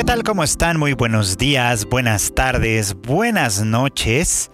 ¿Qué 0.00 0.04
tal? 0.04 0.22
¿Cómo 0.22 0.42
están? 0.42 0.78
Muy 0.78 0.94
buenos 0.94 1.36
días, 1.36 1.84
buenas 1.84 2.34
tardes, 2.34 2.94
buenas 2.94 3.62
noches. 3.62 4.50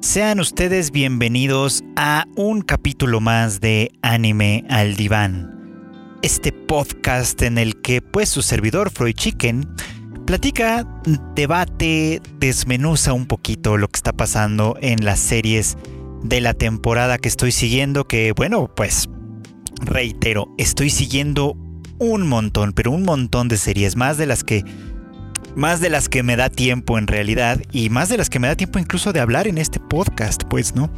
Sean 0.00 0.40
ustedes 0.40 0.92
bienvenidos 0.92 1.84
a 1.94 2.24
un 2.36 2.62
capítulo 2.62 3.20
más 3.20 3.60
de 3.60 3.92
Anime 4.00 4.64
al 4.70 4.96
Diván. 4.96 6.16
Este 6.22 6.52
podcast 6.52 7.42
en 7.42 7.58
el 7.58 7.82
que 7.82 8.00
pues 8.00 8.30
su 8.30 8.40
servidor 8.40 8.88
Freud 8.88 9.12
Chicken 9.12 9.68
platica, 10.24 10.86
debate, 11.34 12.22
desmenuza 12.38 13.12
un 13.12 13.26
poquito 13.26 13.76
lo 13.76 13.88
que 13.88 13.98
está 13.98 14.14
pasando 14.14 14.78
en 14.80 15.04
las 15.04 15.20
series 15.20 15.76
de 16.22 16.40
la 16.40 16.54
temporada 16.54 17.18
que 17.18 17.28
estoy 17.28 17.52
siguiendo, 17.52 18.08
que 18.08 18.32
bueno, 18.32 18.74
pues 18.74 19.06
reitero, 19.82 20.48
estoy 20.56 20.88
siguiendo 20.88 21.58
un 21.98 22.26
montón, 22.26 22.72
pero 22.72 22.90
un 22.90 23.02
montón 23.02 23.48
de 23.48 23.56
series, 23.56 23.96
más 23.96 24.16
de 24.18 24.26
las 24.26 24.44
que 24.44 24.64
más 25.56 25.80
de 25.80 25.90
las 25.90 26.08
que 26.08 26.22
me 26.22 26.36
da 26.36 26.50
tiempo 26.50 26.98
en 26.98 27.06
realidad 27.06 27.60
y 27.72 27.90
más 27.90 28.08
de 28.08 28.16
las 28.16 28.30
que 28.30 28.38
me 28.38 28.46
da 28.46 28.54
tiempo 28.54 28.78
incluso 28.78 29.12
de 29.12 29.20
hablar 29.20 29.48
en 29.48 29.58
este 29.58 29.80
podcast, 29.80 30.44
pues, 30.44 30.74
¿no? 30.76 30.90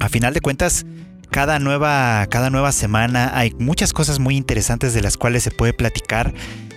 A 0.00 0.08
final 0.08 0.34
de 0.34 0.40
cuentas, 0.40 0.84
cada 1.30 1.58
nueva 1.58 2.26
cada 2.30 2.50
nueva 2.50 2.72
semana 2.72 3.32
hay 3.34 3.52
muchas 3.58 3.92
cosas 3.92 4.18
muy 4.18 4.36
interesantes 4.36 4.92
de 4.92 5.00
las 5.00 5.16
cuales 5.16 5.42
se 5.42 5.50
puede 5.50 5.72
platicar 5.72 6.34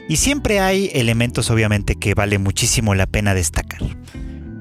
y 0.07 0.15
siempre 0.15 0.59
hay 0.59 0.89
elementos 0.93 1.51
obviamente 1.51 1.95
que 1.95 2.13
vale 2.13 2.37
muchísimo 2.39 2.95
la 2.95 3.07
pena 3.07 3.33
destacar. 3.33 3.81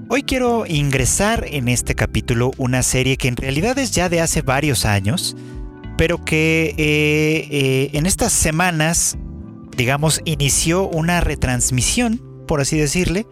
Hoy 0.09 0.23
quiero 0.23 0.67
ingresar 0.67 1.47
en 1.48 1.69
este 1.69 1.95
capítulo 1.95 2.53
una 2.59 2.83
serie 2.83 3.17
que 3.17 3.28
en 3.28 3.37
realidad 3.37 3.78
es 3.78 3.91
ya 3.91 4.09
de 4.09 4.20
hace 4.20 4.42
varios 4.42 4.84
años, 4.84 5.37
pero 5.96 6.24
que 6.24 6.74
eh, 6.77 7.48
eh, 7.50 7.91
en 7.92 8.06
estas 8.06 8.32
semanas, 8.32 9.16
digamos, 9.77 10.20
inició 10.24 10.88
una 10.88 11.20
retransmisión, 11.20 12.22
por 12.47 12.61
así 12.61 12.78
decirle. 12.78 13.27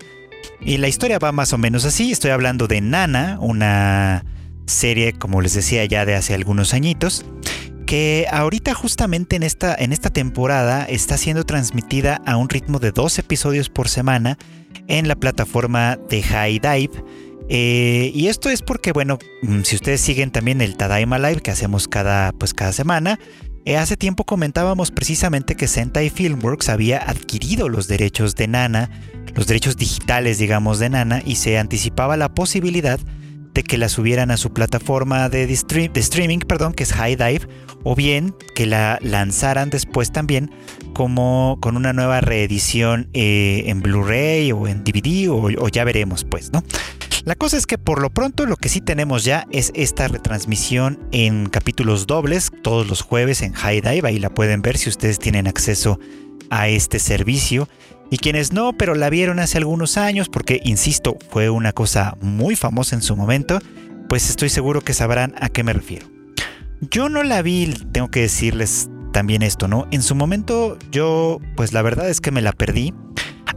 Y 0.61 0.79
la 0.79 0.89
historia 0.89 1.19
va 1.19 1.33
más 1.33 1.53
o 1.53 1.59
menos 1.59 1.85
así. 1.85 2.11
Estoy 2.11 2.31
hablando 2.31 2.67
de 2.67 2.81
Nana, 2.81 3.39
una 3.41 4.25
serie, 4.67 5.13
como 5.13 5.41
les 5.41 5.55
decía, 5.55 5.85
ya 5.85 6.07
de 6.07 6.15
hace 6.15 6.35
algunos 6.35 6.73
añitos, 6.73 7.25
que 7.87 8.27
ahorita 8.31 8.73
justamente 8.73 9.37
en 9.37 9.43
esta, 9.43 9.75
en 9.75 9.93
esta 9.93 10.11
temporada 10.11 10.85
está 10.85 11.19
siendo 11.19 11.45
transmitida 11.45 12.21
a 12.25 12.37
un 12.37 12.49
ritmo 12.49 12.79
de 12.79 12.93
dos 12.93 13.19
episodios 13.19 13.69
por 13.69 13.89
semana 13.89 14.39
en 14.89 15.07
la 15.07 15.17
plataforma 15.17 15.99
de 16.09 16.23
High 16.23 16.61
Dive 16.61 17.05
eh, 17.49 18.11
y 18.15 18.29
esto 18.29 18.49
es 18.49 18.63
porque, 18.63 18.93
bueno, 18.93 19.19
mm, 19.43 19.63
si 19.63 19.77
ustedes 19.77 20.01
siguen 20.01 20.31
también 20.31 20.61
el 20.61 20.77
Tadaima 20.77 21.19
Live 21.19 21.43
que 21.43 21.51
hacemos 21.51 21.89
cada, 21.89 22.33
pues, 22.33 22.55
cada 22.55 22.73
semana, 22.73 23.19
eh, 23.67 23.77
hace 23.77 23.97
tiempo 23.97 24.25
comentábamos 24.25 24.91
precisamente 24.91 25.55
que 25.55 25.69
Sentai 25.69 26.11
Filmworks 26.11 26.69
había 26.69 26.99
adquirido 26.99 27.69
los 27.69 27.89
derechos 27.89 28.35
de 28.35 28.47
Nana, 28.47 28.91
los 29.35 29.47
derechos 29.47 29.77
digitales, 29.77 30.39
digamos, 30.39 30.79
de 30.79 30.91
Nana, 30.91 31.23
y 31.25 31.37
se 31.37 31.59
anticipaba 31.59 32.17
la 32.17 32.29
posibilidad 32.35 33.01
de 33.55 33.63
que 33.63 33.79
la 33.79 33.89
subieran 33.89 34.31
a 34.31 34.37
su 34.37 34.53
plataforma 34.53 35.29
de, 35.29 35.45
streaming, 35.45 36.41
perdón, 36.41 36.75
que 36.75 36.83
es 36.83 36.93
High 36.93 37.17
Dive, 37.17 37.49
o 37.85 37.95
bien 37.95 38.35
que 38.55 38.67
la 38.67 38.99
lanzaran 39.01 39.71
después 39.71 40.13
también 40.13 40.51
como 40.93 41.59
con 41.61 41.77
una 41.77 41.93
nueva 41.93 42.21
reedición 42.21 43.09
eh, 43.15 43.65
en 43.67 43.81
Blu-ray 43.81 44.53
o 44.53 44.67
en 44.67 44.83
DVD, 44.83 45.31
o, 45.31 45.37
o 45.37 45.69
ya 45.69 45.85
veremos, 45.85 46.25
pues, 46.25 46.53
¿no? 46.53 46.65
La 47.25 47.37
cosa 47.37 47.57
es 47.57 47.67
que 47.67 47.79
por 47.79 48.03
lo 48.03 48.11
pronto 48.11 48.45
lo 48.45 48.57
que 48.57 48.69
sí 48.69 48.83
tenemos 48.83 49.25
ya 49.25 49.47
es 49.51 49.73
esta 49.75 50.09
retransmisión 50.09 50.99
en 51.11 51.49
capítulos 51.49 52.07
dobles 52.07 52.53
todos 52.63 52.87
los 52.87 53.01
jueves 53.01 53.41
en 53.41 53.55
High 53.55 53.81
Dive. 53.81 54.07
Ahí 54.07 54.19
la 54.19 54.29
pueden 54.29 54.61
ver 54.61 54.77
si 54.77 54.91
ustedes 54.91 55.19
tienen 55.19 55.47
acceso 55.47 55.99
a 56.51 56.69
este 56.69 56.99
servicio. 56.99 57.67
Y 58.11 58.19
quienes 58.19 58.53
no, 58.53 58.75
pero 58.77 58.95
la 58.95 59.09
vieron 59.09 59.39
hace 59.39 59.57
algunos 59.57 59.97
años, 59.97 60.29
porque 60.29 60.61
insisto, 60.65 61.17
fue 61.31 61.49
una 61.49 61.73
cosa 61.73 62.15
muy 62.21 62.57
famosa 62.57 62.95
en 62.95 63.01
su 63.01 63.17
momento, 63.17 63.59
pues 64.07 64.29
estoy 64.29 64.51
seguro 64.51 64.83
que 64.83 64.93
sabrán 64.93 65.35
a 65.41 65.49
qué 65.49 65.65
me 65.65 65.73
refiero. 65.73 66.07
Yo 66.91 67.09
no 67.09 67.23
la 67.23 67.41
vi, 67.41 67.73
tengo 67.93 68.11
que 68.11 68.21
decirles 68.21 68.91
también 69.13 69.43
esto, 69.43 69.67
¿no? 69.67 69.87
En 69.91 70.03
su 70.03 70.15
momento 70.15 70.77
yo, 70.91 71.41
pues 71.57 71.73
la 71.73 71.81
verdad 71.81 72.11
es 72.11 72.21
que 72.21 72.31
me 72.31 72.43
la 72.43 72.53
perdí. 72.53 72.93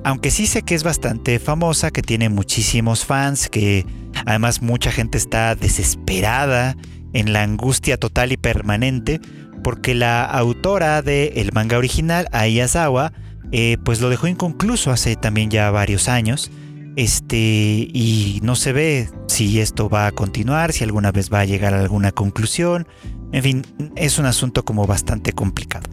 Aunque 0.07 0.31
sí 0.31 0.47
sé 0.47 0.62
que 0.62 0.73
es 0.73 0.84
bastante 0.84 1.38
famosa, 1.38 1.91
que 1.91 2.01
tiene 2.01 2.29
muchísimos 2.29 3.03
fans, 3.03 3.50
que 3.50 3.85
además 4.25 4.62
mucha 4.62 4.90
gente 4.90 5.18
está 5.18 5.53
desesperada 5.53 6.78
en 7.12 7.34
la 7.34 7.44
angustia 7.44 7.97
total 7.97 8.31
y 8.31 8.38
permanente, 8.38 9.19
porque 9.66 9.95
la 9.95 10.23
autora 10.23 11.01
del 11.01 11.51
manga 11.51 11.78
original, 11.78 12.29
Ayazawa, 12.31 13.12
eh, 13.51 13.75
pues 13.84 14.00
lo 14.00 14.09
dejó 14.09 14.28
inconcluso 14.28 14.91
hace 14.91 15.18
también 15.18 15.50
ya 15.50 15.69
varios 15.72 16.07
años. 16.07 16.51
Este, 16.95 17.35
y 17.35 18.39
no 18.44 18.56
se 18.56 18.72
ve 18.72 19.09
si 19.28 19.59
esto 19.59 19.89
va 19.89 20.07
a 20.07 20.13
continuar, 20.13 20.72
si 20.72 20.85
alguna 20.85 21.12
vez 21.12 21.29
va 21.29 21.41
a 21.41 21.45
llegar 21.45 21.74
a 21.74 21.81
alguna 21.81 22.13
conclusión. 22.13 22.88
En 23.34 23.44
fin, 23.44 23.66
es 23.97 24.19
un 24.19 24.25
asunto 24.25 24.63
como 24.63 24.88
bastante 24.88 25.34
complicado. 25.34 25.89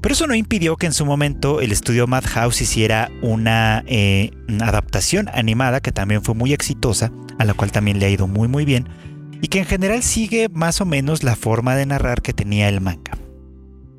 Pero 0.00 0.12
eso 0.12 0.26
no 0.26 0.34
impidió 0.34 0.76
que 0.76 0.86
en 0.86 0.92
su 0.92 1.04
momento 1.04 1.60
el 1.60 1.72
estudio 1.72 2.06
Madhouse 2.06 2.60
hiciera 2.60 3.10
una, 3.22 3.82
eh, 3.86 4.30
adaptación 4.60 5.28
animada 5.32 5.80
que 5.80 5.92
también 5.92 6.22
fue 6.22 6.34
muy 6.34 6.52
exitosa, 6.52 7.10
a 7.38 7.44
la 7.44 7.54
cual 7.54 7.72
también 7.72 7.98
le 7.98 8.06
ha 8.06 8.10
ido 8.10 8.26
muy 8.26 8.48
muy 8.48 8.64
bien, 8.64 8.88
y 9.42 9.48
que 9.48 9.58
en 9.58 9.66
general 9.66 10.02
sigue 10.02 10.48
más 10.48 10.80
o 10.80 10.86
menos 10.86 11.22
la 11.22 11.36
forma 11.36 11.74
de 11.76 11.86
narrar 11.86 12.22
que 12.22 12.32
tenía 12.32 12.68
el 12.68 12.80
manga. 12.80 13.18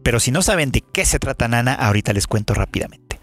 Pero 0.03 0.19
si 0.19 0.31
no 0.31 0.41
saben 0.41 0.71
de 0.71 0.81
qué 0.81 1.05
se 1.05 1.19
trata 1.19 1.47
Nana, 1.47 1.73
ahorita 1.73 2.13
les 2.13 2.27
cuento 2.27 2.53
rápidamente. 2.53 3.19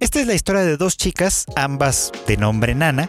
Esta 0.00 0.20
es 0.20 0.26
la 0.26 0.34
historia 0.34 0.62
de 0.62 0.76
dos 0.76 0.96
chicas, 0.96 1.46
ambas 1.56 2.12
de 2.26 2.36
nombre 2.36 2.74
Nana, 2.74 3.08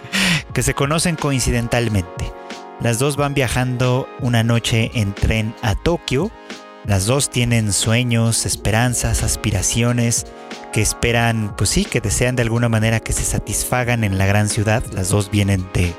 que 0.54 0.62
se 0.62 0.74
conocen 0.74 1.16
coincidentalmente. 1.16 2.32
Las 2.80 2.98
dos 2.98 3.16
van 3.16 3.34
viajando 3.34 4.08
una 4.20 4.42
noche 4.42 4.90
en 4.94 5.14
tren 5.14 5.54
a 5.62 5.74
Tokio 5.74 6.30
las 6.86 7.06
dos 7.06 7.30
tienen 7.30 7.72
sueños, 7.72 8.44
esperanzas, 8.44 9.22
aspiraciones 9.22 10.26
que 10.72 10.82
esperan, 10.82 11.54
pues 11.56 11.70
sí, 11.70 11.84
que 11.84 12.00
desean 12.00 12.36
de 12.36 12.42
alguna 12.42 12.68
manera 12.68 13.00
que 13.00 13.12
se 13.12 13.24
satisfagan 13.24 14.04
en 14.04 14.18
la 14.18 14.26
gran 14.26 14.48
ciudad. 14.48 14.82
Las 14.92 15.08
dos 15.08 15.30
vienen 15.30 15.66
de, 15.72 15.94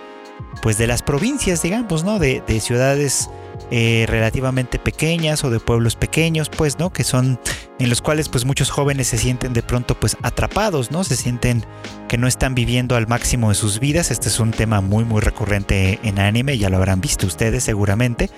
pues 0.62 0.78
de 0.78 0.86
las 0.86 1.02
provincias, 1.02 1.64
digamos, 1.64 2.04
¿no? 2.04 2.20
De, 2.20 2.44
ciudades 2.60 3.30
eh, 3.72 4.06
relativamente 4.08 4.78
pequeñas 4.78 5.44
o 5.44 5.50
de 5.50 5.60
pueblos 5.60 5.96
pequeños, 5.96 6.50
pues, 6.50 6.78
¿no? 6.78 6.94
Que 6.94 7.04
son 7.04 7.40
en 7.80 7.90
los 7.90 8.04
cuales, 8.04 8.30
pues, 8.30 8.46
muchos 8.46 8.70
jóvenes 8.70 9.08
se 9.08 9.18
sienten 9.18 9.54
de 9.54 9.64
pronto, 9.64 10.00
pues, 10.00 10.16
atrapados, 10.22 10.92
¿no? 10.92 11.04
Se 11.04 11.16
sienten 11.16 11.66
que 12.08 12.20
no 12.20 12.28
están 12.28 12.54
viviendo 12.54 12.96
al 12.96 13.08
máximo 13.08 13.50
de 13.50 13.56
sus 13.56 13.80
vidas. 13.80 14.12
Este 14.12 14.28
es 14.28 14.40
un 14.40 14.52
tema 14.52 14.82
muy, 14.82 15.04
muy 15.04 15.22
recurrente 15.22 16.00
en 16.04 16.20
anime, 16.20 16.60
ya 16.60 16.70
lo 16.70 16.78
habrán 16.78 17.02
visto 17.02 17.26
ustedes 17.26 17.64
seguramente. 17.64 18.30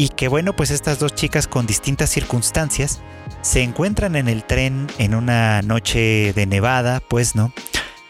Y 0.00 0.08
que 0.08 0.28
bueno, 0.28 0.56
pues 0.56 0.70
estas 0.70 0.98
dos 0.98 1.14
chicas 1.14 1.46
con 1.46 1.66
distintas 1.66 2.08
circunstancias 2.08 3.02
se 3.42 3.60
encuentran 3.62 4.16
en 4.16 4.28
el 4.28 4.44
tren 4.44 4.86
en 4.96 5.14
una 5.14 5.60
noche 5.60 6.32
de 6.32 6.46
nevada, 6.46 7.02
pues 7.06 7.34
no, 7.34 7.52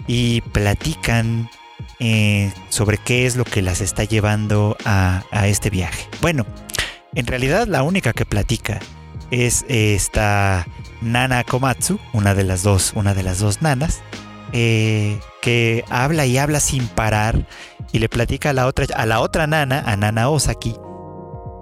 y 0.07 0.41
platican 0.41 1.51
eh, 1.99 2.53
sobre 2.69 2.97
qué 2.97 3.27
es 3.27 3.35
lo 3.35 3.43
que 3.43 3.61
las 3.61 3.81
está 3.81 4.05
llevando 4.05 4.77
a, 4.85 5.25
este 5.49 5.69
viaje. 5.69 6.07
Bueno, 6.21 6.47
en 7.17 7.27
realidad 7.27 7.67
la 7.67 7.83
única 7.83 8.13
que 8.13 8.25
platica 8.25 8.79
es 9.33 9.65
esta 9.67 10.69
Nana 11.01 11.43
Komatsu, 11.43 11.99
una 12.13 12.35
de 12.37 12.45
las 12.45 12.63
dos, 12.63 12.93
una 12.95 13.15
de 13.15 13.25
las 13.25 13.41
dos 13.41 13.63
nanas, 13.63 14.01
eh, 14.53 15.19
que 15.43 15.85
habla 15.91 16.25
y 16.25 16.39
habla 16.39 16.61
sin 16.61 16.87
parar 16.87 17.49
y 17.91 17.99
le 17.99 18.09
platica 18.09 18.51
a 18.51 18.53
la 18.53 18.69
otra, 18.69 18.87
a 18.95 19.07
la 19.07 19.19
otra 19.19 19.49
nana, 19.49 19.83
a 19.85 19.97
Nana 19.97 20.29
Osaki, 20.29 20.77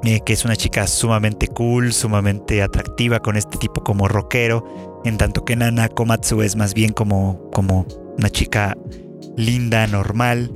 eh, 0.04 0.20
que 0.24 0.32
es 0.32 0.44
una 0.44 0.56
chica 0.56 0.86
sumamente 0.86 1.48
cool, 1.48 1.92
sumamente 1.92 2.62
atractiva 2.62 3.20
con 3.20 3.36
este 3.36 3.58
tipo 3.58 3.82
como 3.82 4.08
rockero, 4.08 5.02
en 5.04 5.18
tanto 5.18 5.44
que 5.44 5.56
Nana 5.56 5.88
Komatsu 5.88 6.42
es 6.42 6.56
más 6.56 6.74
bien 6.74 6.92
como, 6.92 7.50
como 7.52 7.86
una 8.16 8.30
chica 8.30 8.76
linda, 9.36 9.86
normal, 9.86 10.52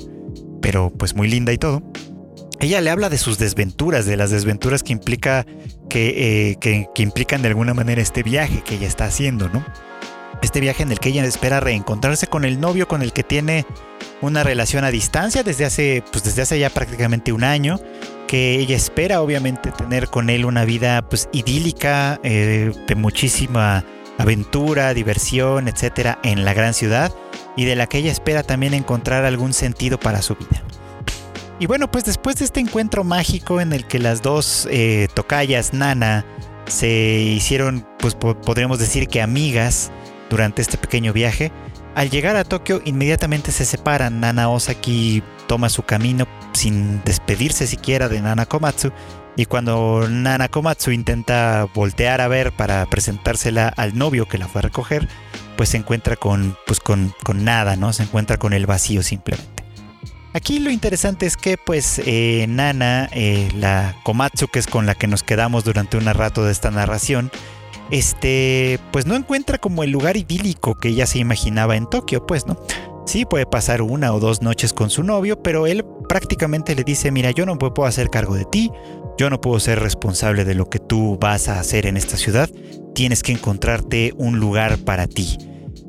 pero 0.60 0.90
pues 0.90 1.14
muy 1.14 1.28
linda 1.28 1.52
y 1.52 1.58
todo. 1.58 1.82
Ella 2.60 2.80
le 2.80 2.90
habla 2.90 3.08
de 3.08 3.18
sus 3.18 3.38
desventuras, 3.38 4.06
de 4.06 4.16
las 4.16 4.30
desventuras 4.30 4.84
que 4.84 4.92
implica 4.92 5.44
que, 5.88 6.50
eh, 6.50 6.56
que, 6.60 6.86
que 6.94 7.02
implican 7.02 7.42
de 7.42 7.48
alguna 7.48 7.74
manera 7.74 8.00
este 8.00 8.22
viaje 8.22 8.62
que 8.62 8.76
ella 8.76 8.86
está 8.86 9.06
haciendo, 9.06 9.48
¿no? 9.48 9.64
Este 10.42 10.60
viaje 10.60 10.82
en 10.82 10.92
el 10.92 11.00
que 11.00 11.08
ella 11.08 11.24
espera 11.24 11.60
reencontrarse 11.60 12.28
con 12.28 12.44
el 12.44 12.60
novio 12.60 12.86
con 12.86 13.02
el 13.02 13.12
que 13.12 13.22
tiene 13.24 13.66
una 14.22 14.42
relación 14.42 14.84
a 14.84 14.90
distancia 14.90 15.42
desde 15.42 15.66
hace, 15.66 16.02
pues 16.10 16.24
desde 16.24 16.42
hace 16.42 16.58
ya 16.58 16.70
prácticamente 16.70 17.32
un 17.32 17.44
año 17.44 17.78
que 18.26 18.58
ella 18.58 18.76
espera 18.76 19.20
obviamente 19.20 19.70
tener 19.72 20.08
con 20.08 20.30
él 20.30 20.46
una 20.46 20.64
vida 20.64 21.02
pues 21.02 21.28
idílica, 21.32 22.18
eh, 22.22 22.72
de 22.86 22.94
muchísima 22.94 23.84
aventura, 24.16 24.94
diversión, 24.94 25.68
etcétera, 25.68 26.18
en 26.22 26.44
la 26.44 26.54
gran 26.54 26.72
ciudad 26.72 27.12
y 27.56 27.66
de 27.66 27.76
la 27.76 27.86
que 27.86 27.98
ella 27.98 28.10
espera 28.10 28.42
también 28.42 28.72
encontrar 28.72 29.26
algún 29.26 29.52
sentido 29.52 30.00
para 30.00 30.22
su 30.22 30.36
vida. 30.36 30.62
Y 31.58 31.66
bueno, 31.66 31.90
pues 31.90 32.04
después 32.04 32.36
de 32.36 32.46
este 32.46 32.60
encuentro 32.60 33.04
mágico 33.04 33.60
en 33.60 33.72
el 33.72 33.86
que 33.86 33.98
las 33.98 34.22
dos 34.22 34.66
eh, 34.70 35.08
tocayas 35.14 35.74
Nana 35.74 36.24
se 36.66 36.88
hicieron, 36.88 37.86
pues 37.98 38.14
podríamos 38.14 38.78
decir 38.78 39.08
que 39.08 39.20
amigas, 39.20 39.90
durante 40.32 40.62
este 40.62 40.78
pequeño 40.78 41.12
viaje. 41.12 41.52
Al 41.94 42.08
llegar 42.08 42.36
a 42.36 42.44
Tokio 42.44 42.80
inmediatamente 42.84 43.52
se 43.52 43.64
separan. 43.64 44.20
Nana 44.20 44.48
Osaki 44.48 45.22
toma 45.46 45.68
su 45.68 45.82
camino 45.82 46.26
sin 46.52 47.02
despedirse 47.04 47.66
siquiera 47.66 48.08
de 48.08 48.20
Nana 48.20 48.46
Komatsu 48.46 48.92
y 49.36 49.46
cuando 49.46 50.06
Nana 50.08 50.48
Komatsu 50.48 50.90
intenta 50.90 51.66
voltear 51.74 52.20
a 52.20 52.28
ver 52.28 52.52
para 52.52 52.84
presentársela 52.86 53.68
al 53.68 53.96
novio 53.96 54.26
que 54.26 54.38
la 54.38 54.48
fue 54.48 54.60
a 54.60 54.62
recoger, 54.62 55.08
pues 55.56 55.70
se 55.70 55.78
encuentra 55.78 56.16
con, 56.16 56.56
pues 56.66 56.80
con, 56.80 57.14
con 57.24 57.44
nada, 57.44 57.76
¿no? 57.76 57.92
Se 57.92 58.02
encuentra 58.02 58.36
con 58.38 58.52
el 58.52 58.66
vacío 58.66 59.02
simplemente. 59.02 59.62
Aquí 60.34 60.58
lo 60.58 60.70
interesante 60.70 61.26
es 61.26 61.36
que 61.36 61.58
pues 61.58 62.00
eh, 62.06 62.46
Nana, 62.48 63.08
eh, 63.12 63.50
la 63.54 63.96
Komatsu, 64.02 64.48
que 64.48 64.58
es 64.58 64.66
con 64.66 64.86
la 64.86 64.94
que 64.94 65.06
nos 65.06 65.22
quedamos 65.22 65.64
durante 65.64 65.98
un 65.98 66.06
rato 66.06 66.44
de 66.44 66.52
esta 66.52 66.70
narración, 66.70 67.30
este, 67.92 68.80
pues 68.90 69.06
no 69.06 69.14
encuentra 69.14 69.58
como 69.58 69.84
el 69.84 69.90
lugar 69.90 70.16
idílico 70.16 70.74
que 70.74 70.88
ella 70.88 71.06
se 71.06 71.18
imaginaba 71.18 71.76
en 71.76 71.88
Tokio, 71.88 72.26
pues, 72.26 72.46
¿no? 72.46 72.56
Sí, 73.06 73.26
puede 73.26 73.44
pasar 73.44 73.82
una 73.82 74.14
o 74.14 74.18
dos 74.18 74.40
noches 74.40 74.72
con 74.72 74.88
su 74.88 75.02
novio, 75.02 75.42
pero 75.42 75.66
él 75.66 75.84
prácticamente 76.08 76.74
le 76.74 76.84
dice, 76.84 77.10
mira, 77.10 77.32
yo 77.32 77.44
no 77.44 77.58
puedo 77.58 77.84
hacer 77.84 78.08
cargo 78.08 78.34
de 78.34 78.46
ti, 78.46 78.72
yo 79.18 79.28
no 79.28 79.40
puedo 79.40 79.60
ser 79.60 79.80
responsable 79.80 80.44
de 80.44 80.54
lo 80.54 80.70
que 80.70 80.78
tú 80.78 81.18
vas 81.20 81.48
a 81.48 81.60
hacer 81.60 81.86
en 81.86 81.98
esta 81.98 82.16
ciudad, 82.16 82.48
tienes 82.94 83.22
que 83.22 83.32
encontrarte 83.32 84.14
un 84.16 84.40
lugar 84.40 84.78
para 84.78 85.06
ti. 85.06 85.36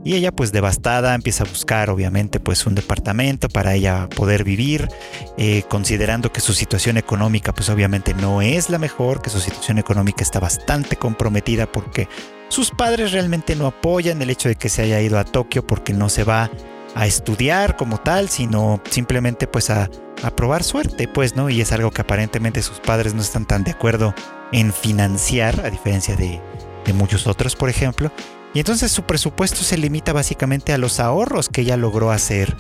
Y 0.06 0.16
ella 0.16 0.32
pues 0.32 0.52
devastada 0.52 1.16
empieza 1.16 1.44
a 1.44 1.48
buscar 1.48 1.90
obviamente 1.90 2.40
pues 2.40 2.66
un 2.66 2.76
departamento 2.76 3.48
para 3.48 3.74
ella 3.74 4.10
poder 4.14 4.44
vivir, 4.44 4.90
eh, 5.38 5.64
considerando 5.70 6.32
que 6.32 6.42
su 6.42 6.54
situación 6.54 6.98
económica 6.98 7.54
pues 7.54 7.70
obviamente 7.70 8.14
no 8.14 8.42
es 8.42 8.70
la 8.70 8.80
mejor, 8.80 9.22
que 9.22 9.30
su 9.30 9.40
situación 9.40 9.78
económica 9.78 10.22
está 10.22 10.40
bastante 10.40 10.98
comprometida 10.98 11.72
porque 11.72 12.10
sus 12.50 12.70
padres 12.70 13.14
realmente 13.14 13.56
no 13.56 13.66
apoyan 13.66 14.22
el 14.22 14.30
hecho 14.30 14.50
de 14.50 14.56
que 14.56 14.70
se 14.70 14.82
haya 14.82 15.02
ido 15.02 15.18
a 15.18 15.24
Tokio 15.24 15.66
porque 15.66 15.94
no 15.94 16.10
se 16.10 16.24
va 16.24 16.52
a 16.96 17.08
estudiar 17.08 17.78
como 17.78 17.98
tal, 18.00 18.30
sino 18.30 18.82
simplemente 18.90 19.48
pues 19.48 19.70
a, 19.70 19.90
probar 20.36 20.64
suerte, 20.64 21.10
pues, 21.10 21.36
¿no? 21.36 21.50
Y 21.50 21.60
es 21.60 21.74
algo 21.74 21.92
que 21.92 22.00
aparentemente 22.00 22.62
sus 22.62 22.80
padres 22.80 23.14
no 23.14 23.22
están 23.22 23.46
tan 23.46 23.66
de 23.66 23.72
acuerdo 23.72 24.16
en 24.54 24.72
financiar, 24.72 25.60
a 25.66 25.70
diferencia 25.70 26.16
de, 26.16 26.40
de 26.86 26.94
muchos 26.94 27.28
otros, 27.28 27.58
por 27.58 27.70
ejemplo. 27.70 28.10
Y 28.54 28.60
entonces 28.60 28.92
su 28.92 29.04
presupuesto 29.04 29.64
se 29.64 29.78
limita 29.78 30.14
básicamente 30.14 30.74
a 30.74 30.78
los 30.78 31.00
ahorros 31.00 31.50
que 31.50 31.62
ella 31.62 31.78
logró 31.78 32.12
hacer 32.12 32.56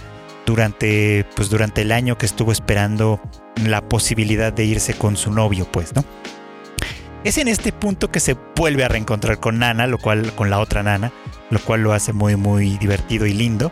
durante, 0.45 1.25
pues, 1.35 1.49
durante 1.49 1.81
el 1.81 1.91
año 1.91 2.17
que 2.17 2.25
estuvo 2.25 2.51
esperando 2.51 3.21
la 3.63 3.87
posibilidad 3.87 4.51
de 4.51 4.65
irse 4.65 4.95
con 4.95 5.15
su 5.15 5.31
novio, 5.31 5.67
pues, 5.71 5.95
¿no? 5.95 6.03
Es 7.23 7.37
en 7.37 7.47
este 7.47 7.71
punto 7.71 8.11
que 8.11 8.19
se 8.19 8.35
vuelve 8.55 8.83
a 8.83 8.89
reencontrar 8.89 9.39
con 9.39 9.59
Nana, 9.59 9.87
lo 9.87 9.97
cual, 9.97 10.33
con 10.33 10.49
la 10.49 10.59
otra 10.59 10.83
Nana, 10.83 11.13
lo 11.51 11.59
cual 11.59 11.81
lo 11.81 11.93
hace 11.93 12.11
muy, 12.11 12.35
muy 12.35 12.77
divertido 12.77 13.25
y 13.25 13.33
lindo 13.33 13.71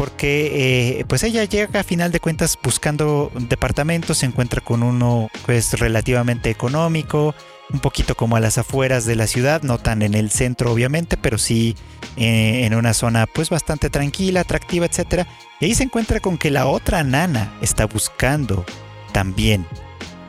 porque 0.00 1.00
eh, 1.00 1.04
pues 1.08 1.22
ella 1.24 1.44
llega 1.44 1.80
a 1.80 1.84
final 1.84 2.10
de 2.10 2.20
cuentas 2.20 2.58
buscando 2.62 3.30
un 3.34 3.50
departamento, 3.50 4.14
se 4.14 4.24
encuentra 4.24 4.62
con 4.62 4.82
uno 4.82 5.28
que 5.44 5.62
relativamente 5.74 6.48
económico, 6.48 7.34
un 7.72 7.80
poquito 7.80 8.14
como 8.14 8.36
a 8.36 8.40
las 8.40 8.58
afueras 8.58 9.04
de 9.04 9.16
la 9.16 9.26
ciudad, 9.26 9.62
no 9.62 9.78
tan 9.78 10.02
en 10.02 10.14
el 10.14 10.30
centro 10.30 10.72
obviamente, 10.72 11.16
pero 11.16 11.38
sí 11.38 11.76
eh, 12.16 12.64
en 12.64 12.74
una 12.74 12.94
zona 12.94 13.26
pues 13.26 13.50
bastante 13.50 13.90
tranquila, 13.90 14.40
atractiva, 14.40 14.86
etc. 14.86 15.26
Y 15.60 15.66
ahí 15.66 15.74
se 15.74 15.84
encuentra 15.84 16.20
con 16.20 16.38
que 16.38 16.50
la 16.50 16.66
otra 16.66 17.04
nana 17.04 17.52
está 17.60 17.86
buscando 17.86 18.64
también 19.12 19.66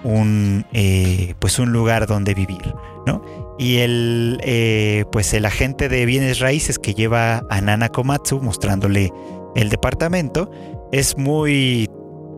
un, 0.03 0.65
eh, 0.73 1.35
pues 1.39 1.59
un 1.59 1.71
lugar 1.71 2.07
donde 2.07 2.33
vivir, 2.33 2.73
¿no? 3.05 3.23
Y 3.59 3.77
el, 3.77 5.07
pues 5.11 5.33
el 5.33 5.45
agente 5.45 5.88
de 5.88 6.05
bienes 6.05 6.39
raíces 6.39 6.79
que 6.79 6.95
lleva 6.95 7.43
a 7.49 7.61
Nana 7.61 7.89
Komatsu 7.89 8.41
mostrándole 8.41 9.11
el 9.55 9.69
departamento 9.69 10.49
es 10.91 11.17
muy, 11.17 11.89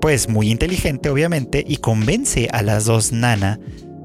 pues 0.02 0.28
muy 0.28 0.52
inteligente 0.52 1.10
obviamente 1.10 1.64
y 1.66 1.78
convence 1.78 2.50
a 2.52 2.62
las 2.62 2.86
dos 2.86 3.12
Nana 3.12 3.60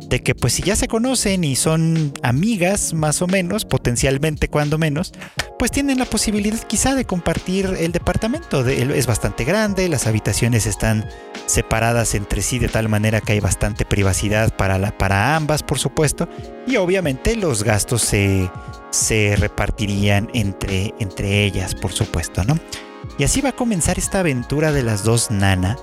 de 0.09 0.23
que 0.23 0.35
pues 0.35 0.55
si 0.55 0.63
ya 0.63 0.77
se 0.77 0.89
conocen 0.89 1.45
y 1.45 1.55
son 1.57 2.13
amigas 2.23 2.95
más 2.95 3.21
o 3.21 3.27
menos, 3.27 3.65
potencialmente 3.65 4.49
cuando 4.49 4.79
menos, 4.79 5.13
pues 5.59 5.71
tienen 5.71 5.99
la 5.99 6.07
posibilidad 6.07 6.59
quizá 6.67 6.95
de 6.95 7.05
compartir 7.05 7.67
el 7.79 7.93
departamento. 7.93 8.67
Es 8.67 9.07
bastante 9.07 9.45
grande, 9.45 9.89
las 9.89 10.07
habitaciones 10.07 10.67
están 10.67 11.09
separadas 11.47 12.15
entre 12.15 12.43
sí 12.43 12.59
de 12.59 12.69
tal 12.69 12.89
manera 12.89 13.21
que 13.21 13.33
hay 13.33 13.41
bastante 13.41 13.85
privacidad 13.85 14.55
para, 14.57 14.79
la, 14.79 14.97
para 14.97 15.37
ambas, 15.37 15.63
por 15.63 15.79
supuesto, 15.79 16.29
y 16.67 16.77
obviamente 16.77 17.37
los 17.37 17.63
gastos 17.63 18.03
se, 18.03 18.51
se 18.91 19.37
repartirían 19.37 20.31
entre, 20.33 20.95
entre 20.99 21.45
ellas, 21.45 21.75
por 21.75 21.93
supuesto, 21.93 22.45
¿no? 22.45 22.59
Y 23.19 23.25
así 23.25 23.41
va 23.41 23.51
a 23.51 23.57
comenzar 23.57 23.99
esta 23.99 24.21
aventura 24.21 24.73
de 24.73 24.83
las 24.83 25.03
dos 25.03 25.31
Nana, 25.31 25.77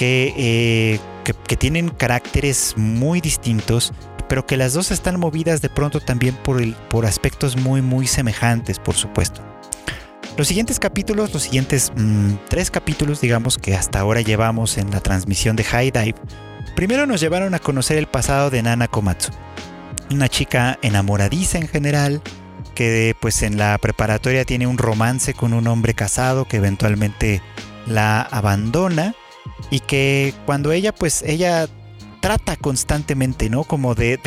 eh, 0.00 1.00
que, 1.24 1.34
que, 1.34 1.56
tienen 1.56 1.88
caracteres 1.88 2.74
muy 2.76 3.20
distintos, 3.20 3.92
pero 4.28 4.46
que 4.46 4.56
las 4.56 4.72
dos 4.72 4.90
están 4.90 5.20
movidas 5.20 5.62
de 5.62 5.68
pronto 5.68 6.00
también 6.00 6.34
por, 6.36 6.60
el, 6.60 6.74
por 6.90 7.06
aspectos 7.06 7.56
muy, 7.56 7.82
muy 7.82 8.06
semejantes, 8.06 8.78
por 8.78 8.94
supuesto. 8.94 9.40
Los 10.36 10.48
siguientes 10.48 10.80
capítulos, 10.80 11.32
los 11.32 11.44
siguientes 11.44 11.92
mm, 11.94 12.34
tres 12.48 12.70
capítulos, 12.70 13.20
digamos, 13.20 13.56
que 13.56 13.76
hasta 13.76 14.00
ahora 14.00 14.20
llevamos 14.20 14.78
en 14.78 14.90
la 14.90 15.00
transmisión 15.00 15.54
de 15.54 15.62
High 15.62 15.92
Dive, 15.92 16.16
primero 16.74 17.06
nos 17.06 17.20
llevaron 17.20 17.54
a 17.54 17.60
conocer 17.60 17.98
el 17.98 18.08
pasado 18.08 18.50
de 18.50 18.62
Nana 18.62 18.88
Komatsu. 18.88 19.30
Una 20.10 20.28
chica 20.28 20.78
enamoradiza 20.82 21.58
en 21.58 21.68
general, 21.68 22.20
que 22.74 23.14
pues 23.20 23.42
en 23.42 23.56
la 23.56 23.78
preparatoria 23.78 24.44
tiene 24.44 24.66
un 24.66 24.78
romance 24.78 25.34
con 25.34 25.52
un 25.52 25.68
hombre 25.68 25.94
casado 25.94 26.46
que 26.46 26.56
eventualmente 26.56 27.40
la 27.86 28.20
abandona 28.20 29.14
y 29.70 29.80
que 29.80 30.34
cuando 30.46 30.72
ella 30.72 30.94
pues 30.94 31.22
ella 31.22 31.68
trata 32.24 32.56
constantemente, 32.56 33.50
¿no? 33.50 33.64
Como 33.64 33.94
de, 33.94 34.18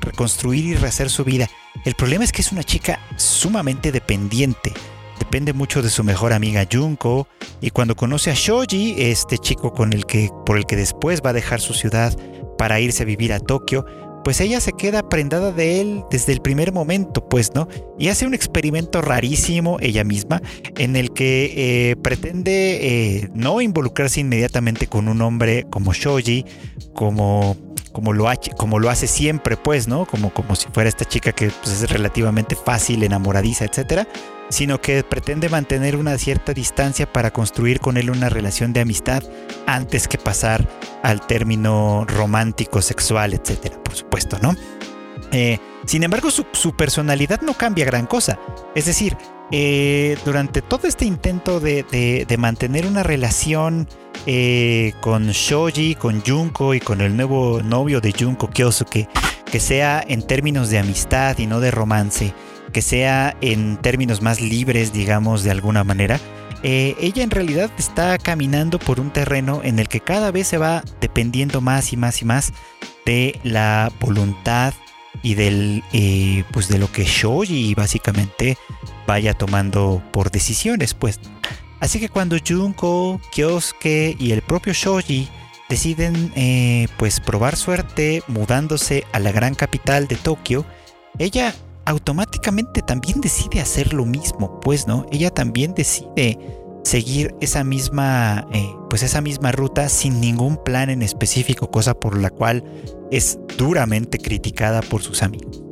reconstruir 0.00 0.64
y 0.64 0.74
rehacer 0.74 1.10
su 1.10 1.24
vida. 1.24 1.48
El 1.84 1.94
problema 1.94 2.22
es 2.22 2.30
que 2.30 2.40
es 2.40 2.52
una 2.52 2.62
chica 2.62 3.00
sumamente 3.16 3.90
dependiente. 3.90 4.72
Depende 5.18 5.52
mucho 5.52 5.82
de 5.82 5.90
su 5.90 6.04
mejor 6.04 6.32
amiga 6.32 6.68
Junko. 6.70 7.26
Y 7.60 7.70
cuando 7.70 7.96
conoce 7.96 8.30
a 8.30 8.34
Shoji, 8.34 8.94
este 8.98 9.38
chico 9.38 9.72
con 9.72 9.92
el 9.92 10.06
que, 10.06 10.30
por 10.46 10.56
el 10.56 10.66
que 10.66 10.76
después 10.76 11.20
va 11.20 11.30
a 11.30 11.32
dejar 11.32 11.60
su 11.60 11.74
ciudad 11.74 12.16
para 12.58 12.78
irse 12.78 13.02
a 13.02 13.06
vivir 13.06 13.32
a 13.32 13.40
Tokio, 13.40 13.86
pues 14.24 14.40
ella 14.40 14.60
se 14.60 14.72
queda 14.72 15.08
prendada 15.08 15.52
de 15.52 15.80
él 15.80 16.04
desde 16.10 16.32
el 16.32 16.40
primer 16.40 16.72
momento, 16.72 17.28
pues, 17.28 17.54
¿no? 17.54 17.68
Y 17.98 18.08
hace 18.08 18.26
un 18.26 18.34
experimento 18.34 19.00
rarísimo 19.00 19.78
ella 19.80 20.04
misma 20.04 20.42
en 20.76 20.96
el 20.96 21.12
que 21.12 21.90
eh, 21.90 21.96
pretende 21.96 23.20
eh, 23.20 23.30
no 23.34 23.60
involucrarse 23.60 24.20
inmediatamente 24.20 24.86
con 24.86 25.08
un 25.08 25.20
hombre 25.22 25.66
como 25.70 25.92
Shoji, 25.92 26.44
como 26.94 27.56
como 27.92 28.14
lo, 28.14 28.26
como 28.56 28.78
lo 28.78 28.88
hace 28.88 29.06
siempre, 29.06 29.58
pues, 29.58 29.86
¿no? 29.86 30.06
Como, 30.06 30.32
como 30.32 30.56
si 30.56 30.66
fuera 30.72 30.88
esta 30.88 31.04
chica 31.04 31.32
que 31.32 31.50
pues, 31.62 31.82
es 31.82 31.90
relativamente 31.90 32.56
fácil, 32.56 33.02
enamoradiza, 33.02 33.66
etcétera, 33.66 34.08
sino 34.52 34.80
que 34.80 35.02
pretende 35.02 35.48
mantener 35.48 35.96
una 35.96 36.18
cierta 36.18 36.52
distancia 36.52 37.10
para 37.10 37.32
construir 37.32 37.80
con 37.80 37.96
él 37.96 38.10
una 38.10 38.28
relación 38.28 38.72
de 38.72 38.80
amistad 38.80 39.22
antes 39.66 40.08
que 40.08 40.18
pasar 40.18 40.68
al 41.02 41.26
término 41.26 42.04
romántico, 42.06 42.82
sexual, 42.82 43.32
etcétera, 43.32 43.82
por 43.82 43.94
supuesto, 43.94 44.38
¿no? 44.40 44.54
Eh, 45.32 45.58
sin 45.86 46.02
embargo, 46.04 46.30
su, 46.30 46.76
personalidad 46.76 47.40
no 47.40 47.54
cambia 47.54 47.86
gran 47.86 48.06
cosa. 48.06 48.38
Es 48.74 48.84
decir, 48.84 49.16
eh, 49.50 50.18
durante 50.24 50.60
todo 50.60 50.86
este 50.86 51.06
intento 51.06 51.58
de, 51.58 52.36
mantener 52.38 52.86
una 52.86 53.02
relación 53.02 53.88
eh, 54.26 54.92
con 55.00 55.30
Shoji, 55.30 55.94
con 55.94 56.22
Junko 56.22 56.74
y 56.74 56.80
con 56.80 57.00
el 57.00 57.16
nuevo 57.16 57.62
novio 57.62 58.00
de 58.02 58.12
Junko, 58.12 58.50
Kyosuke, 58.50 59.08
que 59.50 59.60
sea 59.60 60.04
en 60.06 60.22
términos 60.26 60.68
de 60.68 60.78
amistad 60.78 61.38
y 61.38 61.46
no 61.46 61.60
de 61.60 61.70
romance, 61.70 62.34
que 62.72 62.82
sea 62.82 63.36
en 63.40 63.76
términos 63.76 64.22
más 64.22 64.40
libres, 64.40 64.92
digamos, 64.92 65.42
de 65.44 65.50
alguna 65.50 65.84
manera, 65.84 66.18
eh, 66.62 66.94
ella 67.00 67.22
en 67.22 67.30
realidad 67.30 67.70
está 67.76 68.18
caminando 68.18 68.78
por 68.78 69.00
un 69.00 69.10
terreno 69.10 69.60
en 69.64 69.78
el 69.78 69.88
que 69.88 70.00
cada 70.00 70.30
vez 70.30 70.46
se 70.46 70.58
va 70.58 70.84
dependiendo 71.00 71.60
más 71.60 71.92
y 71.92 71.96
más 71.96 72.22
y 72.22 72.24
más 72.24 72.52
de 73.04 73.38
la 73.42 73.92
voluntad 74.00 74.72
y 75.22 75.34
del 75.34 75.82
eh, 75.92 76.44
pues 76.52 76.68
de 76.68 76.78
lo 76.78 76.90
que 76.90 77.04
Shoji 77.04 77.74
básicamente 77.74 78.56
vaya 79.06 79.34
tomando 79.34 80.02
por 80.12 80.30
decisiones 80.30 80.94
pues. 80.94 81.20
Así 81.80 81.98
que 81.98 82.08
cuando 82.08 82.36
Junko, 82.46 83.20
Kyosuke 83.32 84.16
y 84.16 84.30
el 84.30 84.42
propio 84.42 84.72
Shoji 84.72 85.28
deciden 85.68 86.32
eh, 86.36 86.86
pues 86.96 87.18
probar 87.18 87.56
suerte 87.56 88.22
mudándose 88.28 89.04
a 89.12 89.18
la 89.18 89.32
gran 89.32 89.56
capital 89.56 90.06
de 90.06 90.14
Tokio 90.14 90.64
ella 91.18 91.54
automáticamente 91.86 92.82
también 92.82 93.20
decide 93.20 93.60
hacer 93.60 93.92
lo 93.92 94.04
mismo, 94.04 94.60
pues, 94.60 94.86
¿no? 94.86 95.06
Ella 95.10 95.30
también 95.30 95.74
decide 95.74 96.38
seguir 96.84 97.34
esa 97.40 97.64
misma, 97.64 98.46
eh, 98.52 98.74
pues 98.90 99.02
esa 99.02 99.20
misma 99.20 99.52
ruta 99.52 99.88
sin 99.88 100.20
ningún 100.20 100.62
plan 100.62 100.90
en 100.90 101.02
específico, 101.02 101.70
cosa 101.70 101.94
por 101.94 102.18
la 102.18 102.30
cual 102.30 102.64
es 103.10 103.38
duramente 103.56 104.18
criticada 104.18 104.82
por 104.82 105.02
sus 105.02 105.22
amigos. 105.22 105.62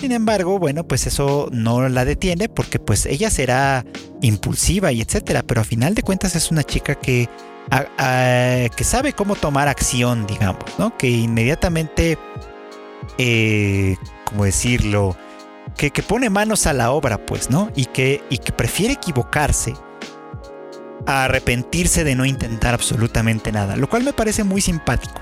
Sin 0.00 0.12
embargo, 0.12 0.58
bueno, 0.58 0.84
pues 0.84 1.06
eso 1.06 1.48
no 1.52 1.88
la 1.88 2.04
detiene 2.04 2.48
porque 2.48 2.78
pues 2.78 3.06
ella 3.06 3.30
será 3.30 3.84
impulsiva 4.20 4.90
y 4.90 5.00
etcétera, 5.00 5.42
pero 5.42 5.60
a 5.60 5.64
final 5.64 5.94
de 5.94 6.02
cuentas 6.02 6.34
es 6.34 6.50
una 6.50 6.64
chica 6.64 6.96
que, 6.96 7.28
que 8.76 8.84
sabe 8.84 9.12
cómo 9.12 9.36
tomar 9.36 9.68
acción, 9.68 10.26
digamos, 10.26 10.64
¿no? 10.78 10.96
Que 10.96 11.08
inmediatamente, 11.08 12.18
eh, 13.18 13.96
¿cómo 14.24 14.44
decirlo? 14.44 15.16
Que, 15.76 15.90
que, 15.90 16.02
pone 16.02 16.30
manos 16.30 16.66
a 16.66 16.72
la 16.72 16.92
obra, 16.92 17.24
pues, 17.24 17.50
¿no? 17.50 17.70
Y 17.74 17.86
que, 17.86 18.22
y 18.30 18.38
que 18.38 18.52
prefiere 18.52 18.94
equivocarse 18.94 19.74
a 21.06 21.24
arrepentirse 21.24 22.04
de 22.04 22.14
no 22.14 22.24
intentar 22.24 22.74
absolutamente 22.74 23.50
nada, 23.52 23.76
lo 23.76 23.88
cual 23.88 24.04
me 24.04 24.12
parece 24.12 24.44
muy 24.44 24.60
simpático 24.60 25.20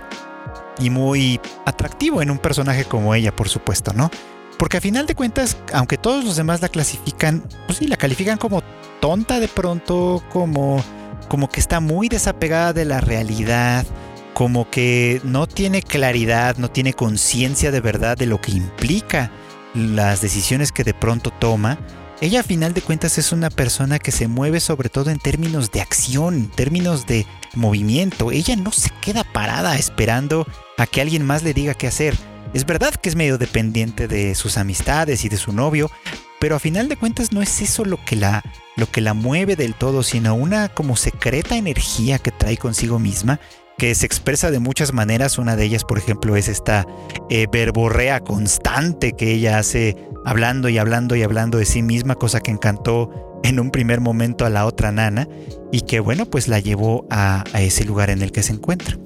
y 0.79 0.91
muy 0.91 1.41
atractivo 1.67 2.23
en 2.23 2.31
un 2.31 2.39
personaje 2.39 2.85
como 2.85 3.15
ella, 3.15 3.35
por 3.35 3.49
supuesto, 3.49 3.93
¿no? 3.93 4.11
Porque 4.59 4.77
a 4.77 4.81
final 4.81 5.07
de 5.07 5.15
cuentas, 5.15 5.57
aunque 5.73 5.97
todos 5.97 6.25
los 6.25 6.37
demás 6.37 6.61
la 6.61 6.69
clasifican, 6.69 7.43
pues 7.67 7.79
sí, 7.79 7.87
la 7.87 7.97
califican 7.97 8.37
como 8.37 8.63
tonta 9.01 9.41
de 9.41 9.49
pronto, 9.49 10.23
como, 10.31 10.83
como 11.29 11.49
que 11.49 11.61
está 11.61 11.81
muy 11.81 12.09
desapegada 12.09 12.73
de 12.73 12.85
la 12.85 13.01
realidad, 13.01 13.87
como 14.35 14.69
que 14.69 15.21
no 15.25 15.47
tiene 15.47 15.83
claridad, 15.83 16.57
no 16.59 16.71
tiene 16.71 16.93
conciencia 16.93 17.71
de 17.71 17.81
verdad 17.81 18.17
de 18.17 18.27
lo 18.27 18.41
que 18.41 18.53
implica 18.53 19.31
las 19.75 20.21
decisiones 20.21 20.73
que 20.73 20.85
de 20.85 20.95
pronto 20.95 21.31
toma 21.31 21.79
ella 22.23 22.41
a 22.41 22.43
final 22.43 22.75
de 22.75 22.83
cuentas 22.83 23.17
es 23.17 23.33
una 23.33 23.49
persona 23.49 23.99
que 23.99 24.13
se 24.13 24.29
mueve 24.29 24.61
sobre 24.61 24.91
todo 24.91 25.09
en 25.09 25.19
términos 25.19 25.71
de 25.71 25.81
acción, 25.81 26.51
términos 26.55 27.07
de 27.07 27.27
movimiento. 27.55 28.31
Ella 28.31 28.57
no 28.57 28.73
se 28.73 28.91
queda 29.01 29.25
parada 29.25 29.77
esperando 29.77 30.47
a 30.77 30.87
que 30.87 31.01
alguien 31.01 31.25
más 31.25 31.43
le 31.43 31.55
diga 31.55 31.73
qué 31.73 31.87
hacer. 31.87 32.15
Es 32.53 32.67
verdad 32.67 32.95
que 32.95 33.09
es 33.09 33.17
medio 33.17 33.39
dependiente 33.39 34.07
de 34.07 34.35
sus 34.35 34.59
amistades 34.59 35.25
y 35.25 35.31
de 35.31 35.39
su 35.39 35.55
novio, 35.55 35.91
pero 36.39 36.57
a 36.57 36.59
final 36.59 36.91
de 36.91 36.97
cuentas 36.97 37.33
no 37.33 37.41
es 37.41 37.63
eso 37.63 37.87
lo 37.87 38.05
que 38.05 38.17
la 38.17 38.45
lo 38.77 38.91
que 38.91 39.01
la 39.01 39.15
mueve 39.15 39.57
del 39.57 39.75
todo, 39.75 40.03
sino 40.03 40.35
una 40.35 40.69
como 40.69 40.97
secreta 40.97 41.57
energía 41.57 42.19
que 42.19 42.31
trae 42.31 42.57
consigo 42.57 42.99
misma 42.99 43.41
que 43.81 43.95
se 43.95 44.05
expresa 44.05 44.51
de 44.51 44.59
muchas 44.59 44.93
maneras. 44.93 45.39
Una 45.39 45.57
de 45.57 45.65
ellas, 45.65 45.85
por 45.85 45.97
ejemplo, 45.97 46.37
es 46.37 46.49
esta 46.49 46.87
eh, 47.31 47.47
verborrea 47.51 48.21
constante 48.21 49.13
que 49.13 49.33
ella 49.33 49.59
hace 49.59 49.97
hablando 50.27 50.69
y 50.69 50.77
hablando 50.77 51.17
y 51.17 51.23
hablando 51.23 51.57
de 51.57 51.65
sí 51.65 51.81
misma, 51.81 52.15
cosa 52.15 52.41
que 52.41 52.51
encantó 52.51 53.41
en 53.43 53.59
un 53.59 53.71
primer 53.71 54.03
momento 54.03 54.45
a 54.45 54.51
la 54.51 54.67
otra 54.67 54.93
nana 54.93 55.27
y 55.73 55.81
que 55.81 55.99
bueno, 55.99 56.27
pues 56.27 56.47
la 56.47 56.61
llevó 56.61 57.07
a, 57.09 57.43
ese 57.55 57.87
lugar 57.87 58.11
en 58.11 58.21
el 58.21 58.33
que 58.33 58.43
se 58.43 58.53
encuentra. 58.53 58.99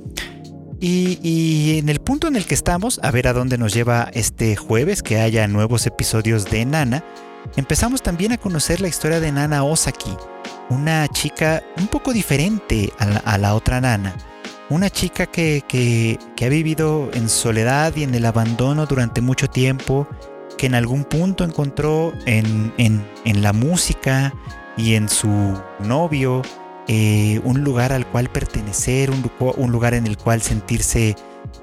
Y, 0.80 1.20
y, 1.22 1.78
en 1.78 1.88
el 1.88 2.00
punto 2.00 2.26
en 2.26 2.34
el 2.34 2.44
que 2.44 2.54
estamos, 2.54 2.98
a 3.04 3.12
ver 3.12 3.28
a 3.28 3.32
dónde 3.32 3.56
nos 3.58 3.72
lleva 3.72 4.10
este 4.12 4.56
jueves, 4.56 5.04
que 5.04 5.20
haya 5.20 5.46
nuevos 5.46 5.86
episodios 5.86 6.50
de 6.50 6.64
Nana, 6.64 7.04
empezamos 7.54 8.02
también 8.02 8.32
a 8.32 8.38
conocer 8.38 8.80
la 8.80 8.88
historia 8.88 9.20
de 9.20 9.30
Nana 9.30 9.62
Osaki, 9.62 10.16
una 10.68 11.06
chica 11.06 11.62
un 11.78 11.86
poco 11.86 12.12
diferente 12.12 12.92
a 12.98 13.38
la 13.38 13.54
otra 13.54 13.80
Nana 13.80 14.16
una 14.70 14.90
chica 14.90 15.26
que, 15.26 16.18
ha 16.40 16.48
vivido 16.48 17.10
en 17.12 17.28
soledad 17.28 17.94
y 17.96 18.02
en 18.02 18.14
el 18.14 18.26
abandono 18.26 18.86
durante 18.86 19.20
mucho 19.20 19.48
tiempo, 19.48 20.08
que 20.56 20.66
en 20.66 20.74
algún 20.74 21.04
punto 21.04 21.44
encontró 21.44 22.12
en, 22.26 22.72
la 23.24 23.52
música 23.52 24.32
y 24.76 24.94
en 24.94 25.08
su 25.08 25.60
novio 25.80 26.42
eh, 26.88 27.40
un 27.44 27.62
lugar 27.62 27.92
al 27.92 28.06
cual 28.06 28.28
pertenecer, 28.30 29.10
un, 29.10 29.30
un 29.56 29.72
lugar 29.72 29.94
en 29.94 30.06
el 30.06 30.16
cual 30.16 30.42
sentirse 30.42 31.16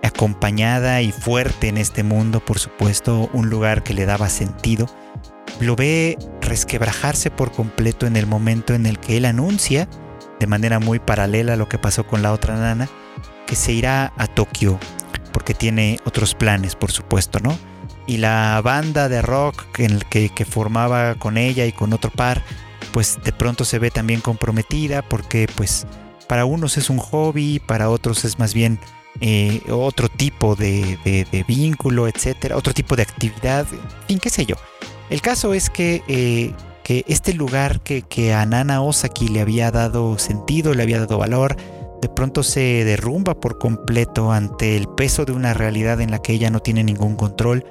acompañada 0.03 1.01
y 1.01 1.12
fuerte 1.12 1.67
en 1.67 1.77
este 1.77 2.03
mundo, 2.03 2.39
por 2.39 2.60
supuesto, 2.60 3.29
un 3.34 3.50
lugar 3.50 3.84
que 3.84 3.93
le 3.93 4.05
daba 4.05 4.29
sentido, 4.29 4.88
lo 5.60 5.75
ve 5.75 6.17
resquebrajarse 6.41 7.29
por 7.29 7.51
completo 7.51 8.08
en 8.08 8.15
el 8.15 8.25
momento 8.25 8.74
en 8.74 8.86
el 8.86 9.00
que 9.00 9.17
él 9.17 9.25
anuncia 9.25 9.88
de 10.41 10.48
manera 10.48 10.79
muy 10.79 10.98
paralela 10.98 11.53
a 11.53 11.55
lo 11.55 11.69
que 11.69 11.77
pasó 11.77 12.07
con 12.07 12.24
la 12.24 12.33
otra 12.33 12.55
nana, 12.55 12.89
que 13.45 13.55
se 13.55 13.74
irá 13.74 14.12
a 14.17 14.25
Tokio, 14.25 14.79
porque 15.31 15.53
tiene 15.53 16.00
otros 16.03 16.33
planes, 16.33 16.75
por 16.75 16.91
supuesto, 16.91 17.39
¿no? 17.39 17.55
Y 18.07 18.17
la 18.17 18.60
banda 18.63 19.07
de 19.07 19.21
rock 19.21 19.65
que, 19.71 20.29
que, 20.29 20.45
formaba 20.45 21.13
con 21.13 21.38
ella 21.38 21.67
y 21.67 21.71
con 21.71 21.93
otro 21.93 22.10
par, 22.10 22.41
pues 22.91 23.19
de 23.24 23.31
pronto 23.31 23.65
se 23.65 23.77
ve 23.77 23.91
también 23.91 24.19
comprometida, 24.19 25.03
porque 25.03 25.48
pues 25.53 25.86
para 26.27 26.45
unos 26.45 26.75
es 26.77 26.89
un 26.89 26.98
hobby, 26.98 27.60
para 27.60 27.91
otros 27.91 28.25
es 28.25 28.39
más 28.39 28.55
bien 28.55 28.79
eh, 29.19 29.62
otro 29.69 30.10
tipo 30.10 30.55
de, 30.55 31.45
vínculo, 31.48 32.07
etcétera, 32.07 32.57
otro 32.57 32.74
tipo 32.74 32.95
de 32.95 33.03
actividad, 33.03 33.67
en 33.71 34.07
fin, 34.07 34.19
qué 34.19 34.31
sé 34.31 34.48
yo. 34.48 34.55
El 35.12 35.21
caso 35.21 35.53
es 35.53 35.69
que 35.69 36.01
eh, 36.07 36.51
que 36.84 37.04
este 37.08 37.34
lugar 37.34 37.82
que, 37.82 38.02
que 38.02 38.34
a 38.34 38.46
Nana 38.46 38.82
Osaki 38.82 39.28
le 39.28 39.42
había 39.42 39.72
dado 39.72 40.18
sentido, 40.18 40.74
le 40.74 40.84
había 40.84 41.00
dado 41.00 41.18
valor, 41.18 41.56
de 42.02 42.10
pronto 42.10 42.44
se 42.44 42.84
derrumba 42.84 43.40
por 43.40 43.60
completo 43.60 44.32
ante 44.32 44.76
el 44.76 44.88
peso 44.88 45.26
de 45.26 45.34
una 45.34 45.54
realidad 45.54 46.02
en 46.02 46.12
la 46.12 46.20
que 46.20 46.34
ella 46.34 46.50
no 46.50 46.60
tiene 46.60 46.84
ningún 46.84 47.16
control 47.16 47.66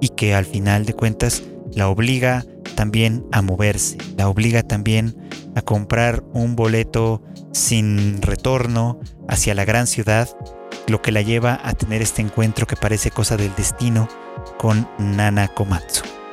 y 0.00 0.08
que 0.10 0.34
al 0.34 0.46
final 0.46 0.86
de 0.86 0.94
cuentas 0.94 1.42
la 1.72 1.88
obliga 1.88 2.44
también 2.76 3.26
a 3.30 3.42
moverse, 3.42 3.98
la 4.16 4.28
obliga 4.28 4.62
también 4.62 5.16
a 5.54 5.62
comprar 5.62 6.24
un 6.32 6.56
boleto 6.56 7.22
sin 7.52 8.22
retorno 8.22 9.00
hacia 9.28 9.54
la 9.54 9.64
gran 9.64 9.86
ciudad, 9.86 10.28
lo 10.88 11.02
que 11.02 11.12
la 11.12 11.22
lleva 11.22 11.60
a 11.62 11.74
tener 11.74 12.02
este 12.02 12.22
encuentro 12.22 12.66
que 12.66 12.76
parece 12.76 13.10
cosa 13.10 13.36
del 13.36 13.54
destino 13.54 14.08
con 14.58 14.88
Nana 14.98 15.48
Komatsu. 15.48 16.23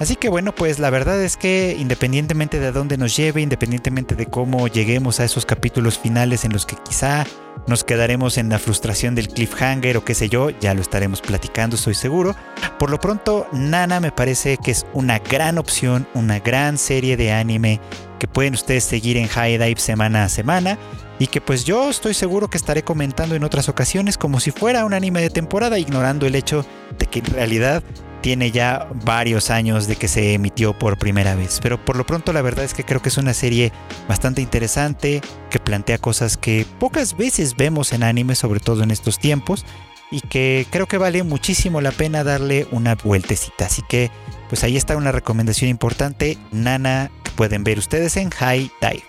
Así 0.00 0.16
que 0.16 0.28
bueno, 0.28 0.52
pues 0.54 0.80
la 0.80 0.90
verdad 0.90 1.22
es 1.22 1.36
que 1.36 1.76
independientemente 1.78 2.58
de 2.58 2.72
dónde 2.72 2.96
nos 2.96 3.16
lleve, 3.16 3.42
independientemente 3.42 4.16
de 4.16 4.26
cómo 4.26 4.66
lleguemos 4.66 5.20
a 5.20 5.24
esos 5.24 5.46
capítulos 5.46 5.98
finales 5.98 6.44
en 6.44 6.52
los 6.52 6.66
que 6.66 6.76
quizá 6.76 7.24
nos 7.68 7.84
quedaremos 7.84 8.36
en 8.36 8.48
la 8.48 8.58
frustración 8.58 9.14
del 9.14 9.28
cliffhanger 9.28 9.96
o 9.96 10.04
qué 10.04 10.14
sé 10.14 10.28
yo, 10.28 10.50
ya 10.50 10.74
lo 10.74 10.82
estaremos 10.82 11.20
platicando, 11.20 11.76
estoy 11.76 11.94
seguro. 11.94 12.34
Por 12.78 12.90
lo 12.90 12.98
pronto, 12.98 13.46
Nana 13.52 14.00
me 14.00 14.10
parece 14.10 14.58
que 14.58 14.72
es 14.72 14.84
una 14.92 15.20
gran 15.20 15.58
opción, 15.58 16.08
una 16.14 16.40
gran 16.40 16.76
serie 16.76 17.16
de 17.16 17.32
anime 17.32 17.80
que 18.18 18.26
pueden 18.26 18.54
ustedes 18.54 18.84
seguir 18.84 19.16
en 19.16 19.28
High 19.28 19.58
Dive 19.58 19.80
semana 19.80 20.24
a 20.24 20.28
semana 20.28 20.76
y 21.18 21.28
que 21.28 21.40
pues 21.40 21.64
yo 21.64 21.88
estoy 21.88 22.14
seguro 22.14 22.48
que 22.48 22.58
estaré 22.58 22.82
comentando 22.82 23.36
en 23.36 23.44
otras 23.44 23.68
ocasiones 23.68 24.18
como 24.18 24.40
si 24.40 24.50
fuera 24.50 24.84
un 24.84 24.92
anime 24.92 25.22
de 25.22 25.30
temporada, 25.30 25.78
ignorando 25.78 26.26
el 26.26 26.34
hecho 26.34 26.66
de 26.98 27.06
que 27.06 27.20
en 27.20 27.26
realidad 27.26 27.82
tiene 28.24 28.50
ya 28.50 28.88
varios 29.04 29.50
años 29.50 29.86
de 29.86 29.96
que 29.96 30.08
se 30.08 30.32
emitió 30.32 30.72
por 30.72 30.96
primera 30.96 31.34
vez. 31.34 31.58
Pero 31.62 31.84
por 31.84 31.96
lo 31.96 32.06
pronto 32.06 32.32
la 32.32 32.40
verdad 32.40 32.64
es 32.64 32.72
que 32.72 32.82
creo 32.82 33.02
que 33.02 33.10
es 33.10 33.18
una 33.18 33.34
serie 33.34 33.70
bastante 34.08 34.40
interesante, 34.40 35.20
que 35.50 35.58
plantea 35.58 35.98
cosas 35.98 36.38
que 36.38 36.64
pocas 36.80 37.18
veces 37.18 37.54
vemos 37.54 37.92
en 37.92 38.02
anime, 38.02 38.34
sobre 38.34 38.60
todo 38.60 38.82
en 38.82 38.90
estos 38.90 39.18
tiempos, 39.18 39.66
y 40.10 40.22
que 40.22 40.66
creo 40.70 40.86
que 40.86 40.96
vale 40.96 41.22
muchísimo 41.22 41.82
la 41.82 41.90
pena 41.90 42.24
darle 42.24 42.66
una 42.70 42.94
vueltecita. 42.94 43.66
Así 43.66 43.82
que 43.90 44.10
pues 44.48 44.64
ahí 44.64 44.78
está 44.78 44.96
una 44.96 45.12
recomendación 45.12 45.68
importante, 45.68 46.38
Nana, 46.50 47.10
que 47.24 47.30
pueden 47.32 47.62
ver 47.62 47.76
ustedes 47.76 48.16
en 48.16 48.30
High 48.30 48.70
Dive. 48.80 49.04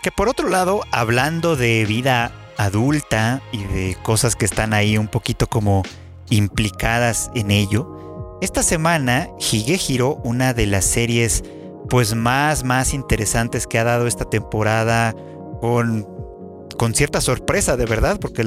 Que 0.00 0.10
por 0.10 0.30
otro 0.30 0.48
lado, 0.48 0.86
hablando 0.90 1.54
de 1.54 1.84
vida 1.84 2.32
adulta 2.56 3.42
y 3.52 3.64
de 3.64 3.98
cosas 4.02 4.36
que 4.36 4.46
están 4.46 4.72
ahí 4.72 4.96
un 4.96 5.08
poquito 5.08 5.48
como 5.48 5.82
implicadas 6.32 7.30
en 7.34 7.50
ello. 7.50 8.38
Esta 8.40 8.62
semana, 8.62 9.28
Higehiro, 9.38 10.20
una 10.24 10.54
de 10.54 10.66
las 10.66 10.84
series 10.84 11.44
pues 11.88 12.14
más, 12.14 12.64
más 12.64 12.94
interesantes 12.94 13.66
que 13.66 13.78
ha 13.78 13.84
dado 13.84 14.06
esta 14.06 14.24
temporada 14.24 15.14
con, 15.60 16.06
con 16.78 16.94
cierta 16.94 17.20
sorpresa, 17.20 17.76
de 17.76 17.86
verdad, 17.86 18.18
porque 18.18 18.42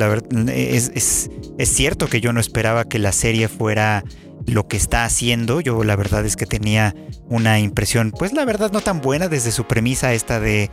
es, 0.54 0.92
es, 0.96 1.30
es 1.58 1.70
cierto 1.70 2.08
que 2.08 2.22
yo 2.22 2.34
no 2.34 2.40
esperaba 2.40 2.86
que 2.86 3.00
la 3.00 3.12
serie 3.12 3.48
fuera 3.48 4.04
lo 4.48 4.68
que 4.68 4.78
está 4.78 5.06
haciendo. 5.06 5.62
Yo 5.62 5.84
la 5.84 5.96
verdad 5.96 6.26
es 6.26 6.36
que 6.36 6.46
tenía 6.46 6.96
una 7.30 7.60
impresión, 7.60 8.12
pues 8.12 8.34
la 8.34 8.46
verdad 8.46 8.72
no 8.72 8.82
tan 8.82 9.02
buena 9.02 9.28
desde 9.28 9.52
su 9.52 9.66
premisa 9.66 10.14
esta 10.14 10.40
de, 10.40 10.70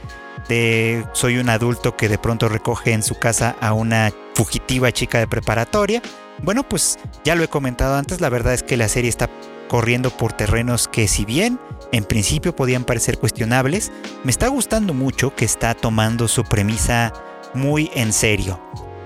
de 0.48 1.04
soy 1.12 1.38
un 1.38 1.48
adulto 1.48 1.96
que 1.96 2.08
de 2.08 2.18
pronto 2.18 2.48
recoge 2.48 2.92
en 2.92 3.02
su 3.02 3.14
casa 3.16 3.56
a 3.60 3.72
una 3.72 4.12
fugitiva 4.34 4.90
chica 4.92 5.18
de 5.18 5.26
preparatoria. 5.26 6.02
Bueno, 6.40 6.68
pues 6.68 6.98
ya 7.24 7.34
lo 7.34 7.44
he 7.44 7.48
comentado 7.48 7.96
antes, 7.96 8.20
la 8.20 8.28
verdad 8.28 8.54
es 8.54 8.62
que 8.62 8.76
la 8.76 8.88
serie 8.88 9.10
está 9.10 9.28
corriendo 9.68 10.10
por 10.10 10.32
terrenos 10.32 10.88
que 10.88 11.08
si 11.08 11.24
bien 11.24 11.58
en 11.92 12.04
principio 12.04 12.54
podían 12.54 12.84
parecer 12.84 13.18
cuestionables, 13.18 13.92
me 14.24 14.30
está 14.30 14.48
gustando 14.48 14.94
mucho 14.94 15.34
que 15.34 15.44
está 15.44 15.74
tomando 15.74 16.28
su 16.28 16.44
premisa 16.44 17.12
muy 17.54 17.90
en 17.94 18.12
serio. 18.12 18.60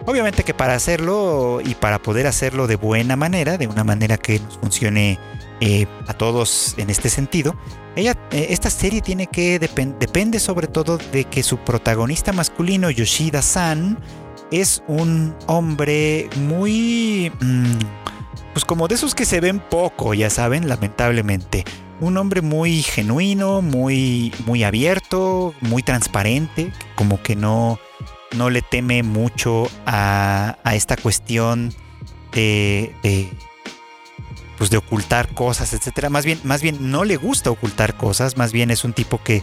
Obviamente 0.06 0.44
que 0.44 0.54
para 0.54 0.74
hacerlo 0.74 1.60
y 1.64 1.74
para 1.74 1.98
poder 1.98 2.28
hacerlo 2.28 2.68
de 2.68 2.76
buena 2.76 3.16
manera, 3.16 3.58
de 3.58 3.66
una 3.66 3.82
manera 3.82 4.18
que 4.18 4.38
nos 4.38 4.58
funcione 4.58 5.18
eh, 5.60 5.86
a 6.06 6.14
todos 6.14 6.74
en 6.78 6.90
este 6.90 7.10
sentido, 7.10 7.56
ella, 7.96 8.16
eh, 8.30 8.48
esta 8.50 8.70
serie 8.70 9.00
tiene 9.00 9.26
que 9.26 9.58
depende 9.58 10.38
sobre 10.38 10.68
todo 10.68 10.98
de 10.98 11.24
que 11.24 11.42
su 11.42 11.58
protagonista 11.58 12.32
masculino 12.32 12.90
Yoshida-san 12.90 13.98
es 14.50 14.82
un 14.86 15.34
hombre 15.46 16.28
muy... 16.36 17.32
Mm, 17.40 17.78
pues 18.52 18.64
como 18.64 18.88
de 18.88 18.94
esos 18.94 19.14
que 19.14 19.26
se 19.26 19.40
ven 19.40 19.60
poco, 19.60 20.14
ya 20.14 20.30
saben, 20.30 20.66
lamentablemente. 20.66 21.64
Un 22.00 22.16
hombre 22.16 22.40
muy 22.40 22.82
genuino, 22.82 23.60
muy, 23.60 24.32
muy 24.46 24.64
abierto, 24.64 25.54
muy 25.60 25.82
transparente, 25.82 26.72
como 26.94 27.22
que 27.22 27.36
no, 27.36 27.78
no 28.34 28.48
le 28.48 28.62
teme 28.62 29.02
mucho 29.02 29.68
a, 29.84 30.56
esta 30.72 30.96
cuestión 30.96 31.74
de, 32.32 32.94
de, 33.02 33.30
pues 34.56 34.70
de 34.70 34.78
ocultar 34.78 35.34
cosas, 35.34 35.74
etcétera. 35.74 36.08
Más 36.08 36.24
bien, 36.24 36.40
más 36.42 36.62
bien 36.62 36.90
no 36.90 37.04
le 37.04 37.16
gusta 37.16 37.50
ocultar 37.50 37.94
cosas, 37.98 38.38
más 38.38 38.52
bien 38.52 38.70
es 38.70 38.84
un 38.84 38.94
tipo 38.94 39.22
que, 39.22 39.42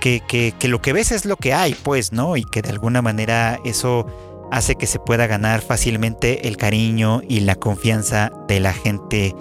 que, 0.00 0.22
que 0.58 0.68
lo 0.68 0.80
que 0.80 0.94
ves 0.94 1.12
es 1.12 1.26
lo 1.26 1.36
que 1.36 1.52
hay, 1.52 1.74
pues, 1.74 2.12
¿no? 2.12 2.38
Y 2.38 2.44
que 2.44 2.62
de 2.62 2.70
alguna 2.70 3.02
manera 3.02 3.60
eso 3.64 4.06
hace 4.50 4.76
que 4.76 4.86
se 4.86 4.98
pueda 4.98 5.26
ganar 5.26 5.60
fácilmente 5.60 6.48
el 6.48 6.56
cariño 6.56 7.22
y 7.28 7.40
la 7.40 7.54
confianza 7.56 8.32
de 8.48 8.60
la 8.60 8.72
gente 8.72 9.34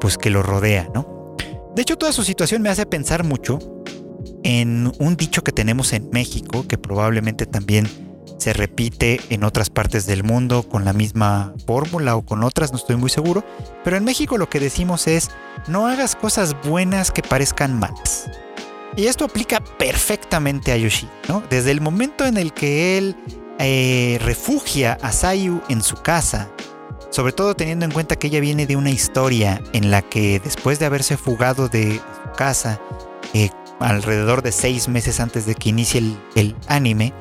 pues 0.00 0.18
que 0.18 0.30
lo 0.30 0.42
rodea, 0.42 0.88
¿no? 0.94 1.34
De 1.74 1.82
hecho, 1.82 1.96
toda 1.96 2.12
su 2.12 2.24
situación 2.24 2.62
me 2.62 2.70
hace 2.70 2.86
pensar 2.86 3.24
mucho 3.24 3.58
en 4.42 4.92
un 4.98 5.16
dicho 5.16 5.42
que 5.42 5.52
tenemos 5.52 5.92
en 5.92 6.08
México, 6.10 6.66
que 6.66 6.78
probablemente 6.78 7.46
también 7.46 7.86
se 8.38 8.52
repite 8.52 9.20
en 9.30 9.44
otras 9.44 9.70
partes 9.70 10.06
del 10.06 10.24
mundo 10.24 10.62
con 10.62 10.84
la 10.84 10.92
misma 10.92 11.54
fórmula 11.66 12.16
o 12.16 12.24
con 12.24 12.44
otras, 12.44 12.70
no 12.70 12.78
estoy 12.78 12.96
muy 12.96 13.10
seguro, 13.10 13.44
pero 13.84 13.96
en 13.96 14.04
México 14.04 14.38
lo 14.38 14.48
que 14.48 14.60
decimos 14.60 15.06
es, 15.06 15.30
no 15.68 15.86
hagas 15.86 16.16
cosas 16.16 16.54
buenas 16.62 17.10
que 17.10 17.22
parezcan 17.22 17.78
malas. 17.78 18.30
Y 18.96 19.06
esto 19.06 19.24
aplica 19.24 19.62
perfectamente 19.78 20.72
a 20.72 20.76
Yoshi, 20.76 21.08
¿no? 21.28 21.42
Desde 21.50 21.70
el 21.70 21.80
momento 21.80 22.24
en 22.24 22.38
el 22.38 22.54
que 22.54 22.96
él 22.96 23.16
eh, 23.58 24.18
refugia 24.22 24.98
a 25.00 25.12
Sayu 25.12 25.62
en 25.68 25.82
su 25.82 25.96
casa, 25.96 26.50
sobre 27.10 27.32
todo 27.32 27.54
teniendo 27.54 27.84
en 27.84 27.90
cuenta 27.90 28.16
que 28.16 28.26
ella 28.26 28.40
viene 28.40 28.66
de 28.66 28.76
una 28.76 28.90
historia 28.90 29.62
en 29.72 29.90
la 29.90 30.02
que 30.02 30.40
después 30.40 30.78
de 30.78 30.86
haberse 30.86 31.16
fugado 31.16 31.68
de 31.68 31.94
su 31.94 32.32
casa, 32.36 32.80
eh, 33.32 33.50
alrededor 33.80 34.42
de 34.42 34.52
seis 34.52 34.88
meses 34.88 35.20
antes 35.20 35.46
de 35.46 35.54
que 35.54 35.70
inicie 35.70 36.02
el, 36.34 36.56
anime, 36.68 37.12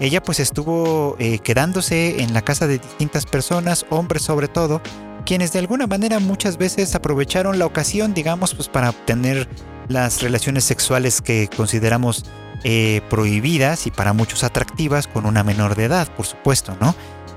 ella 0.00 0.22
pues 0.22 0.40
estuvo 0.40 1.16
eh, 1.18 1.38
quedándose 1.38 2.22
en 2.22 2.34
la 2.34 2.42
casa 2.42 2.66
de 2.66 2.78
distintas 2.78 3.26
personas, 3.26 3.86
hombres 3.90 4.22
sobre 4.22 4.48
todo, 4.48 4.80
quienes 5.24 5.52
de 5.52 5.60
alguna 5.60 5.86
manera 5.86 6.18
muchas 6.18 6.56
veces 6.58 6.94
aprovecharon 6.94 7.58
la 7.58 7.66
ocasión, 7.66 8.14
digamos, 8.14 8.54
pues 8.54 8.68
para 8.68 8.90
obtener 8.90 9.48
las 9.88 10.22
relaciones 10.22 10.64
sexuales 10.64 11.20
que 11.20 11.48
consideramos 11.54 12.24
eh, 12.66 13.02
prohibidas 13.10 13.86
y 13.86 13.90
para 13.90 14.14
muchos 14.14 14.42
atractivas 14.42 15.06
con 15.06 15.26
una 15.26 15.44
menor 15.44 15.74
de 15.74 15.84
edad, 15.84 16.08
por 16.08 16.24
supuesto, 16.24 16.74
¿no? 16.80 16.94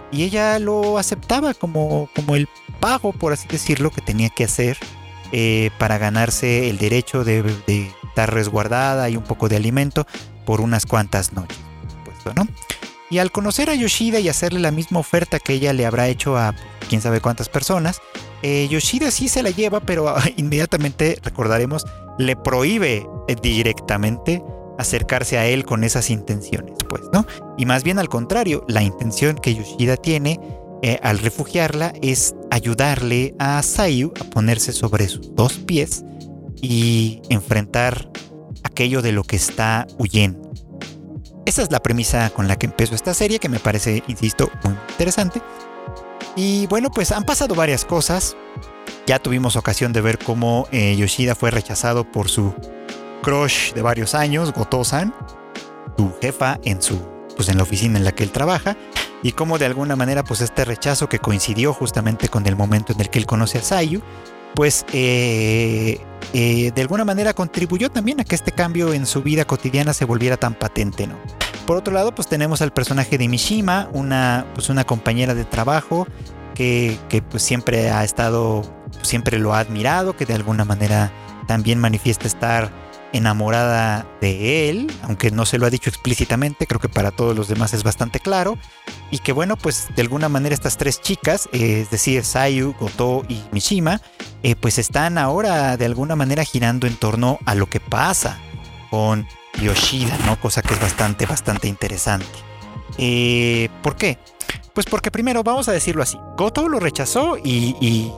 Y 0.09 0.23
ella 0.23 0.57
lo 0.57 0.97
aceptaba 0.97 1.53
como, 1.53 2.09
como 2.15 2.37
el 2.37 2.47
pago, 2.79 3.11
por 3.11 3.33
así 3.33 3.45
decirlo, 3.47 3.91
que 3.91 4.01
tenía 4.01 4.29
que 4.29 4.45
hacer 4.45 4.77
eh, 5.33 5.69
para 5.77 5.97
ganarse 5.97 6.69
el 6.69 6.77
derecho 6.77 7.25
de, 7.25 7.43
estar 8.07 8.33
resguardada 8.33 9.09
y 9.09 9.17
un 9.17 9.23
poco 9.23 9.49
de 9.49 9.57
alimento 9.57 10.07
por 10.45 10.61
unas 10.61 10.85
cuantas 10.85 11.33
noches, 11.33 11.59
¿no? 12.33 12.47
Y 13.09 13.17
al 13.17 13.33
conocer 13.33 13.69
a 13.69 13.75
Yoshida 13.75 14.19
y 14.19 14.29
hacerle 14.29 14.61
la 14.61 14.71
misma 14.71 14.99
oferta 14.99 15.39
que 15.39 15.53
ella 15.53 15.73
le 15.73 15.85
habrá 15.85 16.07
hecho 16.07 16.37
a 16.37 16.55
quién 16.87 17.01
sabe 17.01 17.19
cuántas 17.19 17.49
personas, 17.49 18.01
eh, 18.43 18.67
Yoshida 18.69 19.11
sí 19.11 19.27
se 19.27 19.43
la 19.43 19.49
lleva, 19.49 19.81
pero 19.81 20.15
inmediatamente, 20.37 21.19
recordaremos, 21.21 21.85
le 22.17 22.37
prohíbe 22.37 23.05
directamente 23.41 24.41
acercarse 24.77 25.37
a 25.37 25.45
él 25.45 25.65
con 25.65 25.83
esas 25.83 26.09
intenciones, 26.09 26.73
pues, 26.89 27.03
¿no? 27.13 27.25
Y 27.57 27.65
más 27.65 27.83
bien 27.83 27.99
al 27.99 28.09
contrario, 28.09 28.63
la 28.67 28.83
intención 28.83 29.35
que 29.35 29.55
Yoshida 29.55 29.97
tiene 29.97 30.39
eh, 30.83 30.99
al 31.01 31.17
refugiarla 31.17 31.93
es 32.01 32.35
ayudarle 32.51 33.35
a 33.39 33.61
Sayu 33.63 34.13
a 34.19 34.23
ponerse 34.25 34.71
sobre 34.73 35.07
sus 35.07 35.33
dos 35.35 35.53
pies 35.53 36.03
y 36.61 37.21
enfrentar 37.29 38.09
aquello 38.63 39.01
de 39.01 39.11
lo 39.11 39.23
que 39.23 39.35
está 39.35 39.87
huyendo. 39.97 40.51
Esa 41.45 41.63
es 41.63 41.71
la 41.71 41.81
premisa 41.81 42.29
con 42.29 42.47
la 42.47 42.57
que 42.57 42.65
empezó 42.65 42.93
esta 42.93 43.13
serie, 43.13 43.39
que 43.39 43.49
me 43.49 43.59
parece, 43.59 44.03
insisto, 44.07 44.51
muy 44.63 44.75
interesante. 44.91 45.41
Y 46.35 46.67
bueno, 46.67 46.91
pues 46.91 47.11
han 47.11 47.23
pasado 47.23 47.55
varias 47.55 47.85
cosas. 47.85 48.35
Ya 49.07 49.17
tuvimos 49.19 49.55
ocasión 49.55 49.93
de 49.93 50.01
ver 50.01 50.19
cómo 50.19 50.67
eh, 50.71 50.95
Yoshida 50.97 51.35
fue 51.35 51.49
rechazado 51.49 52.11
por 52.11 52.29
su 52.29 52.53
crush 53.21 53.73
de 53.73 53.81
varios 53.81 54.15
años, 54.15 54.53
Goto-san, 54.53 55.13
su 55.97 56.13
jefa 56.21 56.59
en 56.63 56.81
su 56.81 56.99
pues 57.35 57.49
en 57.49 57.57
la 57.57 57.63
oficina 57.63 57.99
en 57.99 58.03
la 58.03 58.13
que 58.13 58.23
él 58.23 58.31
trabaja 58.31 58.75
y 59.21 59.31
cómo 59.31 59.59
de 59.59 59.65
alguna 59.65 59.95
manera 59.95 60.23
pues 60.23 60.41
este 60.41 60.65
rechazo 60.65 61.07
que 61.07 61.19
coincidió 61.19 61.71
justamente 61.71 62.29
con 62.29 62.47
el 62.47 62.55
momento 62.55 62.93
en 62.93 63.01
el 63.01 63.09
que 63.09 63.19
él 63.19 63.27
conoce 63.27 63.59
a 63.59 63.61
Sayu 63.61 64.01
pues 64.55 64.85
eh, 64.91 65.99
eh, 66.33 66.71
de 66.73 66.81
alguna 66.81 67.05
manera 67.05 67.33
contribuyó 67.33 67.91
también 67.91 68.19
a 68.19 68.23
que 68.23 68.33
este 68.33 68.51
cambio 68.51 68.91
en 68.93 69.05
su 69.05 69.21
vida 69.21 69.45
cotidiana 69.45 69.93
se 69.93 70.03
volviera 70.03 70.35
tan 70.37 70.55
patente, 70.55 71.05
¿no? 71.05 71.15
Por 71.67 71.77
otro 71.77 71.93
lado, 71.93 72.15
pues 72.15 72.27
tenemos 72.27 72.61
al 72.61 72.71
personaje 72.71 73.17
de 73.17 73.27
Mishima, 73.27 73.89
una, 73.93 74.47
pues 74.55 74.69
una 74.69 74.83
compañera 74.83 75.35
de 75.35 75.45
trabajo 75.45 76.07
que, 76.55 76.97
que 77.09 77.21
pues 77.21 77.43
siempre 77.43 77.91
ha 77.91 78.03
estado, 78.03 78.63
siempre 79.03 79.37
lo 79.37 79.53
ha 79.53 79.59
admirado, 79.59 80.15
que 80.15 80.25
de 80.25 80.33
alguna 80.33 80.65
manera 80.65 81.11
también 81.45 81.77
manifiesta 81.79 82.25
estar 82.25 82.71
enamorada 83.17 84.07
de 84.21 84.69
él, 84.69 84.91
aunque 85.03 85.31
no 85.31 85.45
se 85.45 85.57
lo 85.57 85.65
ha 85.65 85.69
dicho 85.69 85.89
explícitamente, 85.89 86.67
creo 86.67 86.79
que 86.79 86.89
para 86.89 87.11
todos 87.11 87.35
los 87.35 87.47
demás 87.47 87.73
es 87.73 87.83
bastante 87.83 88.19
claro, 88.19 88.57
y 89.11 89.19
que 89.19 89.31
bueno, 89.31 89.57
pues 89.57 89.87
de 89.95 90.01
alguna 90.01 90.29
manera 90.29 90.53
estas 90.53 90.77
tres 90.77 91.01
chicas, 91.01 91.49
eh, 91.51 91.81
es 91.81 91.89
decir, 91.89 92.23
Sayu, 92.23 92.73
Goto 92.79 93.23
y 93.27 93.41
Mishima, 93.51 94.01
eh, 94.43 94.55
pues 94.55 94.77
están 94.77 95.17
ahora 95.17 95.77
de 95.77 95.85
alguna 95.85 96.15
manera 96.15 96.43
girando 96.43 96.87
en 96.87 96.95
torno 96.95 97.39
a 97.45 97.55
lo 97.55 97.67
que 97.67 97.79
pasa 97.79 98.39
con 98.89 99.27
Yoshida, 99.61 100.17
¿no? 100.25 100.39
Cosa 100.39 100.61
que 100.61 100.73
es 100.73 100.79
bastante, 100.79 101.25
bastante 101.25 101.67
interesante. 101.67 102.25
Eh, 102.97 103.69
¿Por 103.81 103.95
qué? 103.95 104.17
Pues 104.73 104.85
porque 104.85 105.11
primero, 105.11 105.43
vamos 105.43 105.67
a 105.67 105.71
decirlo 105.71 106.03
así, 106.03 106.17
Goto 106.37 106.69
lo 106.69 106.79
rechazó 106.79 107.37
y, 107.37 107.75
y 107.81 108.11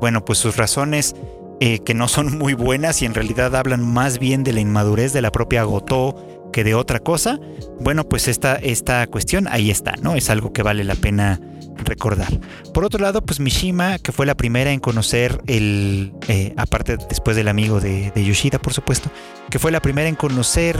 bueno, 0.00 0.24
pues 0.24 0.38
sus 0.38 0.56
razones 0.56 1.14
eh, 1.64 1.78
que 1.78 1.94
no 1.94 2.08
son 2.08 2.38
muy 2.38 2.54
buenas 2.54 3.02
y 3.02 3.06
en 3.06 3.14
realidad 3.14 3.54
hablan 3.54 3.86
más 3.86 4.18
bien 4.18 4.42
de 4.42 4.52
la 4.52 4.58
inmadurez 4.58 5.12
de 5.12 5.22
la 5.22 5.30
propia 5.30 5.62
Goto 5.62 6.50
que 6.52 6.64
de 6.64 6.74
otra 6.74 6.98
cosa, 6.98 7.38
bueno, 7.78 8.02
pues 8.02 8.26
esta, 8.26 8.56
esta 8.56 9.06
cuestión 9.06 9.46
ahí 9.46 9.70
está, 9.70 9.92
¿no? 10.02 10.16
Es 10.16 10.28
algo 10.28 10.52
que 10.52 10.64
vale 10.64 10.82
la 10.82 10.96
pena 10.96 11.40
recordar. 11.76 12.40
Por 12.74 12.84
otro 12.84 13.00
lado, 13.00 13.22
pues 13.22 13.38
Mishima, 13.38 14.00
que 14.00 14.10
fue 14.10 14.26
la 14.26 14.34
primera 14.34 14.72
en 14.72 14.80
conocer 14.80 15.40
el, 15.46 16.12
eh, 16.26 16.52
aparte 16.56 16.96
después 17.08 17.36
del 17.36 17.46
amigo 17.46 17.78
de, 17.78 18.10
Yoshida, 18.16 18.58
por 18.58 18.72
supuesto, 18.72 19.12
que 19.48 19.60
fue 19.60 19.70
la 19.70 19.80
primera 19.80 20.08
en 20.08 20.16
conocer 20.16 20.76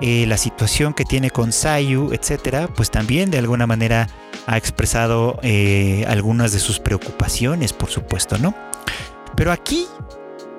eh, 0.00 0.26
la 0.26 0.36
situación 0.36 0.94
que 0.94 1.04
tiene 1.04 1.30
con 1.30 1.52
Sayu, 1.52 2.12
etcétera, 2.12 2.66
pues 2.74 2.90
también 2.90 3.30
de 3.30 3.38
alguna 3.38 3.68
manera 3.68 4.08
ha 4.48 4.56
expresado 4.56 5.38
algunas 6.08 6.52
de 6.52 6.58
sus 6.58 6.80
preocupaciones, 6.80 7.72
por 7.72 7.88
supuesto, 7.88 8.36
¿no? 8.36 8.52
Pero 9.36 9.52
aquí 9.52 9.86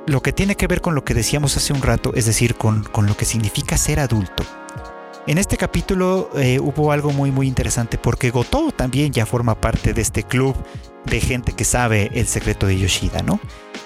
lo 0.08 0.22
que 0.22 0.34
tiene 0.34 0.56
que 0.56 0.68
ver 0.68 0.82
con 0.82 0.96
lo 0.96 1.04
que 1.04 1.14
decíamos 1.14 1.58
hace 1.58 1.74
un 1.74 1.82
rato, 1.82 2.14
es 2.16 2.26
decir, 2.26 2.56
con, 2.56 2.86
lo 2.96 3.18
que 3.18 3.26
significa 3.26 3.78
ser 3.78 4.00
adulto. 4.00 4.44
En 5.28 5.40
este 5.40 5.58
capítulo 5.58 6.30
eh, 6.36 6.60
hubo 6.60 6.92
algo 6.92 7.12
muy 7.12 7.32
muy 7.32 7.48
interesante 7.48 7.98
porque 7.98 8.30
Goto 8.30 8.72
también 8.72 9.12
ya 9.12 9.26
forma 9.26 9.60
parte 9.60 9.92
de 9.94 10.02
este 10.02 10.22
club 10.22 10.56
de 11.06 11.20
gente 11.20 11.54
que 11.54 11.64
sabe 11.64 12.12
el 12.14 12.28
secreto 12.28 12.68
de 12.68 12.78
Yoshida, 12.78 13.24
¿no? 13.24 13.40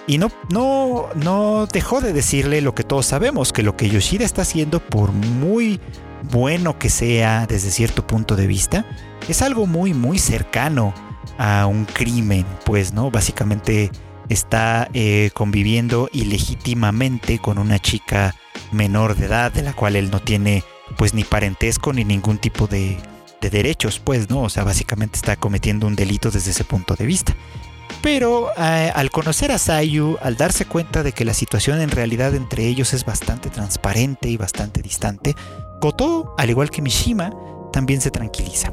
Y 0.05 0.17
no, 0.17 0.31
no, 0.51 1.07
no 1.15 1.65
dejó 1.71 2.01
de 2.01 2.11
decirle 2.11 2.59
lo 2.59 2.75
que 2.75 2.83
todos 2.83 3.05
sabemos, 3.05 3.53
que 3.53 3.63
lo 3.63 3.77
que 3.77 3.89
Yoshida 3.89 4.25
está 4.25 4.41
haciendo, 4.41 4.81
por 4.81 5.13
muy 5.13 5.79
bueno 6.23 6.77
que 6.77 6.89
sea 6.89 7.45
desde 7.47 7.71
cierto 7.71 8.05
punto 8.05 8.35
de 8.35 8.47
vista, 8.47 8.85
es 9.29 9.41
algo 9.41 9.65
muy 9.65 9.93
muy 9.93 10.19
cercano 10.19 10.93
a 11.37 11.67
un 11.67 11.85
crimen, 11.85 12.45
pues, 12.65 12.93
¿no? 12.93 13.11
Básicamente 13.11 13.91
está 14.29 14.89
eh, 14.93 15.31
conviviendo 15.33 16.09
ilegítimamente 16.13 17.39
con 17.39 17.57
una 17.57 17.79
chica 17.79 18.35
menor 18.71 19.15
de 19.15 19.25
edad 19.25 19.51
de 19.51 19.63
la 19.63 19.73
cual 19.73 19.95
él 19.95 20.11
no 20.11 20.19
tiene 20.19 20.63
pues 20.97 21.13
ni 21.13 21.23
parentesco 21.23 21.93
ni 21.93 22.05
ningún 22.05 22.37
tipo 22.37 22.67
de, 22.67 22.97
derechos 23.41 23.99
pues 23.99 24.29
no 24.29 24.41
o 24.41 24.49
sea 24.49 24.63
básicamente 24.63 25.15
está 25.15 25.35
cometiendo 25.35 25.87
un 25.87 25.95
delito 25.95 26.29
desde 26.29 26.51
ese 26.51 26.65
punto 26.65 26.95
de 26.95 27.05
vista 27.05 27.35
pero 28.01 28.51
eh, 28.57 28.91
al 28.93 29.11
conocer 29.11 29.51
a 29.51 29.57
Sayu, 29.57 30.17
al 30.21 30.37
darse 30.37 30.65
cuenta 30.65 31.03
de 31.03 31.11
que 31.11 31.25
la 31.25 31.33
situación 31.33 31.81
en 31.81 31.89
realidad 31.89 32.33
entre 32.35 32.65
ellos 32.65 32.93
es 32.93 33.03
bastante 33.03 33.49
transparente 33.49 34.29
y 34.29 34.37
bastante 34.37 34.81
distante, 34.81 35.35
Koto, 35.81 36.33
al 36.37 36.49
igual 36.49 36.69
que 36.69 36.81
Mishima, 36.81 37.31
también 37.73 37.99
se 37.99 38.11
tranquiliza. 38.11 38.71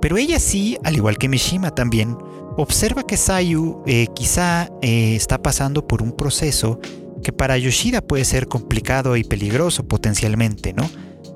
Pero 0.00 0.16
ella 0.16 0.40
sí, 0.40 0.76
al 0.84 0.96
igual 0.96 1.18
que 1.18 1.28
Mishima 1.28 1.70
también, 1.72 2.16
observa 2.56 3.06
que 3.06 3.16
Sayu 3.16 3.82
eh, 3.86 4.08
quizá 4.14 4.70
eh, 4.82 5.14
está 5.14 5.38
pasando 5.38 5.86
por 5.86 6.02
un 6.02 6.12
proceso 6.12 6.80
que 7.22 7.32
para 7.32 7.58
Yoshida 7.58 8.00
puede 8.00 8.24
ser 8.24 8.48
complicado 8.48 9.16
y 9.16 9.24
peligroso 9.24 9.86
potencialmente, 9.86 10.72
¿no? 10.72 10.88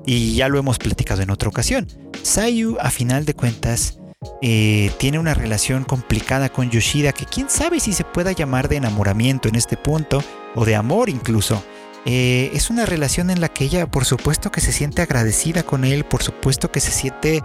Y 0.05 0.35
ya 0.35 0.47
lo 0.47 0.57
hemos 0.57 0.79
platicado 0.79 1.21
en 1.21 1.29
otra 1.29 1.49
ocasión. 1.49 1.87
Sayu, 2.23 2.77
a 2.79 2.89
final 2.89 3.25
de 3.25 3.35
cuentas, 3.35 3.99
eh, 4.41 4.91
tiene 4.97 5.19
una 5.19 5.33
relación 5.33 5.83
complicada 5.83 6.49
con 6.49 6.69
Yoshida 6.69 7.11
que 7.11 7.25
quién 7.25 7.49
sabe 7.49 7.79
si 7.79 7.93
se 7.93 8.03
pueda 8.03 8.31
llamar 8.31 8.67
de 8.67 8.77
enamoramiento 8.77 9.47
en 9.47 9.55
este 9.55 9.77
punto 9.77 10.23
o 10.55 10.65
de 10.65 10.75
amor 10.75 11.09
incluso. 11.09 11.63
Es 12.03 12.71
una 12.71 12.87
relación 12.87 13.29
en 13.29 13.41
la 13.41 13.49
que 13.49 13.65
ella 13.65 13.85
por 13.85 14.05
supuesto 14.05 14.51
que 14.51 14.59
se 14.59 14.71
siente 14.71 15.03
agradecida 15.03 15.61
con 15.61 15.85
él, 15.85 16.03
por 16.03 16.23
supuesto 16.23 16.71
que 16.71 16.79
se 16.79 16.91
siente 16.91 17.43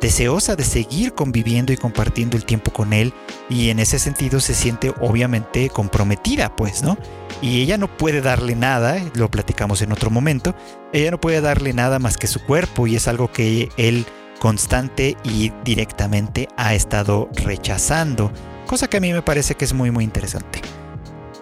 deseosa 0.00 0.56
de 0.56 0.64
seguir 0.64 1.14
conviviendo 1.14 1.72
y 1.72 1.76
compartiendo 1.76 2.36
el 2.36 2.44
tiempo 2.44 2.72
con 2.72 2.92
él 2.92 3.12
y 3.48 3.70
en 3.70 3.78
ese 3.78 3.98
sentido 3.98 4.40
se 4.40 4.54
siente 4.54 4.94
obviamente 5.00 5.68
comprometida, 5.68 6.56
pues, 6.56 6.82
¿no? 6.82 6.96
Y 7.42 7.62
ella 7.62 7.78
no 7.78 7.94
puede 7.96 8.20
darle 8.20 8.56
nada, 8.56 8.98
lo 9.14 9.30
platicamos 9.30 9.82
en 9.82 9.92
otro 9.92 10.10
momento, 10.10 10.54
ella 10.92 11.10
no 11.10 11.20
puede 11.20 11.40
darle 11.40 11.72
nada 11.72 11.98
más 11.98 12.16
que 12.16 12.26
su 12.26 12.40
cuerpo 12.44 12.86
y 12.86 12.96
es 12.96 13.08
algo 13.08 13.30
que 13.30 13.68
él 13.76 14.06
constante 14.38 15.16
y 15.22 15.52
directamente 15.64 16.48
ha 16.56 16.74
estado 16.74 17.28
rechazando, 17.34 18.32
cosa 18.66 18.88
que 18.88 18.96
a 18.96 19.00
mí 19.00 19.12
me 19.12 19.22
parece 19.22 19.54
que 19.54 19.64
es 19.64 19.74
muy 19.74 19.90
muy 19.90 20.04
interesante. 20.04 20.60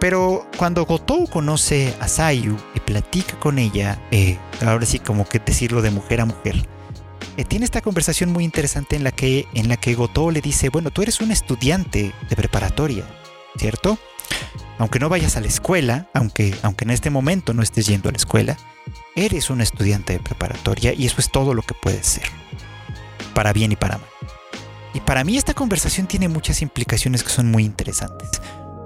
Pero 0.01 0.47
cuando 0.57 0.85
Gotou 0.85 1.27
conoce 1.29 1.95
a 2.01 2.07
Sayu 2.07 2.57
y 2.75 2.81
platica 2.81 3.39
con 3.41 3.59
ella, 3.59 4.01
eh, 4.13 4.39
ahora 4.65 4.87
sí 4.87 5.01
como 5.01 5.29
que 5.29 5.41
decirlo 5.41 5.83
de 5.83 5.91
mujer 5.91 6.21
a 6.21 6.25
mujer, 6.25 6.69
eh, 7.39 7.45
tiene 7.45 7.65
esta 7.65 7.81
conversación 7.81 8.33
muy 8.33 8.43
interesante 8.43 8.97
en 8.97 9.05
la 9.05 9.13
que 9.13 9.47
en 9.55 9.69
la 9.69 9.77
que 9.77 9.95
Gotou 9.95 10.33
le 10.33 10.41
dice, 10.41 10.71
bueno, 10.71 10.91
tú 10.91 11.03
eres 11.03 11.21
un 11.21 11.31
estudiante 11.31 12.13
de 12.29 12.37
preparatoria, 12.37 13.05
¿cierto? 13.57 13.97
Aunque 14.77 14.99
no 14.99 15.09
vayas 15.09 15.37
a 15.37 15.41
la 15.41 15.47
escuela, 15.47 16.11
aunque, 16.15 16.53
aunque 16.63 16.85
en 16.85 16.91
este 16.91 17.11
momento 17.11 17.55
no 17.55 17.63
estés 17.63 17.87
yendo 17.87 18.09
a 18.09 18.13
la 18.13 18.19
escuela, 18.19 18.57
eres 19.15 19.51
un 19.51 19.61
estudiante 19.61 20.15
de 20.15 20.19
preparatoria 20.19 20.93
y 20.93 21.07
eso 21.07 21.21
es 21.21 21.31
todo 21.31 21.55
lo 21.55 21.63
que 21.63 21.75
puedes 21.81 22.07
ser, 22.09 22.25
para 23.35 23.53
bien 23.53 23.71
y 23.71 23.77
para 23.77 23.99
mal. 23.99 24.09
Y 24.93 24.99
para 24.99 25.23
mí 25.23 25.37
esta 25.37 25.55
conversación 25.55 26.09
tiene 26.09 26.27
muchas 26.27 26.61
implicaciones 26.61 27.23
que 27.23 27.31
son 27.31 27.53
muy 27.53 27.65
interesantes. 27.65 28.31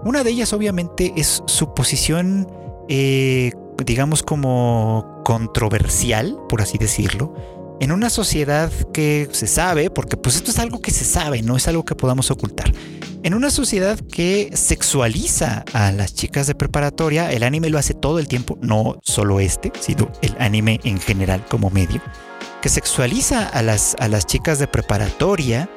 Una 0.05 0.25
de 0.25 0.31
ellas 0.31 0.53
obviamente 0.53 1.15
es 1.17 1.43
su 1.47 1.73
posición, 1.73 2.53
eh, 2.91 3.53
digamos 3.83 4.23
como 4.23 5.23
controversial, 5.25 6.37
por 6.51 6.61
así 6.61 6.77
decirlo, 6.77 7.62
en 7.83 7.90
una 7.90 8.11
sociedad 8.11 8.71
que 8.92 9.29
se 9.33 9.49
sabe, 9.49 9.90
porque 9.90 10.16
pues 10.16 10.37
esto 10.37 10.53
es 10.53 10.61
algo 10.61 10.81
que 10.81 10.92
se 10.92 11.05
sabe, 11.05 11.42
no 11.42 11.57
es 11.57 11.66
algo 11.66 11.85
que 11.85 11.97
podamos 11.97 12.31
ocultar. 12.31 12.73
En 13.25 13.35
una 13.35 13.51
sociedad 13.51 13.99
que 13.99 14.51
sexualiza 14.55 15.64
a 15.73 15.90
las 15.90 16.14
chicas 16.14 16.47
de 16.47 16.55
preparatoria, 16.55 17.33
el 17.33 17.42
anime 17.42 17.71
lo 17.71 17.79
hace 17.79 17.92
todo 17.92 18.21
el 18.21 18.29
tiempo, 18.29 18.57
no 18.62 19.01
solo 19.03 19.40
este, 19.40 19.73
sino 19.81 20.12
el 20.23 20.37
anime 20.38 20.79
en 20.85 21.01
general 21.01 21.45
como 21.47 21.71
medio, 21.71 22.01
que 22.61 22.68
sexualiza 22.68 23.49
a 23.49 23.62
las, 23.62 23.97
a 23.99 24.07
las 24.07 24.27
chicas 24.27 24.61
de 24.61 24.68
preparatoria 24.68 25.68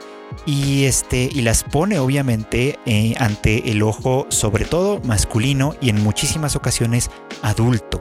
y, 0.46 0.84
este, 0.84 1.28
y 1.34 1.42
las 1.42 1.64
pone 1.64 1.98
obviamente 1.98 2.78
eh, 2.86 3.16
ante 3.18 3.72
el 3.72 3.82
ojo 3.82 4.28
sobre 4.30 4.66
todo 4.66 5.02
masculino 5.06 5.76
y 5.82 5.90
en 5.90 6.04
muchísimas 6.04 6.56
ocasiones 6.56 7.10
adulto. 7.42 8.00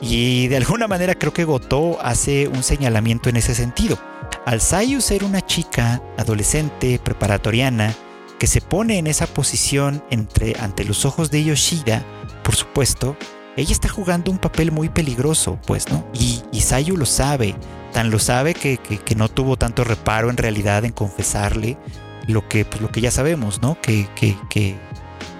Y 0.00 0.48
de 0.48 0.56
alguna 0.56 0.88
manera 0.88 1.14
creo 1.14 1.32
que 1.32 1.44
Goto 1.44 1.98
hace 2.00 2.48
un 2.48 2.62
señalamiento 2.62 3.28
en 3.28 3.36
ese 3.36 3.54
sentido. 3.54 3.98
Al 4.46 4.60
Sayu 4.60 5.00
ser 5.00 5.24
una 5.24 5.44
chica 5.44 6.02
adolescente, 6.16 6.98
preparatoriana, 6.98 7.94
que 8.38 8.46
se 8.46 8.62
pone 8.62 8.98
en 8.98 9.06
esa 9.06 9.26
posición 9.26 10.02
entre, 10.10 10.56
ante 10.58 10.84
los 10.84 11.04
ojos 11.04 11.30
de 11.30 11.44
Yoshida, 11.44 12.04
por 12.42 12.56
supuesto, 12.56 13.16
ella 13.56 13.72
está 13.72 13.88
jugando 13.88 14.30
un 14.30 14.38
papel 14.38 14.72
muy 14.72 14.88
peligroso, 14.88 15.58
pues, 15.66 15.90
¿no? 15.90 16.06
Y, 16.14 16.42
y 16.50 16.62
Sayu 16.62 16.96
lo 16.96 17.04
sabe, 17.04 17.54
tan 17.92 18.10
lo 18.10 18.18
sabe 18.18 18.54
que, 18.54 18.78
que, 18.78 19.14
no 19.14 19.28
tuvo 19.28 19.56
tanto 19.56 19.84
reparo 19.84 20.30
en 20.30 20.38
realidad 20.38 20.86
en 20.86 20.92
confesarle 20.92 21.76
lo 22.26 22.48
que, 22.48 22.64
pues, 22.64 22.80
lo 22.80 22.90
que 22.90 23.02
ya 23.02 23.10
sabemos, 23.10 23.60
¿no? 23.60 23.78
Que, 23.82 24.08
que, 24.14 24.38
que, 24.48 24.76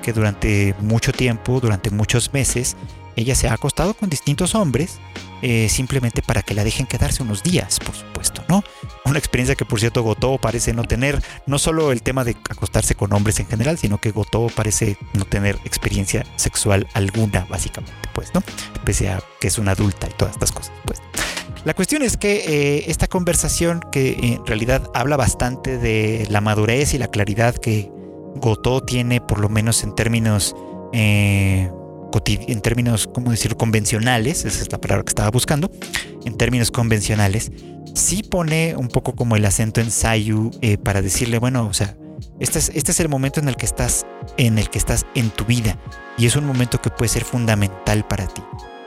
que 0.02 0.12
durante 0.12 0.74
mucho 0.80 1.12
tiempo, 1.12 1.60
durante 1.60 1.88
muchos 1.90 2.34
meses, 2.34 2.76
ella 3.16 3.34
se 3.34 3.48
ha 3.48 3.54
acostado 3.54 3.94
con 3.94 4.08
distintos 4.08 4.54
hombres 4.54 5.00
eh, 5.42 5.68
simplemente 5.70 6.20
para 6.20 6.42
que 6.42 6.52
la 6.52 6.64
dejen 6.64 6.86
quedarse 6.86 7.22
unos 7.22 7.42
días, 7.42 7.80
por 7.80 7.94
supuesto, 7.94 8.44
¿no? 8.48 8.62
Una 9.06 9.18
experiencia 9.18 9.54
que 9.54 9.64
por 9.64 9.80
cierto 9.80 10.02
Goto 10.02 10.36
parece 10.36 10.74
no 10.74 10.84
tener, 10.84 11.22
no 11.46 11.58
solo 11.58 11.92
el 11.92 12.02
tema 12.02 12.24
de 12.24 12.36
acostarse 12.50 12.94
con 12.94 13.12
hombres 13.14 13.40
en 13.40 13.46
general, 13.46 13.78
sino 13.78 13.98
que 13.98 14.10
Goto 14.10 14.48
parece 14.54 14.98
no 15.14 15.24
tener 15.24 15.56
experiencia 15.64 16.26
sexual 16.36 16.86
alguna, 16.92 17.46
básicamente, 17.48 17.96
pues, 18.12 18.34
¿no? 18.34 18.42
Pese 18.84 19.08
a 19.08 19.22
que 19.40 19.48
es 19.48 19.56
una 19.56 19.72
adulta 19.72 20.08
y 20.10 20.12
todas 20.12 20.34
estas 20.34 20.52
cosas, 20.52 20.72
pues. 20.84 21.00
La 21.64 21.74
cuestión 21.74 22.02
es 22.02 22.16
que 22.16 22.44
eh, 22.46 22.84
esta 22.90 23.06
conversación 23.06 23.80
que 23.92 24.12
en 24.20 24.46
realidad 24.46 24.90
habla 24.94 25.16
bastante 25.16 25.78
de 25.78 26.26
la 26.30 26.40
madurez 26.40 26.92
y 26.92 26.98
la 26.98 27.08
claridad 27.08 27.54
que 27.54 27.90
Goto 28.36 28.82
tiene, 28.82 29.20
por 29.20 29.40
lo 29.40 29.48
menos 29.48 29.82
en 29.84 29.94
términos 29.94 30.54
eh, 30.92 31.70
en 32.26 32.60
términos, 32.60 33.08
¿cómo 33.12 33.30
decir?, 33.30 33.56
convencionales, 33.56 34.44
esa 34.44 34.62
es 34.62 34.72
la 34.72 34.80
palabra 34.80 35.04
que 35.04 35.10
estaba 35.10 35.30
buscando, 35.30 35.70
en 36.24 36.36
términos 36.36 36.70
convencionales, 36.70 37.50
sí 37.94 38.22
pone 38.22 38.74
un 38.76 38.88
poco 38.88 39.14
como 39.14 39.36
el 39.36 39.44
acento 39.44 39.80
en 39.80 39.90
Sayu 39.90 40.50
eh, 40.60 40.78
para 40.78 41.02
decirle, 41.02 41.38
bueno, 41.38 41.66
o 41.66 41.72
sea, 41.72 41.96
este 42.38 42.58
es, 42.58 42.70
este 42.74 42.92
es 42.92 43.00
el 43.00 43.08
momento 43.08 43.40
en 43.40 43.48
el 43.48 43.56
que 43.56 43.66
estás, 43.66 44.06
en 44.36 44.58
el 44.58 44.70
que 44.70 44.78
estás 44.78 45.06
en 45.14 45.30
tu 45.30 45.44
vida 45.44 45.78
y 46.18 46.26
es 46.26 46.36
un 46.36 46.44
momento 46.44 46.80
que 46.80 46.90
puede 46.90 47.08
ser 47.08 47.24
fundamental 47.24 48.06
para 48.06 48.26
ti. 48.26 48.42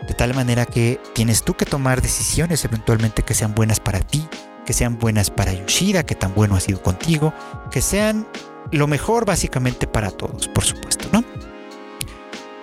De 0.07 0.13
tal 0.13 0.33
manera 0.33 0.65
que 0.65 0.99
tienes 1.13 1.43
tú 1.43 1.53
que 1.53 1.65
tomar 1.65 2.01
decisiones 2.01 2.65
eventualmente 2.65 3.23
que 3.23 3.33
sean 3.33 3.55
buenas 3.55 3.79
para 3.79 3.99
ti, 3.99 4.27
que 4.65 4.73
sean 4.73 4.99
buenas 4.99 5.29
para 5.29 5.53
Yoshida, 5.53 6.03
que 6.03 6.15
tan 6.15 6.33
bueno 6.35 6.55
ha 6.55 6.59
sido 6.59 6.81
contigo, 6.81 7.33
que 7.71 7.81
sean 7.81 8.27
lo 8.71 8.87
mejor 8.87 9.25
básicamente 9.25 9.87
para 9.87 10.11
todos, 10.11 10.47
por 10.47 10.63
supuesto, 10.63 11.02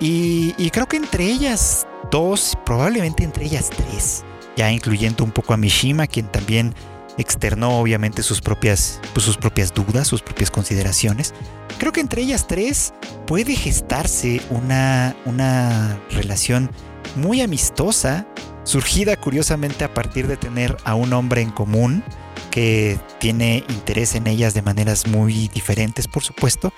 ¿no? 0.01 0.07
Y, 0.07 0.71
creo 0.71 0.87
que 0.87 0.97
entre 0.97 1.25
ellas 1.25 1.87
dos, 2.11 2.57
probablemente 2.65 3.25
entre 3.25 3.47
ellas 3.47 3.71
tres, 3.71 4.25
ya 4.57 4.71
incluyendo 4.71 5.25
un 5.25 5.31
poco 5.31 5.55
a 5.55 5.57
Mishima, 5.57 6.07
quien 6.07 6.27
también 6.27 6.75
externó 7.19 7.79
obviamente 7.79 8.23
sus 8.23 8.41
propias, 8.41 9.01
pues, 9.13 9.25
sus 9.25 9.37
propias 9.37 9.75
dudas, 9.75 10.09
sus 10.09 10.23
propias 10.23 10.51
consideraciones. 10.51 11.35
Creo 11.79 11.93
que 11.93 12.01
entre 12.01 12.23
ellas 12.23 12.47
tres 12.47 12.95
puede 13.27 13.55
gestarse 13.55 14.41
una, 14.51 15.15
una 15.27 15.99
relación 16.11 16.71
muy 17.17 17.41
amistosa, 17.41 18.27
surgida 18.65 19.17
curiosamente 19.17 19.85
a 19.85 19.93
partir 19.93 20.27
de 20.27 20.37
tener 20.37 20.77
a 20.85 20.95
un 20.95 21.13
hombre 21.13 21.43
en 21.43 21.51
común 21.51 22.05
que 22.51 22.99
tiene 23.19 23.65
interés 23.69 24.15
en 24.15 24.27
ellas 24.27 24.55
de 24.55 24.63
maneras 24.63 25.07
muy 25.07 25.49
diferentes, 25.49 26.09
por 26.09 26.23
supuesto, 26.23 26.73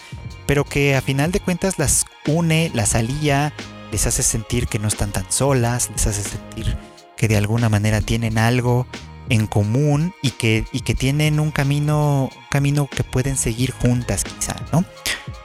pero 0.46 0.64
que 0.64 0.96
a 0.96 1.00
final 1.00 1.32
de 1.32 1.40
cuentas 1.40 1.78
las 1.78 2.04
une, 2.26 2.70
las 2.74 2.94
alía, 2.94 3.52
les 3.90 4.06
hace 4.06 4.22
sentir 4.22 4.66
que 4.68 4.78
no 4.78 4.88
están 4.88 5.12
tan 5.12 5.30
solas, 5.30 5.90
les 5.90 6.06
hace 6.06 6.22
sentir 6.22 6.76
que 7.16 7.28
de 7.28 7.36
alguna 7.36 7.68
manera 7.68 8.00
tienen 8.00 8.38
algo 8.38 8.86
en 9.28 9.46
común 9.46 10.14
y 10.22 10.32
que, 10.32 10.64
y 10.72 10.80
que 10.80 10.94
tienen 10.94 11.40
un 11.40 11.50
camino, 11.50 12.30
camino 12.50 12.88
que 12.88 13.04
pueden 13.04 13.36
seguir 13.36 13.72
juntas 13.72 14.24
quizá, 14.24 14.56
¿no? 14.72 14.84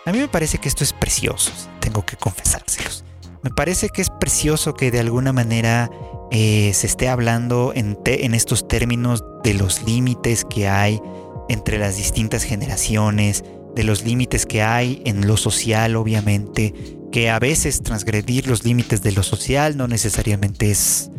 A 0.06 0.12
mí 0.12 0.20
me 0.20 0.28
parece 0.28 0.58
que 0.58 0.70
esto 0.70 0.84
es 0.84 0.94
precioso, 0.94 1.52
tengo 1.80 2.06
que 2.06 2.16
confesárselos. 2.16 3.04
Me 3.44 3.52
parece 3.52 3.90
que 3.90 4.02
es 4.02 4.10
precioso 4.10 4.74
que 4.74 4.90
de 4.90 5.00
alguna 5.00 5.32
manera 5.32 5.92
eh, 6.32 6.72
se 6.74 6.88
esté 6.88 7.10
hablando 7.10 7.72
en, 7.76 7.98
en 8.06 8.34
estos 8.34 8.68
términos 8.68 9.24
de 9.44 9.54
los 9.54 9.84
límites 9.84 10.46
que 10.46 10.68
hay 10.68 11.02
entre 11.50 11.78
las 11.78 11.98
distintas 11.98 12.44
generaciones, 12.44 13.44
de 13.76 13.84
los 13.84 14.04
límites 14.04 14.46
que 14.46 14.62
hay 14.62 15.02
en 15.06 15.28
lo 15.28 15.38
social, 15.38 15.96
obviamente, 15.96 16.74
que 17.12 17.30
a 17.30 17.40
veces 17.40 17.84
transgredir 17.84 18.48
los 18.48 18.66
límites 18.66 19.02
de 19.02 19.12
lo 19.12 19.24
social 19.24 19.78
no 19.78 19.88
necesariamente 19.88 20.72
es 20.72 21.12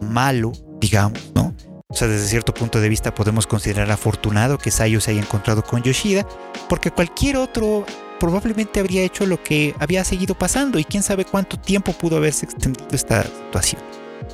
malo, 0.00 0.52
digamos, 0.80 1.32
¿no? 1.34 1.54
O 1.88 1.94
sea, 1.94 2.08
desde 2.08 2.26
cierto 2.26 2.54
punto 2.54 2.80
de 2.80 2.88
vista 2.88 3.14
podemos 3.14 3.46
considerar 3.46 3.90
afortunado 3.90 4.58
que 4.58 4.70
Sayo 4.70 5.00
se 5.00 5.10
haya 5.10 5.20
encontrado 5.20 5.62
con 5.62 5.82
Yoshida, 5.82 6.26
porque 6.68 6.90
cualquier 6.90 7.36
otro 7.36 7.84
probablemente 8.18 8.80
habría 8.80 9.02
hecho 9.02 9.26
lo 9.26 9.42
que 9.42 9.74
había 9.78 10.04
seguido 10.04 10.34
pasando 10.34 10.78
y 10.78 10.84
quién 10.84 11.02
sabe 11.02 11.24
cuánto 11.24 11.58
tiempo 11.58 11.92
pudo 11.92 12.16
haberse 12.16 12.46
extendido 12.46 12.86
esta 12.92 13.24
situación. 13.24 13.82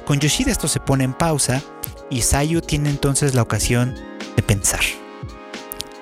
Con 0.09 0.21
Yoshida 0.21 0.51
esto 0.51 0.69
se 0.69 0.81
pone 0.81 1.05
en 1.05 1.13
pausa 1.13 1.63
y 2.09 2.23
Sayu 2.23 2.63
tiene 2.63 2.89
entonces 2.89 3.35
la 3.35 3.43
ocasión 3.43 3.95
de 4.37 4.43
pensar. 4.43 4.81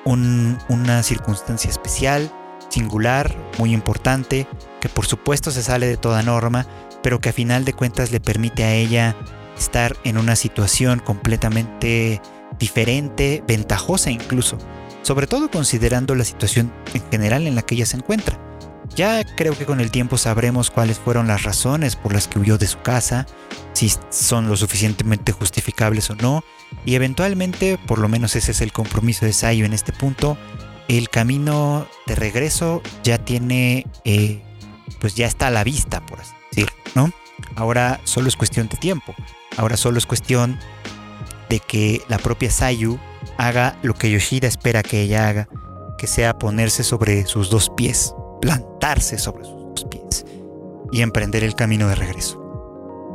una 0.04 1.02
circunstancia 1.02 1.68
especial, 1.68 2.30
singular, 2.68 3.36
muy 3.58 3.74
importante, 3.74 4.46
que 4.80 4.88
por 4.88 5.06
supuesto 5.06 5.50
se 5.50 5.60
sale 5.60 5.88
de 5.88 5.96
toda 5.96 6.22
norma, 6.22 6.68
pero 7.02 7.18
que 7.18 7.30
a 7.30 7.32
final 7.32 7.64
de 7.64 7.72
cuentas 7.72 8.12
le 8.12 8.20
permite 8.20 8.62
a 8.62 8.74
ella 8.74 9.16
estar 9.58 9.96
en 10.04 10.18
una 10.18 10.36
situación 10.36 11.00
completamente 11.00 12.22
diferente, 12.60 13.42
ventajosa 13.48 14.12
incluso, 14.12 14.56
sobre 15.02 15.26
todo 15.26 15.50
considerando 15.50 16.14
la 16.14 16.22
situación 16.22 16.72
en 16.94 17.02
general 17.10 17.48
en 17.48 17.56
la 17.56 17.62
que 17.62 17.74
ella 17.74 17.86
se 17.86 17.96
encuentra. 17.96 18.38
Ya 18.94 19.24
creo 19.24 19.56
que 19.56 19.66
con 19.66 19.80
el 19.80 19.90
tiempo 19.90 20.16
sabremos 20.16 20.70
cuáles 20.70 20.98
fueron 20.98 21.26
las 21.26 21.42
razones 21.42 21.96
por 21.96 22.14
las 22.14 22.28
que 22.28 22.38
huyó 22.38 22.56
de 22.58 22.66
su 22.66 22.80
casa, 22.80 23.26
si 23.72 23.92
son 24.10 24.48
lo 24.48 24.56
suficientemente 24.56 25.32
justificables 25.32 26.08
o 26.10 26.14
no, 26.14 26.44
y 26.84 26.94
eventualmente, 26.94 27.78
por 27.86 27.98
lo 27.98 28.08
menos 28.08 28.36
ese 28.36 28.52
es 28.52 28.60
el 28.60 28.72
compromiso 28.72 29.26
de 29.26 29.32
Sayu 29.32 29.64
en 29.64 29.72
este 29.72 29.92
punto, 29.92 30.38
el 30.88 31.10
camino 31.10 31.86
de 32.06 32.14
regreso 32.14 32.82
ya 33.02 33.18
tiene, 33.18 33.86
eh, 34.04 34.42
pues 35.00 35.14
ya 35.14 35.26
está 35.26 35.48
a 35.48 35.50
la 35.50 35.64
vista, 35.64 36.00
por 36.06 36.20
así 36.20 36.32
decirlo, 36.50 36.76
¿no? 36.94 37.10
Ahora 37.54 38.00
solo 38.04 38.28
es 38.28 38.36
cuestión 38.36 38.68
de 38.68 38.76
tiempo, 38.76 39.14
ahora 39.56 39.76
solo 39.76 39.98
es 39.98 40.06
cuestión 40.06 40.58
de 41.48 41.60
que 41.60 42.02
la 42.08 42.18
propia 42.18 42.50
Sayu 42.50 42.98
haga 43.36 43.76
lo 43.82 43.94
que 43.94 44.10
Yoshida 44.10 44.48
espera 44.48 44.82
que 44.82 45.02
ella 45.02 45.28
haga, 45.28 45.48
que 45.98 46.06
sea 46.06 46.38
ponerse 46.38 46.82
sobre 46.82 47.26
sus 47.26 47.50
dos 47.50 47.70
pies, 47.76 48.14
plantarse 48.46 49.18
sobre 49.18 49.44
sus 49.44 49.84
pies 49.90 50.24
y 50.92 51.02
emprender 51.02 51.42
el 51.42 51.56
camino 51.56 51.88
de 51.88 51.96
regreso. 51.96 52.38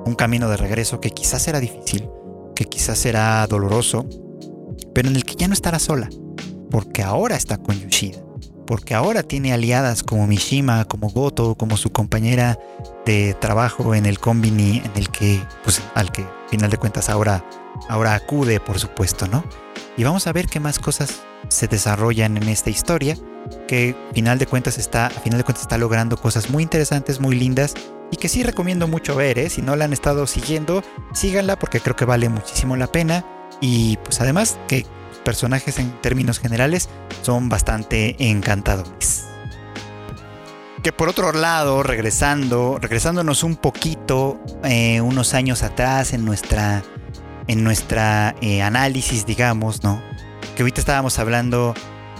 Un 0.06 0.15
camino 0.15 0.50
de 0.50 0.58
regreso 0.58 1.00
que 1.00 1.12
quizás 1.12 1.41
será 1.44 1.62
difícil, 1.62 2.10
que 2.54 2.65
quizás 2.65 2.98
será 3.00 3.48
doloroso, 3.48 4.06
pero 4.94 5.08
en 5.08 5.15
el 5.15 5.24
que 5.24 5.36
ya 5.36 5.48
no 5.48 5.54
estará 5.54 5.80
sola, 5.80 6.10
porque 6.70 7.02
ahora 7.02 7.38
está 7.38 7.58
con 7.58 7.80
Yoshida, 7.80 8.20
porque 8.67 8.94
ahora 8.94 9.24
tiene 9.24 9.54
aliadas 9.54 10.04
como 10.04 10.28
Mishima, 10.28 10.84
como 10.84 11.10
Goto, 11.10 11.56
como 11.56 11.78
su 11.78 11.91
compañera 11.94 12.60
de 13.06 13.34
trabajo 13.39 13.96
en 13.96 14.06
el 14.06 14.20
combini 14.20 14.82
en 14.84 14.91
el 14.96 15.10
que, 15.10 15.41
pues, 15.63 15.82
al 15.96 16.12
que, 16.12 16.26
final 16.50 16.70
de 16.70 16.78
cuentas, 16.78 17.10
ahora, 17.10 17.46
ahora 17.88 18.15
acude, 18.15 18.60
por 18.60 18.80
supuesto, 18.80 19.28
¿no? 19.28 19.46
Y 19.96 20.04
vamos 20.04 20.28
a 20.28 20.34
ver 20.34 20.48
qué 20.48 20.60
más 20.60 20.78
cosas 20.78 21.22
se 21.48 21.67
desarrollan 21.67 22.36
en 22.36 22.50
esta 22.50 22.70
historia, 22.70 23.15
que 23.68 23.96
final 24.14 24.38
de 24.38 24.48
cuentas 24.48 24.78
está, 24.78 25.08
a 25.08 25.10
final 25.10 25.38
de 25.38 25.44
cuentas 25.44 25.64
está 25.64 25.78
logrando 25.78 26.18
cosas 26.18 26.50
muy 26.50 26.64
interesantes, 26.64 27.20
muy 27.20 27.36
lindas 27.36 27.74
y 28.12 28.18
que 28.18 28.28
sí 28.28 28.44
recomiendo 28.44 28.88
mucho 28.88 29.16
ver, 29.16 29.40
¿eh? 29.40 29.50
si 29.50 29.62
no 29.62 29.76
la 29.76 29.86
han 29.86 29.94
estado 29.94 30.28
siguiendo, 30.28 30.84
síganla 31.14 31.58
porque 31.58 31.80
creo 31.80 31.96
que 31.96 32.06
vale 32.06 32.28
muchísimo 32.30 32.76
la 32.76 32.88
pena 32.88 33.26
y 33.62 33.98
pues 33.98 34.20
además 34.20 34.58
que 34.68 34.86
personajes 35.24 35.80
en 35.80 35.92
términos 36.02 36.40
generales 36.40 36.90
son 37.22 37.50
bastante 37.50 38.16
encantadores. 38.20 39.28
Que 40.84 40.92
por 40.92 41.10
otro 41.10 41.32
lado, 41.32 41.84
regresando, 41.84 42.80
regresándonos 42.82 43.44
un 43.44 43.56
poquito 43.56 44.40
eh, 44.64 45.00
unos 45.00 45.36
años 45.36 45.62
atrás 45.62 46.12
en 46.14 46.26
nuestra, 46.26 46.84
en 47.48 47.64
nuestra 47.64 48.36
eh, 48.42 48.64
análisis, 48.64 49.28
digamos, 49.28 49.84
¿no? 49.84 50.02
Que 50.56 50.64
ahorita 50.64 50.82
estábamos 50.82 51.20
hablando 51.20 51.76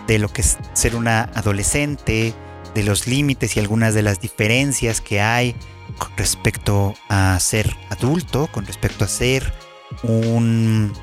de 0.08 0.20
lo 0.20 0.30
que 0.30 0.42
es 0.42 0.58
ser 0.74 0.96
una 0.96 1.30
adolescente, 1.34 2.34
de 2.74 2.84
los 2.84 3.08
límites 3.08 3.58
y 3.58 3.60
algunas 3.60 3.94
de 3.94 4.02
las 4.02 4.22
diferencias 4.22 5.02
que 5.02 5.22
hay 5.22 5.56
con 5.98 6.12
respecto 6.18 6.94
a 7.10 7.38
ser 7.40 7.76
adulto, 7.90 8.48
con 8.48 8.66
respecto 8.66 9.04
a 9.04 9.08
ser 9.08 9.54
un, 10.04 10.94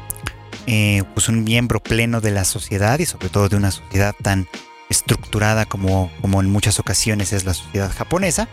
eh, 0.67 1.03
pues 1.15 1.29
un 1.29 1.45
miembro 1.45 1.81
pleno 1.81 2.21
de 2.21 2.31
la 2.31 2.45
sociedad 2.45 2.99
y 2.99 3.07
sobre 3.07 3.29
todo 3.29 3.49
de 3.49 3.57
una 3.57 3.71
sociedad 3.71 4.15
tan 4.23 4.49
estructurada 4.89 5.67
como, 5.67 6.11
como 6.21 6.41
en 6.41 6.51
muchas 6.51 6.81
ocasiones 6.81 7.33
es 7.33 7.45
la 7.45 7.55
sociedad 7.55 7.93
japonesa. 7.93 8.49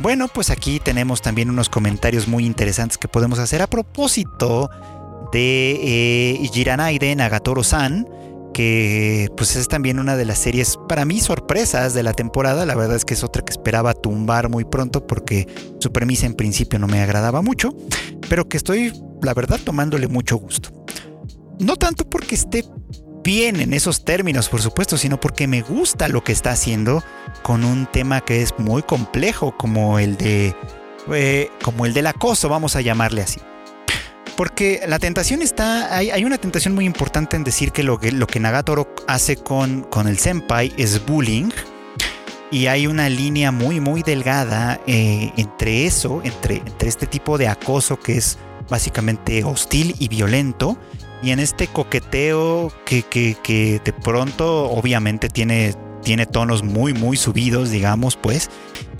Bueno, 0.00 0.28
pues 0.28 0.50
aquí 0.50 0.80
tenemos 0.80 1.20
también 1.20 1.50
unos 1.50 1.68
comentarios 1.68 2.28
muy 2.28 2.46
interesantes 2.46 2.96
que 2.96 3.08
podemos 3.08 3.38
hacer 3.38 3.60
a 3.60 3.66
propósito 3.66 4.70
de 5.32 5.72
eh, 5.82 6.50
Jiranaide 6.52 7.14
Nagatoro-san, 7.16 8.08
que 8.60 9.30
pues 9.38 9.56
es 9.56 9.68
también 9.68 9.98
una 9.98 10.18
de 10.18 10.26
las 10.26 10.38
series 10.38 10.78
para 10.86 11.06
mí 11.06 11.18
sorpresas 11.20 11.94
de 11.94 12.02
la 12.02 12.12
temporada. 12.12 12.66
La 12.66 12.74
verdad 12.74 12.94
es 12.94 13.06
que 13.06 13.14
es 13.14 13.24
otra 13.24 13.42
que 13.42 13.52
esperaba 13.52 13.94
tumbar 13.94 14.50
muy 14.50 14.66
pronto 14.66 15.06
porque 15.06 15.48
su 15.78 15.90
premisa 15.92 16.26
en 16.26 16.34
principio 16.34 16.78
no 16.78 16.86
me 16.86 17.00
agradaba 17.00 17.40
mucho, 17.40 17.74
pero 18.28 18.50
que 18.50 18.58
estoy, 18.58 18.92
la 19.22 19.32
verdad, 19.32 19.58
tomándole 19.64 20.08
mucho 20.08 20.36
gusto. 20.36 20.68
No 21.58 21.76
tanto 21.76 22.04
porque 22.04 22.34
esté 22.34 22.66
bien 23.24 23.60
en 23.60 23.72
esos 23.72 24.04
términos, 24.04 24.50
por 24.50 24.60
supuesto, 24.60 24.98
sino 24.98 25.18
porque 25.18 25.46
me 25.46 25.62
gusta 25.62 26.08
lo 26.08 26.22
que 26.22 26.32
está 26.32 26.50
haciendo 26.50 27.02
con 27.42 27.64
un 27.64 27.86
tema 27.90 28.20
que 28.20 28.42
es 28.42 28.52
muy 28.58 28.82
complejo 28.82 29.56
como 29.56 29.98
el 29.98 30.18
de 30.18 30.54
eh, 31.10 31.48
como 31.62 31.86
el 31.86 31.94
del 31.94 32.08
acoso, 32.08 32.50
vamos 32.50 32.76
a 32.76 32.82
llamarle 32.82 33.22
así. 33.22 33.40
Porque 34.36 34.80
la 34.86 34.98
tentación 34.98 35.42
está, 35.42 35.94
hay, 35.96 36.24
una 36.24 36.38
tentación 36.38 36.74
muy 36.74 36.84
importante 36.84 37.36
en 37.36 37.44
decir 37.44 37.72
que 37.72 37.82
lo 37.82 37.98
que, 37.98 38.40
Nagatoro 38.40 38.94
hace 39.06 39.36
con, 39.36 39.82
con 39.82 40.08
el 40.08 40.18
senpai 40.18 40.72
es 40.76 41.04
bullying. 41.04 41.50
Y 42.52 42.66
hay 42.66 42.88
una 42.88 43.08
línea 43.08 43.52
muy, 43.52 43.78
muy 43.78 44.02
delgada 44.02 44.80
eh, 44.86 45.32
entre 45.36 45.86
eso, 45.86 46.20
entre, 46.24 46.56
entre 46.56 46.88
este 46.88 47.06
tipo 47.06 47.38
de 47.38 47.46
acoso 47.46 48.00
que 48.00 48.16
es 48.16 48.38
básicamente 48.68 49.44
hostil 49.44 49.94
y 49.98 50.08
violento, 50.08 50.78
y 51.22 51.32
en 51.32 51.40
este 51.40 51.66
coqueteo 51.66 52.72
que, 52.86 53.02
que, 53.02 53.36
que 53.42 53.80
de 53.84 53.92
pronto 53.92 54.70
obviamente 54.70 55.28
tiene, 55.28 55.74
tiene 56.02 56.26
tonos 56.26 56.62
muy, 56.62 56.94
muy 56.94 57.16
subidos, 57.16 57.70
digamos, 57.70 58.16
pues, 58.16 58.50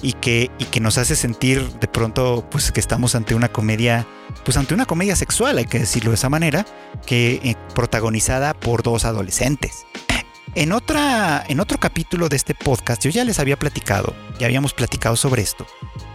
y 0.03 0.13
que, 0.15 0.51
y 0.59 0.65
que 0.65 0.81
nos 0.81 0.99
hace 0.99 1.17
sentir 1.17 1.67
de 1.81 1.89
pronto 1.89 2.47
pues 2.51 2.73
que 2.73 2.81
estamos 2.81 3.15
ante 3.15 3.35
una 3.35 3.49
comedia, 3.49 4.07
pues 4.45 4.57
ante 4.57 4.75
una 4.75 4.87
comedia 4.87 5.17
sexual, 5.17 5.59
hay 5.59 5.67
que 5.67 5.81
decirlo 5.81 6.11
de 6.11 6.17
esa 6.17 6.29
manera, 6.29 6.67
que 7.07 7.41
eh, 7.43 7.57
protagonizada 7.75 8.55
por 8.55 8.83
dos 8.83 9.05
adolescentes. 9.05 9.87
En, 10.57 10.73
otra, 10.73 11.45
en 11.49 11.61
otro 11.61 11.79
capítulo 11.79 12.29
de 12.29 12.35
este 12.35 12.57
podcast 12.57 13.05
yo 13.05 13.11
ya 13.11 13.25
les 13.25 13.39
había 13.39 13.57
platicado, 13.57 14.15
ya 14.41 14.47
habíamos 14.47 14.75
platicado 14.75 15.15
sobre 15.15 15.43
esto, 15.43 15.65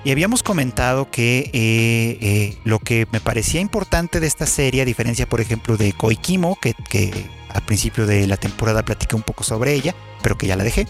y 0.03 0.11
habíamos 0.11 0.43
comentado 0.43 1.09
que 1.09 1.49
eh, 1.53 2.17
eh, 2.21 2.57
lo 2.65 2.79
que 2.79 3.07
me 3.13 3.21
parecía 3.21 3.61
importante 3.61 4.19
de 4.19 4.27
esta 4.27 4.45
serie, 4.45 4.81
a 4.81 4.85
diferencia 4.85 5.27
por 5.27 5.39
ejemplo 5.39 5.77
de 5.77 5.93
Koikimo, 5.93 6.57
que, 6.59 6.73
que 6.89 7.29
al 7.55 7.65
principio 7.65 8.05
de 8.05 8.27
la 8.27 8.37
temporada 8.37 8.83
platiqué 8.83 9.15
un 9.15 9.23
poco 9.23 9.43
sobre 9.43 9.73
ella, 9.73 9.95
pero 10.21 10.37
que 10.37 10.45
ya 10.45 10.57
la 10.57 10.63
dejé, 10.63 10.87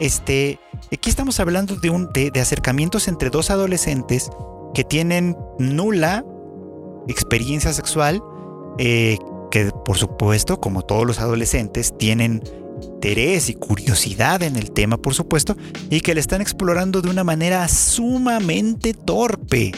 este, 0.00 0.58
aquí 0.92 1.10
estamos 1.10 1.38
hablando 1.40 1.76
de, 1.76 1.90
un, 1.90 2.10
de, 2.12 2.32
acercamientos 2.40 3.06
entre 3.06 3.28
dos 3.30 3.50
adolescentes 3.50 4.30
que 4.74 4.82
tienen 4.82 5.36
nula 5.58 6.24
experiencia 7.06 7.72
sexual, 7.72 8.22
eh, 8.78 9.18
que 9.50 9.70
por 9.84 9.98
supuesto, 9.98 10.58
como 10.58 10.82
todos 10.82 11.06
los 11.06 11.20
adolescentes, 11.20 11.96
tienen 11.98 12.42
interés 12.82 13.48
y 13.48 13.54
curiosidad 13.54 14.42
en 14.42 14.56
el 14.56 14.70
tema, 14.70 14.96
por 14.96 15.14
supuesto, 15.14 15.56
y 15.90 16.00
que 16.00 16.14
le 16.14 16.20
están 16.20 16.40
explorando 16.40 17.02
de 17.02 17.10
una 17.10 17.24
manera 17.24 17.68
sumamente 17.68 18.94
torpe. 18.94 19.72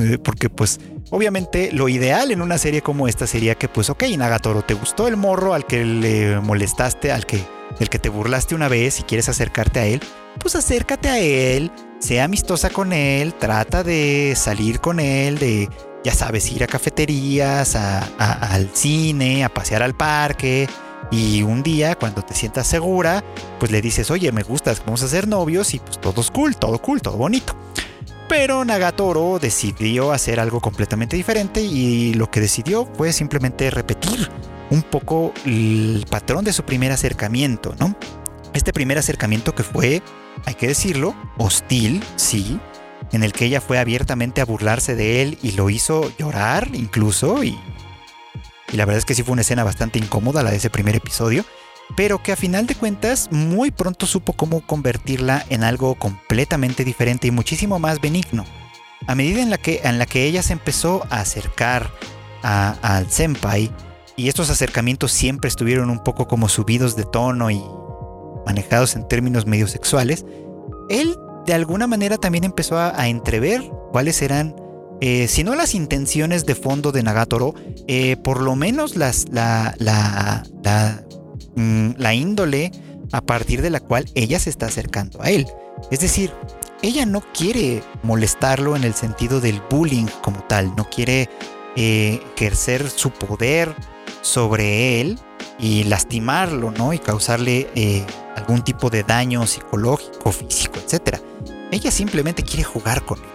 Eh, 0.00 0.18
porque 0.22 0.50
pues 0.50 0.80
obviamente 1.10 1.72
lo 1.72 1.88
ideal 1.88 2.30
en 2.30 2.42
una 2.42 2.58
serie 2.58 2.82
como 2.82 3.08
esta 3.08 3.26
sería 3.26 3.54
que 3.54 3.68
pues 3.68 3.88
ok 3.88 4.04
Nagatoro, 4.18 4.62
¿te 4.62 4.74
gustó 4.74 5.08
el 5.08 5.16
morro 5.16 5.54
al 5.54 5.66
que 5.66 5.84
le 5.84 6.40
molestaste, 6.40 7.10
al 7.10 7.24
que 7.24 7.42
del 7.78 7.88
que 7.88 7.98
te 7.98 8.08
burlaste 8.08 8.54
una 8.54 8.68
vez 8.68 9.00
y 9.00 9.02
quieres 9.02 9.28
acercarte 9.28 9.80
a 9.80 9.86
él, 9.86 10.00
pues 10.38 10.54
acércate 10.56 11.08
a 11.08 11.18
él, 11.18 11.70
sea 11.98 12.24
amistosa 12.24 12.70
con 12.70 12.92
él, 12.92 13.34
trata 13.34 13.82
de 13.82 14.34
salir 14.36 14.80
con 14.80 15.00
él, 15.00 15.38
de, 15.38 15.68
ya 16.04 16.14
sabes, 16.14 16.50
ir 16.52 16.64
a 16.64 16.66
cafeterías, 16.66 17.76
al 17.76 18.70
cine, 18.72 19.44
a 19.44 19.48
pasear 19.48 19.82
al 19.82 19.94
parque. 19.94 20.68
Y 21.10 21.42
un 21.42 21.62
día, 21.62 21.96
cuando 21.96 22.22
te 22.22 22.34
sientas 22.34 22.66
segura, 22.66 23.22
pues 23.58 23.70
le 23.70 23.82
dices, 23.82 24.10
oye, 24.10 24.32
me 24.32 24.42
gustas, 24.42 24.82
vamos 24.84 25.02
a 25.02 25.08
ser 25.08 25.28
novios 25.28 25.74
y 25.74 25.78
pues 25.78 26.00
todo 26.00 26.20
es 26.20 26.30
cool, 26.30 26.56
todo 26.56 26.80
cool, 26.80 27.02
todo 27.02 27.16
bonito. 27.16 27.54
Pero 28.28 28.64
Nagatoro 28.64 29.38
decidió 29.38 30.12
hacer 30.12 30.40
algo 30.40 30.60
completamente 30.60 31.16
diferente 31.16 31.60
y 31.60 32.14
lo 32.14 32.30
que 32.30 32.40
decidió 32.40 32.88
fue 32.96 33.12
simplemente 33.12 33.70
repetir 33.70 34.30
un 34.70 34.82
poco 34.82 35.32
el 35.44 36.06
patrón 36.08 36.44
de 36.44 36.52
su 36.52 36.62
primer 36.64 36.92
acercamiento, 36.92 37.74
¿no? 37.78 37.94
Este 38.54 38.72
primer 38.72 38.98
acercamiento 38.98 39.54
que 39.54 39.62
fue, 39.62 40.02
hay 40.46 40.54
que 40.54 40.68
decirlo, 40.68 41.14
hostil, 41.36 42.02
sí, 42.16 42.58
en 43.12 43.22
el 43.22 43.32
que 43.32 43.44
ella 43.44 43.60
fue 43.60 43.78
abiertamente 43.78 44.40
a 44.40 44.46
burlarse 44.46 44.94
de 44.94 45.22
él 45.22 45.38
y 45.42 45.52
lo 45.52 45.68
hizo 45.68 46.10
llorar 46.18 46.70
incluso 46.72 47.44
y, 47.44 47.58
y 48.72 48.76
la 48.76 48.86
verdad 48.86 48.98
es 48.98 49.04
que 49.04 49.14
sí 49.14 49.22
fue 49.22 49.32
una 49.32 49.42
escena 49.42 49.64
bastante 49.64 49.98
incómoda 49.98 50.42
la 50.42 50.50
de 50.50 50.56
ese 50.56 50.70
primer 50.70 50.96
episodio, 50.96 51.44
pero 51.96 52.22
que 52.22 52.32
a 52.32 52.36
final 52.36 52.66
de 52.66 52.74
cuentas 52.74 53.28
muy 53.30 53.70
pronto 53.70 54.06
supo 54.06 54.32
cómo 54.32 54.60
convertirla 54.66 55.44
en 55.48 55.64
algo 55.64 55.94
completamente 55.94 56.84
diferente 56.84 57.28
y 57.28 57.30
muchísimo 57.30 57.78
más 57.78 58.00
benigno. 58.00 58.44
A 59.06 59.14
medida 59.14 59.42
en 59.42 59.50
la 59.50 59.58
que, 59.58 59.80
en 59.84 59.98
la 59.98 60.06
que 60.06 60.24
ella 60.24 60.42
se 60.42 60.52
empezó 60.52 61.04
a 61.10 61.20
acercar 61.20 61.90
al 62.42 63.10
senpai, 63.10 63.70
y 64.16 64.28
estos 64.28 64.50
acercamientos 64.50 65.12
siempre 65.12 65.48
estuvieron 65.48 65.90
un 65.90 66.02
poco 66.02 66.28
como 66.28 66.48
subidos 66.48 66.96
de 66.96 67.04
tono 67.04 67.50
y 67.50 67.62
manejados 68.46 68.96
en 68.96 69.08
términos 69.08 69.46
medio 69.46 69.66
sexuales, 69.66 70.24
él 70.88 71.16
de 71.46 71.54
alguna 71.54 71.86
manera 71.86 72.18
también 72.18 72.44
empezó 72.44 72.78
a, 72.78 73.08
entrever 73.08 73.62
cuáles 73.90 74.22
eran, 74.22 74.54
eh, 75.00 75.26
si 75.28 75.44
no 75.44 75.54
las 75.56 75.74
intenciones 75.74 76.46
de 76.46 76.54
fondo 76.54 76.92
de 76.92 77.02
Nagatoro, 77.02 77.54
eh, 77.88 78.16
por 78.16 78.40
lo 78.40 78.54
menos 78.54 78.96
las, 78.96 79.26
la, 79.30 79.74
la, 79.78 80.44
la, 80.62 81.02
mm, 81.56 81.90
la 81.96 82.14
índole 82.14 82.72
a 83.12 83.20
partir 83.20 83.62
de 83.62 83.70
la 83.70 83.80
cual 83.80 84.06
ella 84.14 84.38
se 84.38 84.50
está 84.50 84.66
acercando 84.66 85.22
a 85.22 85.30
él. 85.30 85.46
Es 85.90 86.00
decir, 86.00 86.32
ella 86.82 87.06
no 87.06 87.22
quiere 87.32 87.82
molestarlo 88.02 88.76
en 88.76 88.84
el 88.84 88.94
sentido 88.94 89.40
del 89.40 89.60
bullying 89.70 90.06
como 90.22 90.42
tal, 90.44 90.74
no 90.76 90.88
quiere 90.88 91.28
eh, 91.76 92.20
ejercer 92.36 92.90
su 92.90 93.10
poder 93.10 93.74
sobre 94.20 95.00
él 95.00 95.18
y 95.58 95.84
lastimarlo, 95.84 96.70
¿no? 96.70 96.92
Y 96.92 96.98
causarle 96.98 97.70
eh, 97.74 98.04
algún 98.36 98.62
tipo 98.62 98.90
de 98.90 99.04
daño 99.04 99.46
psicológico, 99.46 100.32
físico, 100.32 100.78
etc. 100.78 101.18
Ella 101.70 101.90
simplemente 101.90 102.42
quiere 102.42 102.64
jugar 102.64 103.04
con 103.04 103.18
él. 103.18 103.30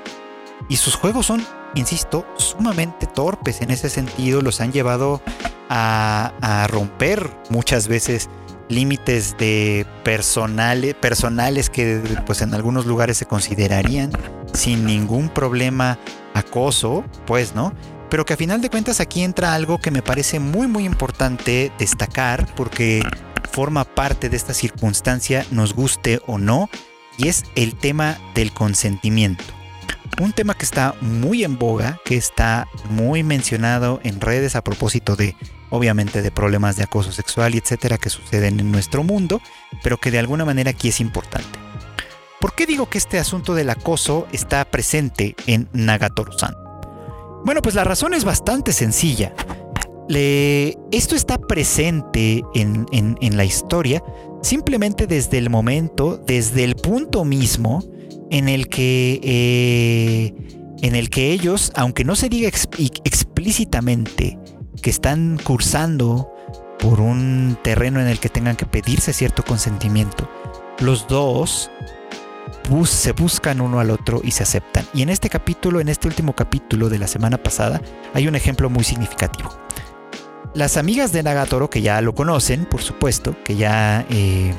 Y 0.70 0.78
sus 0.78 0.96
juegos 0.96 1.26
son, 1.26 1.46
insisto, 1.76 2.26
sumamente 2.38 3.08
torpes 3.08 3.62
en 3.62 3.72
ese 3.72 3.90
sentido, 3.90 4.42
los 4.42 4.62
han 4.62 4.72
llevado 4.72 5.22
a, 5.70 6.68
romper 6.70 7.30
muchas 7.50 7.88
veces 7.88 8.30
límites 8.70 9.38
de 9.38 9.86
personales, 10.04 10.94
personales 10.96 11.70
que 11.70 12.02
pues 12.26 12.42
en 12.42 12.54
algunos 12.54 12.86
lugares 12.86 13.18
se 13.18 13.26
considerarían 13.26 14.12
sin 14.54 14.86
ningún 14.86 15.30
problema 15.30 15.98
acoso, 16.34 17.06
pues, 17.26 17.56
¿no? 17.56 17.74
Pero 18.10 18.26
que 18.26 18.34
a 18.34 18.38
final 18.38 18.62
de 18.62 18.70
cuentas 18.70 19.00
aquí 19.00 19.24
entra 19.24 19.54
algo 19.54 19.80
que 19.80 19.92
me 19.92 20.02
parece 20.02 20.40
muy 20.40 20.68
muy 20.68 20.86
importante 20.86 21.72
destacar 21.78 22.48
porque 22.56 23.02
forma 23.52 23.86
parte 23.86 24.30
de 24.30 24.38
esta 24.38 24.54
circunstancia, 24.54 25.46
nos 25.52 25.74
guste 25.74 26.22
o 26.28 26.38
no, 26.38 26.70
y 27.18 27.28
es 27.28 27.44
el 27.56 27.76
tema 27.76 28.18
del 28.36 28.54
consentimiento. 28.54 29.57
Un 30.20 30.34
tema 30.34 30.56
que 30.56 30.66
está 30.66 30.96
muy 31.00 31.44
en 31.44 31.60
boga, 31.60 32.00
que 32.04 32.18
está 32.18 32.68
muy 32.90 33.22
mencionado 33.22 34.00
en 34.04 34.20
redes 34.20 34.56
a 34.56 34.64
propósito 34.64 35.16
de, 35.16 35.36
obviamente, 35.70 36.24
de 36.24 36.32
problemas 36.32 36.76
de 36.76 36.84
acoso 36.84 37.12
sexual 37.12 37.54
y 37.54 37.60
etcétera 37.60 38.00
que 38.00 38.10
suceden 38.10 38.60
en 38.60 38.72
nuestro 38.72 39.04
mundo, 39.04 39.42
pero 39.84 39.98
que 39.98 40.10
de 40.10 40.18
alguna 40.18 40.44
manera 40.44 40.72
aquí 40.72 40.88
es 40.88 41.00
importante. 41.02 41.60
¿Por 42.40 42.56
qué 42.56 42.66
digo 42.66 42.90
que 42.90 42.98
este 42.98 43.20
asunto 43.20 43.54
del 43.54 43.70
acoso 43.70 44.28
está 44.32 44.66
presente 44.66 45.36
en 45.46 45.70
Nagatoro-san? 45.74 46.56
Bueno, 47.46 47.62
pues 47.62 47.76
la 47.76 47.84
razón 47.84 48.14
es 48.14 48.26
bastante 48.26 48.74
sencilla. 48.74 49.34
esto 50.10 51.16
está 51.16 51.38
presente 51.38 52.44
en, 52.56 53.38
la 53.38 53.46
historia 53.46 54.04
simplemente 54.42 55.08
desde 55.08 55.38
el 55.38 55.50
momento, 55.50 56.18
desde 56.18 56.64
el 56.64 56.76
punto 56.76 57.24
mismo 57.24 57.84
en 58.30 58.50
el 58.50 58.68
que, 58.70 59.20
eh, 59.24 60.34
en 60.82 60.96
el 60.96 61.10
que 61.10 61.32
ellos, 61.32 61.72
aunque 61.76 62.04
no 62.04 62.16
se 62.16 62.30
diga 62.30 62.48
explícitamente 62.48 64.38
que 64.82 64.90
están 64.90 65.40
cursando 65.44 66.32
por 66.80 67.02
un 67.02 67.58
terreno 67.64 68.00
en 68.00 68.08
el 68.08 68.20
que 68.20 68.30
tengan 68.30 68.56
que 68.56 68.66
pedirse 68.66 69.14
cierto 69.14 69.44
consentimiento, 69.44 70.30
los 70.80 71.08
dos 71.08 71.72
se 72.86 73.14
buscan 73.14 73.62
uno 73.62 73.80
al 73.80 73.92
otro 73.92 74.22
y 74.24 74.32
se 74.32 74.44
aceptan. 74.44 74.86
Y 74.94 75.02
en 75.02 75.10
este 75.10 75.30
capítulo, 75.30 75.80
en 75.80 75.90
este 75.90 76.08
último 76.08 76.34
capítulo 76.34 76.90
de 76.90 77.00
la 77.00 77.08
semana 77.08 77.38
pasada, 77.38 77.82
hay 78.14 78.28
un 78.28 78.36
ejemplo 78.36 78.70
muy 78.70 78.84
significativo. 78.84 79.50
Las 80.54 80.78
amigas 80.78 81.12
de 81.12 81.24
Nagatoro, 81.24 81.70
que 81.70 81.82
ya 81.82 82.02
lo 82.02 82.14
conocen, 82.14 82.66
por 82.66 82.82
supuesto, 82.82 83.36
que 83.44 83.56
ya, 83.56 84.06
eh, 84.10 84.54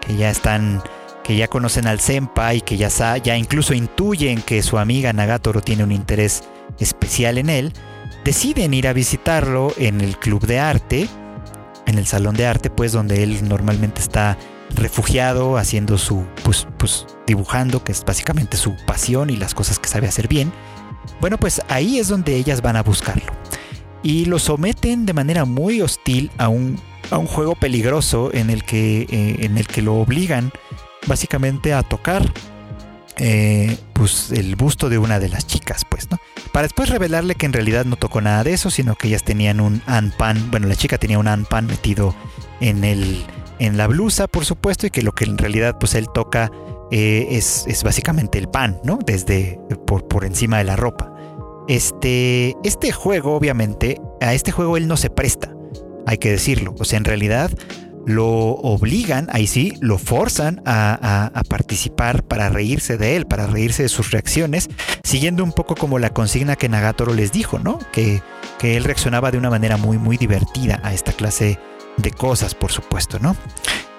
que 0.00 0.16
ya 0.16 0.30
están, 0.30 0.82
que 1.28 1.36
ya 1.36 1.46
conocen 1.46 1.86
al 1.86 2.00
senpai, 2.00 2.62
que 2.62 2.78
ya, 2.78 2.88
ya 3.18 3.36
incluso 3.36 3.74
intuyen 3.74 4.40
que 4.40 4.62
su 4.62 4.78
amiga 4.78 5.12
Nagatoro 5.12 5.60
tiene 5.60 5.84
un 5.84 5.92
interés 5.92 6.44
especial 6.78 7.36
en 7.36 7.50
él, 7.50 7.74
deciden 8.24 8.72
ir 8.72 8.88
a 8.88 8.94
visitarlo 8.94 9.74
en 9.76 10.00
el 10.00 10.18
club 10.18 10.46
de 10.46 10.58
arte, 10.58 11.06
en 11.86 11.98
el 11.98 12.06
salón 12.06 12.34
de 12.34 12.46
arte, 12.46 12.70
pues 12.70 12.92
donde 12.92 13.22
él 13.22 13.46
normalmente 13.46 14.00
está 14.00 14.38
refugiado 14.74 15.58
haciendo 15.58 15.98
su, 15.98 16.24
pues, 16.44 16.66
pues 16.78 17.06
dibujando, 17.26 17.84
que 17.84 17.92
es 17.92 18.02
básicamente 18.06 18.56
su 18.56 18.74
pasión 18.86 19.28
y 19.28 19.36
las 19.36 19.52
cosas 19.52 19.78
que 19.78 19.90
sabe 19.90 20.08
hacer 20.08 20.28
bien, 20.28 20.50
bueno, 21.20 21.36
pues 21.36 21.60
ahí 21.68 21.98
es 21.98 22.08
donde 22.08 22.36
ellas 22.36 22.62
van 22.62 22.76
a 22.76 22.82
buscarlo. 22.82 23.30
Y 24.02 24.24
lo 24.24 24.38
someten 24.38 25.04
de 25.04 25.12
manera 25.12 25.44
muy 25.44 25.82
hostil 25.82 26.30
a 26.38 26.48
un, 26.48 26.80
a 27.10 27.18
un 27.18 27.26
juego 27.26 27.54
peligroso 27.54 28.30
en 28.32 28.48
el, 28.48 28.64
que, 28.64 29.02
eh, 29.02 29.36
en 29.40 29.58
el 29.58 29.66
que 29.66 29.82
lo 29.82 29.96
obligan 29.96 30.52
básicamente 31.06 31.72
a 31.72 31.82
tocar 31.82 32.32
eh, 33.16 33.76
pues 33.94 34.30
el 34.30 34.54
busto 34.54 34.88
de 34.88 34.98
una 34.98 35.18
de 35.18 35.28
las 35.28 35.46
chicas, 35.46 35.84
pues, 35.88 36.08
¿no? 36.10 36.18
Para 36.52 36.62
después 36.64 36.88
revelarle 36.88 37.34
que 37.34 37.46
en 37.46 37.52
realidad 37.52 37.84
no 37.84 37.96
tocó 37.96 38.20
nada 38.20 38.44
de 38.44 38.52
eso, 38.52 38.70
sino 38.70 38.94
que 38.94 39.08
ellas 39.08 39.24
tenían 39.24 39.60
un 39.60 39.82
anpan, 39.86 40.50
bueno, 40.50 40.68
la 40.68 40.76
chica 40.76 40.98
tenía 40.98 41.18
un 41.18 41.26
anpan 41.26 41.66
metido 41.66 42.14
en 42.60 42.84
el 42.84 43.24
en 43.58 43.76
la 43.76 43.88
blusa, 43.88 44.28
por 44.28 44.44
supuesto, 44.44 44.86
y 44.86 44.90
que 44.90 45.02
lo 45.02 45.12
que 45.12 45.24
en 45.24 45.36
realidad 45.36 45.78
pues 45.80 45.94
él 45.94 46.06
toca 46.14 46.52
eh, 46.90 47.26
es, 47.30 47.82
básicamente 47.82 48.38
el 48.38 48.48
pan, 48.48 48.80
¿no? 48.84 48.98
Desde 49.04 49.58
por, 49.86 50.06
por 50.06 50.24
encima 50.24 50.58
de 50.58 50.64
la 50.64 50.76
ropa. 50.76 51.12
Este, 51.66 52.54
este 52.64 52.92
juego, 52.92 53.34
obviamente, 53.34 54.00
a 54.20 54.32
este 54.32 54.52
juego 54.52 54.76
él 54.76 54.86
no 54.86 54.96
se 54.96 55.10
presta, 55.10 55.54
hay 56.06 56.18
que 56.18 56.30
decirlo. 56.30 56.74
O 56.78 56.84
sea, 56.84 56.98
en 56.98 57.04
realidad 57.04 57.50
lo 58.08 58.26
obligan, 58.26 59.28
ahí 59.30 59.46
sí, 59.46 59.74
lo 59.80 59.98
forzan 59.98 60.62
a, 60.64 61.30
participar 61.48 62.22
para 62.22 62.48
reírse 62.48 62.96
de 62.96 63.16
él, 63.16 63.26
para 63.26 63.46
reírse 63.46 63.82
de 63.82 63.90
sus 63.90 64.10
reacciones, 64.10 64.68
siguiendo 65.04 65.44
un 65.44 65.52
poco 65.52 65.74
como 65.74 65.98
la 65.98 66.10
consigna 66.10 66.56
que 66.56 66.70
Nagatoro 66.70 67.12
les 67.12 67.32
dijo, 67.32 67.58
¿no? 67.58 67.78
Que, 67.92 68.22
que 68.58 68.78
él 68.78 68.84
reaccionaba 68.84 69.30
de 69.30 69.36
una 69.36 69.50
manera 69.50 69.76
muy, 69.76 69.98
muy 69.98 70.16
divertida 70.16 70.80
a 70.82 70.94
esta 70.94 71.12
clase 71.12 71.58
de 71.98 72.10
cosas, 72.10 72.54
por 72.54 72.72
supuesto, 72.72 73.18
¿no? 73.18 73.36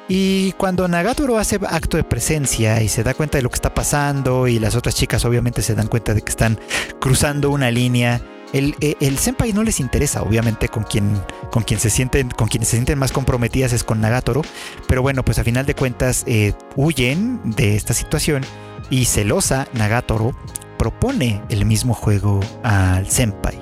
Y 0.08 0.54
cuando 0.54 0.88
Nagatoro 0.88 1.38
hace 1.38 1.60
acto 1.70 1.96
de 1.96 2.04
presencia 2.04 2.82
y 2.82 2.90
se 2.90 3.04
da 3.04 3.14
cuenta 3.14 3.38
de 3.38 3.44
lo 3.44 3.50
que 3.50 3.56
está 3.56 3.76
pasando 3.76 4.48
y 4.48 4.58
las 4.58 4.76
otras 4.76 4.96
chicas 4.96 5.24
obviamente 5.24 5.62
se 5.62 5.76
dan 5.76 5.88
cuenta 5.88 6.16
de 6.16 6.24
que 6.24 6.32
están 6.32 6.60
cruzando 7.00 7.52
una 7.52 7.70
línea, 7.70 8.20
el, 8.54 8.76
eh, 8.82 8.96
el 9.00 9.18
senpai 9.18 9.54
no 9.54 9.64
les 9.64 9.80
interesa, 9.80 10.22
obviamente 10.24 10.70
con 10.70 10.84
quien, 10.84 11.22
con 11.52 11.64
quien 11.64 11.80
se 11.80 11.90
sienten, 11.90 12.30
con 12.30 12.48
quienes 12.48 12.70
se 12.70 12.78
sienten 12.78 12.98
más 12.98 13.12
comprometidas 13.12 13.74
es 13.74 13.84
con 13.84 14.02
Nagatoro, 14.02 14.42
pero 14.88 15.02
bueno, 15.02 15.24
pues 15.24 15.40
a 15.40 15.44
final 15.44 15.66
de 15.66 15.76
cuentas 15.76 16.24
eh, 16.28 16.54
huyen 16.76 17.40
de 17.44 17.76
esta 17.76 17.94
situación 17.94 18.44
y 18.90 19.06
celosa 19.06 19.68
Nagatoro 19.74 20.34
propone 20.78 21.42
el 21.50 21.66
mismo 21.66 21.94
juego 21.94 22.40
al 22.64 23.10
senpai. 23.10 23.60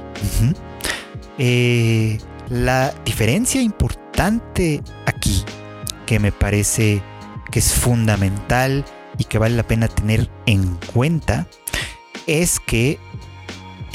Eh, 1.38 2.18
la 2.50 2.94
diferencia 3.04 3.62
importante 3.62 4.82
aquí 5.06 5.44
que 6.06 6.20
me 6.20 6.32
parece 6.32 7.02
que 7.52 7.60
es 7.60 7.74
fundamental 7.74 8.86
y 9.18 9.26
que 9.26 9.38
vale 9.38 9.56
la 9.56 9.64
pena 9.64 9.88
tener 9.88 10.30
en 10.46 10.78
cuenta 10.94 11.48
es 12.28 12.60
que 12.60 13.00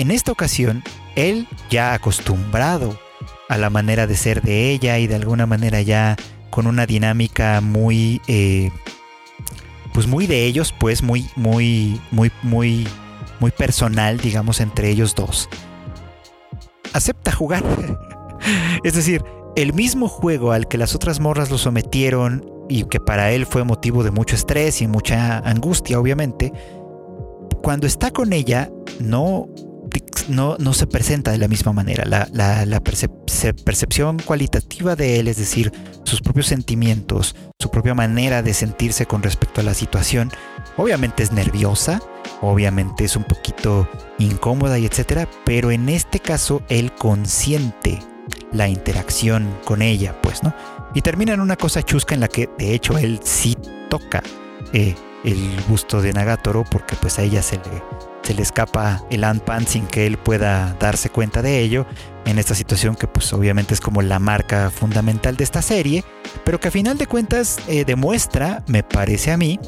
en 0.03 0.11
esta 0.11 0.33
ocasión 0.33 0.83
él 1.15 1.47
ya 1.71 1.95
acostumbrado 1.95 2.99
a 3.49 3.57
la 3.57 3.71
manera 3.71 4.07
de 4.09 4.17
ser 4.17 4.43
de 4.43 4.71
ella 4.71 4.99
y 4.99 5.07
de 5.07 5.15
alguna 5.15 5.47
manera 5.47 5.81
ya 5.81 6.17
con 6.51 6.67
una 6.67 6.87
dinámica 6.87 7.61
muy 7.61 8.21
eh, 8.27 8.71
pues 9.95 10.09
muy 10.09 10.27
de 10.27 10.45
ellos 10.45 10.75
pues 10.79 11.03
muy 11.03 11.29
muy 11.37 12.01
muy 12.11 12.33
muy 12.43 12.89
muy 13.39 13.53
personal 13.53 14.19
digamos 14.19 14.61
entre 14.61 14.91
ellos 14.91 15.15
dos. 15.15 15.49
Acepta 16.93 17.33
jugar. 17.33 17.63
Es 18.83 18.95
decir 18.95 19.23
el 19.55 19.73
mismo 19.73 20.09
juego 20.09 20.51
al 20.51 20.67
que 20.67 20.79
las 20.79 20.97
otras 20.97 21.21
morras 21.21 21.49
lo 21.49 21.59
sometieron 21.59 22.45
y 22.69 22.83
que 22.85 22.99
para 22.99 23.31
él 23.31 23.47
fue 23.47 23.63
motivo 23.63 24.03
de 24.03 24.11
mucho 24.11 24.35
estrés 24.35 24.83
y 24.83 24.89
mucha 24.89 25.39
angustia, 25.39 26.01
obviamente, 26.01 26.53
cuando 27.63 27.87
está 27.87 28.11
con 28.11 28.33
ella 28.33 28.69
no, 28.99 29.47
no, 30.29 30.57
no 30.59 30.73
se 30.73 30.87
presenta 30.87 31.31
de 31.31 31.39
la 31.39 31.49
misma 31.49 31.73
manera. 31.73 32.05
La, 32.05 32.81
percepción 33.65 34.19
cualitativa 34.19 34.97
de 34.97 35.21
él, 35.21 35.29
es 35.29 35.37
decir, 35.37 35.73
sus 36.05 36.21
propios 36.21 36.47
sentimientos, 36.47 37.35
su 37.59 37.71
propia 37.71 37.95
manera 37.95 38.43
de 38.43 38.55
sentirse 38.55 39.07
con 39.07 39.23
respecto 39.23 39.61
a 39.61 39.65
la 39.65 39.75
situación, 39.75 40.31
obviamente 40.77 41.23
es 41.23 41.33
nerviosa, 41.33 42.01
obviamente 42.41 43.05
es 43.05 43.17
un 43.17 43.25
poquito 43.25 43.89
incómoda 44.19 44.79
y 44.79 44.87
etcétera, 44.87 45.29
pero 45.45 45.71
en 45.71 45.89
este 45.89 46.21
caso 46.21 46.63
él 46.69 46.93
consiente 46.93 48.01
la 48.53 48.69
interacción 48.69 49.59
con 49.65 49.83
ella, 49.83 50.21
pues, 50.23 50.43
¿no? 50.43 50.55
Y 50.95 51.01
termina 51.01 51.33
en 51.33 51.41
una 51.41 51.57
cosa 51.57 51.83
chusca 51.83 52.15
en 52.15 52.21
la 52.21 52.29
que, 52.29 52.51
de 52.59 52.75
hecho, 52.75 52.99
él 52.99 53.21
sí 53.25 53.57
toca 53.89 54.23
eh, 54.73 54.95
el 55.25 55.63
gusto 55.69 56.03
de 56.03 56.13
Nagatoro 56.13 56.65
porque 56.71 56.97
pues 56.97 57.19
a 57.19 57.23
ella 57.23 57.43
se 57.43 57.57
le, 57.57 58.12
se 58.23 58.35
le 58.35 58.43
escapa 58.43 59.05
el 59.11 59.25
Anpan 59.25 59.67
sin 59.67 59.87
que 59.87 60.07
él 60.07 60.19
pueda 60.19 60.77
darse 60.79 61.11
cuenta 61.11 61.43
de 61.43 61.61
ello 61.61 61.87
en 62.25 62.39
esta 62.39 62.55
situación 62.55 62.95
que 62.97 63.09
pues 63.09 63.33
obviamente 63.33 63.75
es 63.75 63.81
como 63.81 64.03
la 64.03 64.19
marca 64.19 64.71
fundamental 64.71 65.37
de 65.37 65.45
esta 65.45 65.63
serie, 65.63 66.05
pero 66.45 66.61
que 66.61 66.69
a 66.69 66.71
final 66.71 66.99
de 66.99 67.07
cuentas 67.07 67.59
eh, 67.69 67.85
demuestra, 67.85 68.63
me 68.67 68.83
parece 68.83 69.33
a 69.33 69.37
mí, 69.37 69.59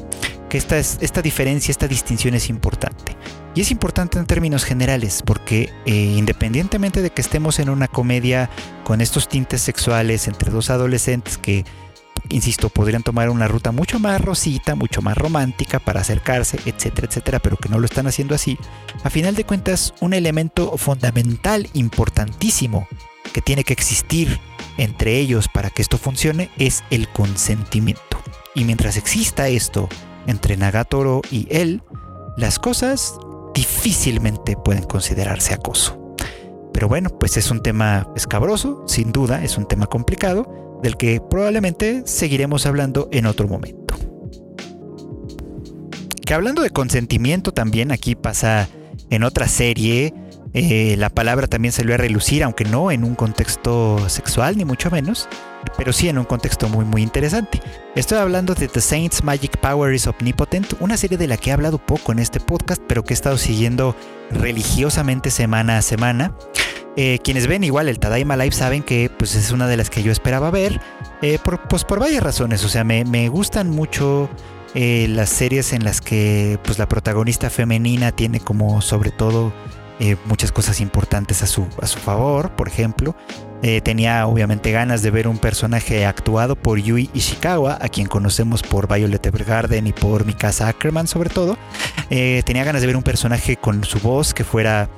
que 0.49 0.57
esta, 0.57 0.77
es, 0.77 0.97
esta 1.01 1.21
diferencia, 1.21 1.71
esta 1.71 1.87
distinción 1.87 2.33
es 2.33 2.49
importante. 2.49 3.15
Y 3.55 3.61
es 3.61 3.71
importante 3.71 4.19
en 4.19 4.25
términos 4.25 4.65
generales, 4.65 5.23
porque 5.25 5.69
eh, 5.85 5.93
independientemente 5.93 7.01
de 7.01 7.09
que 7.09 7.21
estemos 7.21 7.59
en 7.59 7.69
una 7.69 7.87
comedia 7.87 8.49
con 8.83 8.99
estos 8.99 9.29
tintes 9.29 9.61
sexuales 9.61 10.27
entre 10.27 10.51
dos 10.51 10.69
adolescentes 10.69 11.37
que 11.37 11.63
insisto, 12.29 12.69
podrían 12.69 13.03
tomar 13.03 13.29
una 13.29 13.47
ruta 13.47 13.71
mucho 13.71 13.99
más 13.99 14.21
rosita, 14.21 14.75
mucho 14.75 15.01
más 15.01 15.17
romántica 15.17 15.79
para 15.79 16.01
acercarse, 16.01 16.57
etcétera, 16.65 17.07
etcétera, 17.07 17.39
pero 17.39 17.57
que 17.57 17.69
no 17.69 17.79
lo 17.79 17.85
están 17.85 18.07
haciendo 18.07 18.35
así. 18.35 18.57
A 19.03 19.09
final 19.09 19.35
de 19.35 19.43
cuentas, 19.43 19.93
un 20.01 20.13
elemento 20.13 20.77
fundamental, 20.77 21.67
importantísimo, 21.73 22.87
que 23.33 23.41
tiene 23.41 23.63
que 23.63 23.73
existir 23.73 24.39
entre 24.77 25.17
ellos 25.17 25.47
para 25.47 25.69
que 25.69 25.81
esto 25.81 25.97
funcione 25.97 26.49
es 26.57 26.83
el 26.89 27.07
consentimiento. 27.09 28.21
Y 28.53 28.63
mientras 28.63 28.97
exista 28.97 29.47
esto 29.47 29.89
entre 30.27 30.57
Nagatoro 30.57 31.21
y 31.31 31.47
él, 31.49 31.81
las 32.37 32.59
cosas 32.59 33.17
difícilmente 33.53 34.55
pueden 34.57 34.83
considerarse 34.83 35.53
acoso. 35.53 36.15
Pero 36.73 36.89
bueno, 36.89 37.09
pues 37.09 37.37
es 37.37 37.51
un 37.51 37.61
tema 37.61 38.07
escabroso, 38.15 38.83
sin 38.85 39.13
duda, 39.13 39.43
es 39.43 39.57
un 39.57 39.65
tema 39.65 39.87
complicado, 39.87 40.74
del 40.85 40.97
que 40.97 41.19
probablemente 41.19 42.03
seguiremos 42.05 42.67
hablando 42.67 43.09
en 43.11 43.25
otro 43.25 43.47
momento. 43.47 43.95
Que 46.23 46.35
hablando 46.35 46.61
de 46.61 46.69
consentimiento 46.69 47.51
también, 47.51 47.91
aquí 47.91 48.13
pasa 48.13 48.69
en 49.09 49.23
otra 49.23 49.47
serie, 49.47 50.13
eh, 50.53 50.95
la 50.99 51.09
palabra 51.09 51.47
también 51.47 51.71
salió 51.71 51.95
a 51.95 51.97
relucir, 51.97 52.43
aunque 52.43 52.65
no 52.65 52.91
en 52.91 53.03
un 53.03 53.15
contexto 53.15 54.09
sexual, 54.09 54.57
ni 54.57 54.65
mucho 54.65 54.91
menos, 54.91 55.27
pero 55.77 55.93
sí 55.93 56.09
en 56.09 56.17
un 56.17 56.25
contexto 56.25 56.69
muy 56.69 56.85
muy 56.85 57.01
interesante. 57.01 57.61
Estoy 57.95 58.17
hablando 58.17 58.55
de 58.55 58.67
The 58.67 58.81
Saints 58.81 59.23
Magic 59.23 59.57
Power 59.57 59.93
is 59.93 60.07
Omnipotent, 60.07 60.73
una 60.79 60.97
serie 60.97 61.17
de 61.17 61.27
la 61.27 61.37
que 61.37 61.49
he 61.49 61.53
hablado 61.53 61.77
poco 61.77 62.11
en 62.11 62.19
este 62.19 62.39
podcast, 62.39 62.81
pero 62.87 63.03
que 63.03 63.13
he 63.13 63.15
estado 63.15 63.37
siguiendo 63.37 63.95
religiosamente 64.31 65.31
semana 65.31 65.77
a 65.77 65.81
semana. 65.81 66.35
Eh, 66.97 67.19
quienes 67.23 67.47
ven 67.47 67.63
igual 67.63 67.89
el 67.89 67.99
Tadaima 67.99 68.37
Live 68.37 68.53
saben 68.53 68.81
que 68.81 69.09
pues, 69.09 69.35
es 69.35 69.51
una 69.51 69.67
de 69.67 69.75
las 69.75 69.89
que 69.89 70.01
yo 70.01 70.11
esperaba 70.11 70.49
ver, 70.49 70.79
eh, 71.21 71.39
por, 71.43 71.67
pues 71.67 71.83
por 71.83 71.99
varias 71.99 72.23
razones. 72.23 72.63
O 72.63 72.69
sea, 72.69 72.83
me, 72.83 73.27
gustan 73.27 73.69
mucho 73.69 74.29
eh, 74.73 75.07
las 75.09 75.29
series 75.29 75.73
en 75.73 75.83
las 75.83 75.99
que 75.99 76.57
pues, 76.63 76.79
la 76.79 76.87
protagonista 76.87 77.49
femenina 77.49 78.11
tiene 78.11 78.39
como 78.39 78.81
sobre 78.81 79.11
todo 79.11 79.53
muchas 80.25 80.51
cosas 80.51 80.81
importantes 80.81 81.41
a 81.41 81.47
su, 81.47 81.65
a 81.81 81.87
su 81.87 81.99
favor, 81.99 82.51
por 82.51 82.67
ejemplo. 82.67 83.15
Tenía 83.83 84.27
obviamente 84.27 84.71
ganas 84.71 85.01
de 85.01 85.11
ver 85.11 85.27
un 85.27 85.37
personaje 85.37 86.05
actuado 86.05 86.55
por 86.55 86.79
Yui 86.79 87.09
Ishikawa, 87.13 87.79
a 87.81 87.89
quien 87.89 88.07
conocemos 88.07 88.61
por 88.61 88.87
Violet 88.87 89.25
Evergarden 89.25 89.87
y 89.87 89.93
por 89.93 90.25
Mikasa 90.25 90.67
Ackerman 90.67 91.07
sobre 91.07 91.29
todo. 91.29 91.57
tenía 92.09 92.63
ganas 92.63 92.81
de 92.81 92.87
ver 92.87 92.97
un 92.97 93.03
personaje 93.03 93.57
con 93.57 93.83
su 93.83 93.99
voz 93.99 94.33
que 94.33 94.43
fuera 94.43 94.89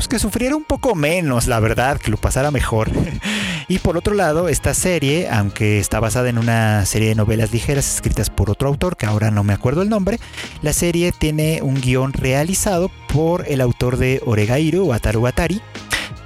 pues 0.00 0.08
que 0.08 0.18
sufriera 0.18 0.56
un 0.56 0.64
poco 0.64 0.94
menos, 0.94 1.46
la 1.46 1.60
verdad, 1.60 2.00
que 2.00 2.10
lo 2.10 2.16
pasara 2.16 2.50
mejor. 2.50 2.88
y 3.68 3.80
por 3.80 3.98
otro 3.98 4.14
lado, 4.14 4.48
esta 4.48 4.72
serie, 4.72 5.28
aunque 5.28 5.78
está 5.78 6.00
basada 6.00 6.30
en 6.30 6.38
una 6.38 6.86
serie 6.86 7.10
de 7.10 7.14
novelas 7.14 7.52
ligeras 7.52 7.96
escritas 7.96 8.30
por 8.30 8.48
otro 8.48 8.68
autor, 8.68 8.96
que 8.96 9.04
ahora 9.04 9.30
no 9.30 9.44
me 9.44 9.52
acuerdo 9.52 9.82
el 9.82 9.90
nombre, 9.90 10.18
la 10.62 10.72
serie 10.72 11.12
tiene 11.12 11.60
un 11.60 11.74
guion 11.74 12.14
realizado 12.14 12.90
por 13.12 13.46
el 13.46 13.60
autor 13.60 13.98
de 13.98 14.22
Oregairu, 14.24 14.86
Wataru 14.86 15.26
Atari, 15.26 15.60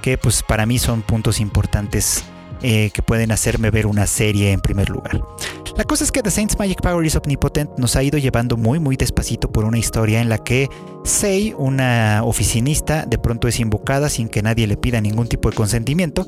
que 0.05 0.19
pues 0.19 0.43
para 0.43 0.67
mí 0.67 0.77
son 0.77 1.01
puntos 1.01 1.39
importantes 1.39 2.25
eh, 2.61 2.91
que 2.93 3.01
pueden 3.01 3.31
hacerme 3.31 3.71
ver 3.71 3.87
una 3.87 4.05
serie 4.05 4.51
en 4.51 4.61
primer 4.61 4.87
lugar. 4.87 5.19
La 5.75 5.83
cosa 5.83 6.03
es 6.03 6.11
que 6.11 6.21
The 6.21 6.29
Saints 6.29 6.59
Magic 6.59 6.79
Power 6.79 7.03
is 7.03 7.15
Omnipotent 7.15 7.71
nos 7.79 7.95
ha 7.95 8.03
ido 8.03 8.19
llevando 8.19 8.55
muy 8.55 8.77
muy 8.77 8.97
despacito 8.97 9.51
por 9.51 9.65
una 9.65 9.79
historia 9.79 10.21
en 10.21 10.29
la 10.29 10.37
que 10.37 10.69
Sei, 11.03 11.55
una 11.57 12.21
oficinista, 12.23 13.07
de 13.07 13.17
pronto 13.17 13.47
es 13.47 13.59
invocada 13.59 14.09
sin 14.09 14.29
que 14.29 14.43
nadie 14.43 14.67
le 14.67 14.77
pida 14.77 15.01
ningún 15.01 15.27
tipo 15.27 15.49
de 15.49 15.55
consentimiento 15.55 16.27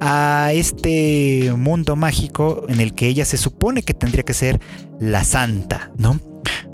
a 0.00 0.50
este 0.54 1.52
mundo 1.54 1.96
mágico 1.96 2.64
en 2.68 2.80
el 2.80 2.94
que 2.94 3.08
ella 3.08 3.26
se 3.26 3.36
supone 3.36 3.82
que 3.82 3.92
tendría 3.92 4.22
que 4.22 4.32
ser 4.32 4.58
la 4.98 5.22
santa, 5.24 5.90
¿no? 5.98 6.18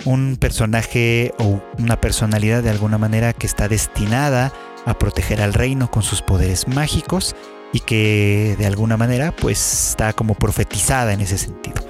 Un 0.05 0.37
personaje 0.37 1.33
o 1.41 1.61
una 1.81 2.01
personalidad 2.01 2.63
de 2.63 2.71
alguna 2.71 2.97
manera 2.97 3.33
que 3.33 3.47
está 3.47 3.67
destinada 3.67 4.47
a 4.47 4.74
proteger 4.93 5.41
al 5.41 5.55
reino 5.55 5.91
con 5.91 6.03
sus 6.03 6.20
poderes 6.20 6.68
mágicos 6.68 7.35
y 7.72 7.80
que 7.80 8.55
de 8.59 8.66
alguna 8.66 8.99
manera 8.99 9.35
pues 9.35 9.89
está 9.91 10.12
como 10.12 10.35
profetizada 10.35 11.14
en 11.14 11.20
ese 11.22 11.39
sentido. 11.39 11.82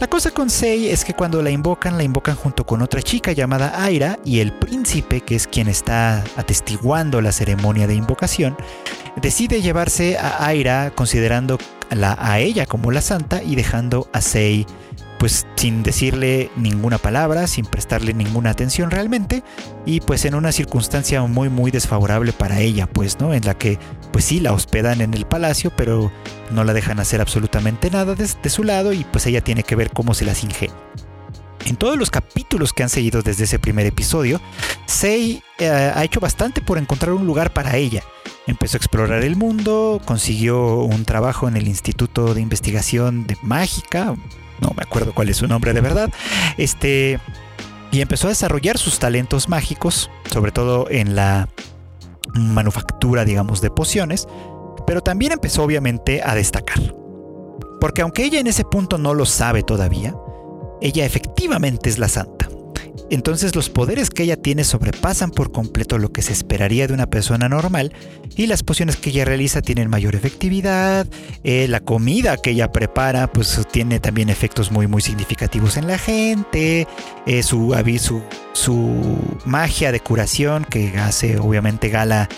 La 0.00 0.06
cosa 0.06 0.30
con 0.30 0.48
Sei 0.48 0.90
es 0.90 1.04
que 1.04 1.12
cuando 1.12 1.42
la 1.42 1.50
invocan, 1.50 1.96
la 1.96 2.04
invocan 2.04 2.36
junto 2.36 2.64
con 2.64 2.82
otra 2.82 3.02
chica 3.02 3.32
llamada 3.32 3.82
Aira 3.82 4.20
y 4.24 4.38
el 4.38 4.52
príncipe, 4.52 5.22
que 5.22 5.34
es 5.34 5.48
quien 5.48 5.66
está 5.66 6.22
atestiguando 6.36 7.20
la 7.20 7.32
ceremonia 7.32 7.88
de 7.88 7.96
invocación, 7.96 8.56
decide 9.20 9.60
llevarse 9.60 10.16
a 10.16 10.46
Aira 10.46 10.92
considerando 10.94 11.58
a 11.90 12.38
ella 12.38 12.64
como 12.66 12.92
la 12.92 13.00
santa 13.00 13.42
y 13.42 13.56
dejando 13.56 14.08
a 14.12 14.20
Sei 14.20 14.66
pues 15.18 15.46
sin 15.56 15.82
decirle 15.82 16.50
ninguna 16.56 16.98
palabra, 16.98 17.46
sin 17.46 17.66
prestarle 17.66 18.14
ninguna 18.14 18.50
atención 18.50 18.90
realmente, 18.90 19.42
y 19.84 20.00
pues 20.00 20.24
en 20.24 20.34
una 20.34 20.52
circunstancia 20.52 21.22
muy 21.22 21.48
muy 21.48 21.70
desfavorable 21.70 22.32
para 22.32 22.60
ella, 22.60 22.86
pues, 22.86 23.18
¿no? 23.20 23.34
En 23.34 23.44
la 23.44 23.54
que 23.54 23.78
pues 24.12 24.24
sí 24.24 24.40
la 24.40 24.52
hospedan 24.52 25.00
en 25.00 25.14
el 25.14 25.26
palacio, 25.26 25.72
pero 25.76 26.12
no 26.50 26.64
la 26.64 26.72
dejan 26.72 27.00
hacer 27.00 27.20
absolutamente 27.20 27.90
nada 27.90 28.14
de, 28.14 28.48
su 28.48 28.64
lado 28.64 28.92
y 28.92 29.04
pues 29.04 29.26
ella 29.26 29.42
tiene 29.42 29.62
que 29.62 29.76
ver 29.76 29.90
cómo 29.90 30.14
se 30.14 30.24
las 30.24 30.42
ingenia. 30.42 30.74
En 31.66 31.76
todos 31.76 31.98
los 31.98 32.10
capítulos 32.10 32.72
que 32.72 32.82
han 32.82 32.88
seguido 32.88 33.22
desde 33.22 33.44
ese 33.44 33.58
primer 33.58 33.84
episodio, 33.84 34.40
Sei 34.86 35.42
eh, 35.58 35.68
ha 35.68 36.02
hecho 36.04 36.20
bastante 36.20 36.62
por 36.62 36.78
encontrar 36.78 37.12
un 37.12 37.26
lugar 37.26 37.52
para 37.52 37.76
ella. 37.76 38.02
Empezó 38.46 38.76
a 38.76 38.78
explorar 38.78 39.22
el 39.22 39.36
mundo, 39.36 40.00
consiguió 40.04 40.76
un 40.76 41.04
trabajo 41.04 41.48
en 41.48 41.56
el 41.56 41.68
Instituto 41.68 42.32
de 42.32 42.40
Investigación 42.40 43.26
de 43.26 43.36
Mágica, 43.42 44.14
no 44.60 44.72
me 44.76 44.82
acuerdo 44.82 45.12
cuál 45.14 45.28
es 45.28 45.36
su 45.36 45.46
nombre 45.46 45.72
de 45.72 45.80
verdad, 45.80 46.10
este, 46.56 47.18
y 47.90 48.00
empezó 48.00 48.26
a 48.26 48.30
desarrollar 48.30 48.78
sus 48.78 48.98
talentos 48.98 49.48
mágicos, 49.48 50.10
sobre 50.30 50.52
todo 50.52 50.88
en 50.90 51.16
la 51.16 51.48
manufactura, 52.34 53.24
digamos, 53.24 53.60
de 53.60 53.70
pociones, 53.70 54.28
pero 54.86 55.00
también 55.00 55.32
empezó 55.32 55.62
obviamente 55.62 56.22
a 56.22 56.34
destacar. 56.34 56.94
Porque 57.80 58.02
aunque 58.02 58.24
ella 58.24 58.40
en 58.40 58.46
ese 58.46 58.64
punto 58.64 58.98
no 58.98 59.14
lo 59.14 59.24
sabe 59.24 59.62
todavía, 59.62 60.14
ella 60.80 61.04
efectivamente 61.04 61.88
es 61.88 61.98
la 61.98 62.08
santa. 62.08 62.37
Entonces 63.10 63.54
los 63.54 63.70
poderes 63.70 64.10
que 64.10 64.24
ella 64.24 64.36
tiene 64.36 64.64
sobrepasan 64.64 65.30
por 65.30 65.52
completo 65.52 65.98
lo 65.98 66.12
que 66.12 66.22
se 66.22 66.32
esperaría 66.32 66.86
de 66.86 66.94
una 66.94 67.06
persona 67.06 67.48
normal 67.48 67.92
y 68.36 68.46
las 68.46 68.62
pociones 68.62 68.96
que 68.96 69.10
ella 69.10 69.24
realiza 69.24 69.62
tienen 69.62 69.88
mayor 69.88 70.14
efectividad, 70.14 71.06
eh, 71.42 71.66
la 71.68 71.80
comida 71.80 72.36
que 72.36 72.50
ella 72.50 72.70
prepara 72.70 73.32
pues 73.32 73.60
tiene 73.70 74.00
también 74.00 74.28
efectos 74.28 74.70
muy 74.70 74.86
muy 74.86 75.02
significativos 75.02 75.76
en 75.76 75.86
la 75.86 75.98
gente, 75.98 76.86
eh, 77.26 77.42
su, 77.42 77.74
su, 77.98 78.22
su 78.52 79.18
magia 79.44 79.90
de 79.92 80.00
curación 80.00 80.64
que 80.64 80.98
hace 80.98 81.38
obviamente 81.38 81.88
gala 81.88 82.28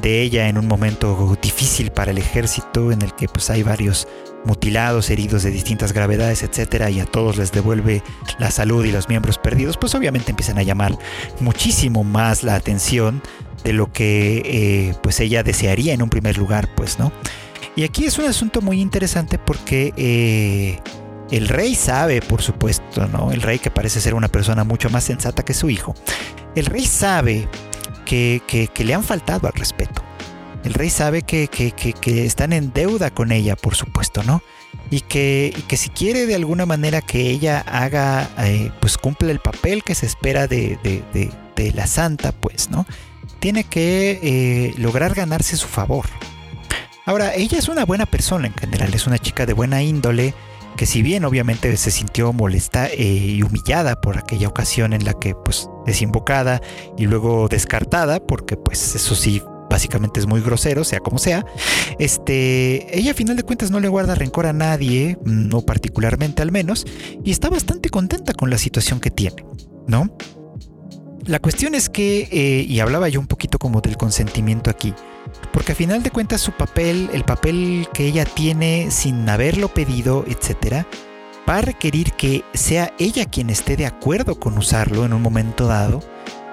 de 0.00 0.22
ella 0.22 0.48
en 0.48 0.58
un 0.58 0.66
momento 0.66 1.36
difícil 1.42 1.90
para 1.90 2.12
el 2.12 2.18
ejército 2.18 2.92
en 2.92 3.02
el 3.02 3.14
que 3.14 3.26
pues 3.28 3.50
hay 3.50 3.62
varios 3.62 4.06
mutilados, 4.44 5.10
heridos 5.10 5.42
de 5.42 5.50
distintas 5.50 5.92
gravedades, 5.92 6.42
etcétera, 6.42 6.90
y 6.90 7.00
a 7.00 7.06
todos 7.06 7.36
les 7.36 7.52
devuelve 7.52 8.02
la 8.38 8.50
salud 8.50 8.84
y 8.84 8.92
los 8.92 9.08
miembros 9.08 9.38
perdidos, 9.38 9.76
pues 9.76 9.94
obviamente 9.94 10.30
empiezan 10.30 10.58
a 10.58 10.62
llamar 10.62 10.96
muchísimo 11.40 12.04
más 12.04 12.42
la 12.42 12.54
atención 12.54 13.22
de 13.64 13.72
lo 13.72 13.92
que 13.92 14.42
eh, 14.44 14.94
pues 15.02 15.20
ella 15.20 15.42
desearía 15.42 15.92
en 15.92 16.02
un 16.02 16.10
primer 16.10 16.38
lugar, 16.38 16.68
pues, 16.74 16.98
¿no? 16.98 17.12
Y 17.76 17.84
aquí 17.84 18.04
es 18.04 18.18
un 18.18 18.24
asunto 18.24 18.62
muy 18.62 18.80
interesante 18.80 19.38
porque 19.38 19.92
eh, 19.96 20.80
el 21.30 21.48
rey 21.48 21.74
sabe, 21.74 22.20
por 22.22 22.42
supuesto, 22.42 23.06
¿no? 23.06 23.32
El 23.32 23.42
rey 23.42 23.58
que 23.58 23.70
parece 23.70 24.00
ser 24.00 24.14
una 24.14 24.28
persona 24.28 24.64
mucho 24.64 24.90
más 24.90 25.04
sensata 25.04 25.44
que 25.44 25.54
su 25.54 25.70
hijo. 25.70 25.94
El 26.54 26.66
rey 26.66 26.84
sabe 26.86 27.48
que, 28.04 28.42
que 28.46 28.84
le 28.84 28.94
han 28.94 29.04
faltado 29.04 29.46
al 29.46 29.52
respeto 29.52 30.02
el 30.64 30.74
rey 30.74 30.90
sabe 30.90 31.22
que, 31.22 31.48
están 32.04 32.52
en 32.52 32.72
deuda 32.72 33.10
con 33.10 33.32
ella, 33.32 33.56
por 33.56 33.74
supuesto, 33.74 34.22
¿no? 34.22 34.42
Y 34.90 35.00
que, 35.00 35.54
que 35.68 35.76
si 35.76 35.88
quiere 35.88 36.26
de 36.26 36.34
alguna 36.34 36.66
manera 36.66 37.00
que 37.00 37.30
ella 37.30 37.60
haga, 37.60 38.28
eh, 38.38 38.70
pues 38.80 38.98
cumple 38.98 39.30
el 39.32 39.40
papel 39.40 39.82
que 39.82 39.94
se 39.94 40.06
espera 40.06 40.46
de, 40.46 40.78
la 41.74 41.86
santa, 41.86 42.32
pues, 42.32 42.70
¿no? 42.70 42.86
Tiene 43.38 43.64
que 43.64 44.18
eh, 44.22 44.74
lograr 44.76 45.14
ganarse 45.14 45.56
su 45.56 45.66
favor. 45.66 46.06
Ahora, 47.06 47.34
ella 47.34 47.58
es 47.58 47.68
una 47.68 47.84
buena 47.84 48.06
persona 48.06 48.46
en 48.46 48.54
general, 48.54 48.92
es 48.94 49.06
una 49.06 49.18
chica 49.18 49.46
de 49.46 49.54
buena 49.54 49.82
índole, 49.82 50.34
que 50.76 50.86
si 50.86 51.02
bien 51.02 51.24
obviamente 51.24 51.76
se 51.76 51.90
sintió 51.90 52.32
molesta 52.32 52.88
eh, 52.88 53.02
y 53.02 53.42
humillada 53.42 54.00
por 54.00 54.18
aquella 54.18 54.48
ocasión 54.48 54.92
en 54.92 55.04
la 55.04 55.14
que 55.14 55.34
pues 55.34 55.68
es 55.86 56.02
invocada 56.02 56.60
y 56.96 57.06
luego 57.06 57.48
descartada, 57.48 58.20
porque 58.20 58.56
pues 58.56 58.94
eso 58.94 59.14
sí 59.14 59.42
básicamente 59.70 60.20
es 60.20 60.26
muy 60.26 60.42
grosero, 60.42 60.84
sea 60.84 61.00
como 61.00 61.18
sea. 61.18 61.46
Este, 61.98 62.98
ella 62.98 63.12
a 63.12 63.14
final 63.14 63.36
de 63.36 63.44
cuentas 63.44 63.70
no 63.70 63.80
le 63.80 63.88
guarda 63.88 64.14
rencor 64.14 64.46
a 64.46 64.52
nadie, 64.52 65.16
no 65.24 65.62
particularmente 65.62 66.42
al 66.42 66.52
menos, 66.52 66.84
y 67.24 67.30
está 67.30 67.48
bastante 67.48 67.88
contenta 67.88 68.34
con 68.34 68.50
la 68.50 68.58
situación 68.58 69.00
que 69.00 69.10
tiene, 69.10 69.46
¿no? 69.86 70.14
La 71.24 71.38
cuestión 71.38 71.74
es 71.74 71.88
que, 71.88 72.28
eh, 72.32 72.64
y 72.66 72.80
hablaba 72.80 73.08
yo 73.08 73.20
un 73.20 73.26
poquito 73.26 73.58
como 73.58 73.80
del 73.80 73.96
consentimiento 73.96 74.70
aquí, 74.70 74.94
porque 75.52 75.72
a 75.72 75.74
final 75.74 76.02
de 76.02 76.10
cuentas 76.10 76.40
su 76.40 76.52
papel, 76.52 77.08
el 77.12 77.24
papel 77.24 77.86
que 77.94 78.06
ella 78.06 78.24
tiene 78.24 78.90
sin 78.90 79.28
haberlo 79.28 79.68
pedido, 79.68 80.24
etcétera, 80.26 80.86
va 81.48 81.58
a 81.58 81.62
requerir 81.62 82.12
que 82.12 82.42
sea 82.54 82.92
ella 82.98 83.26
quien 83.26 83.50
esté 83.50 83.76
de 83.76 83.86
acuerdo 83.86 84.40
con 84.40 84.58
usarlo 84.58 85.04
en 85.04 85.12
un 85.12 85.22
momento 85.22 85.66
dado 85.66 86.00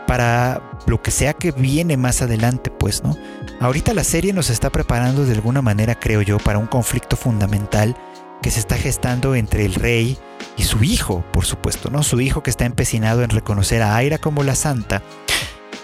para 0.07 0.61
lo 0.87 1.01
que 1.01 1.11
sea 1.11 1.33
que 1.33 1.51
viene 1.51 1.97
más 1.97 2.21
adelante, 2.21 2.71
pues, 2.71 3.03
¿no? 3.03 3.15
Ahorita 3.59 3.93
la 3.93 4.03
serie 4.03 4.33
nos 4.33 4.49
está 4.49 4.69
preparando 4.71 5.25
de 5.25 5.33
alguna 5.33 5.61
manera, 5.61 5.99
creo 5.99 6.21
yo, 6.21 6.37
para 6.37 6.57
un 6.57 6.67
conflicto 6.67 7.15
fundamental 7.15 7.95
que 8.41 8.49
se 8.49 8.59
está 8.59 8.77
gestando 8.77 9.35
entre 9.35 9.65
el 9.65 9.75
rey 9.75 10.17
y 10.55 10.63
su 10.63 10.83
hijo, 10.83 11.23
por 11.33 11.45
supuesto, 11.45 11.89
¿no? 11.89 12.03
Su 12.03 12.21
hijo 12.21 12.41
que 12.41 12.49
está 12.49 12.65
empecinado 12.65 13.23
en 13.23 13.29
reconocer 13.29 13.81
a 13.81 13.95
Aira 13.95 14.17
como 14.17 14.43
la 14.43 14.55
santa, 14.55 15.01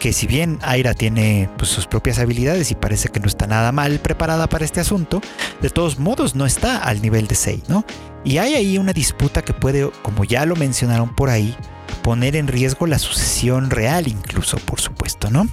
que 0.03 0.11
si 0.11 0.27
bien 0.27 0.59
Aira 0.63 0.93
tiene 0.93 1.49
pues, 1.57 1.69
sus 1.69 1.87
propias 1.87 2.19
habilidades 2.19 2.69
y 2.71 2.75
parece 2.75 3.07
que 3.07 3.21
no 3.21 3.27
está 3.27 3.47
nada 3.47 3.71
mal 3.71 3.99
preparada 3.99 4.49
para 4.49 4.65
este 4.65 4.81
asunto, 4.81 5.21
de 5.61 5.69
todos 5.69 5.97
modos 5.97 6.35
no 6.35 6.45
está 6.45 6.77
al 6.79 7.01
nivel 7.01 7.25
de 7.27 7.35
Sei, 7.35 7.63
¿no? 7.69 7.85
Y 8.25 8.37
hay 8.37 8.53
ahí 8.55 8.77
una 8.77 8.91
disputa 8.91 9.43
que 9.43 9.53
puede, 9.53 9.89
como 10.01 10.25
ya 10.25 10.45
lo 10.45 10.57
mencionaron 10.57 11.15
por 11.15 11.29
ahí, 11.29 11.55
poner 12.01 12.35
en 12.35 12.49
riesgo 12.49 12.85
la 12.85 12.99
sucesión 12.99 13.69
real 13.69 14.09
incluso, 14.09 14.57
por 14.57 14.81
supuesto, 14.81 15.31
¿no? 15.31 15.47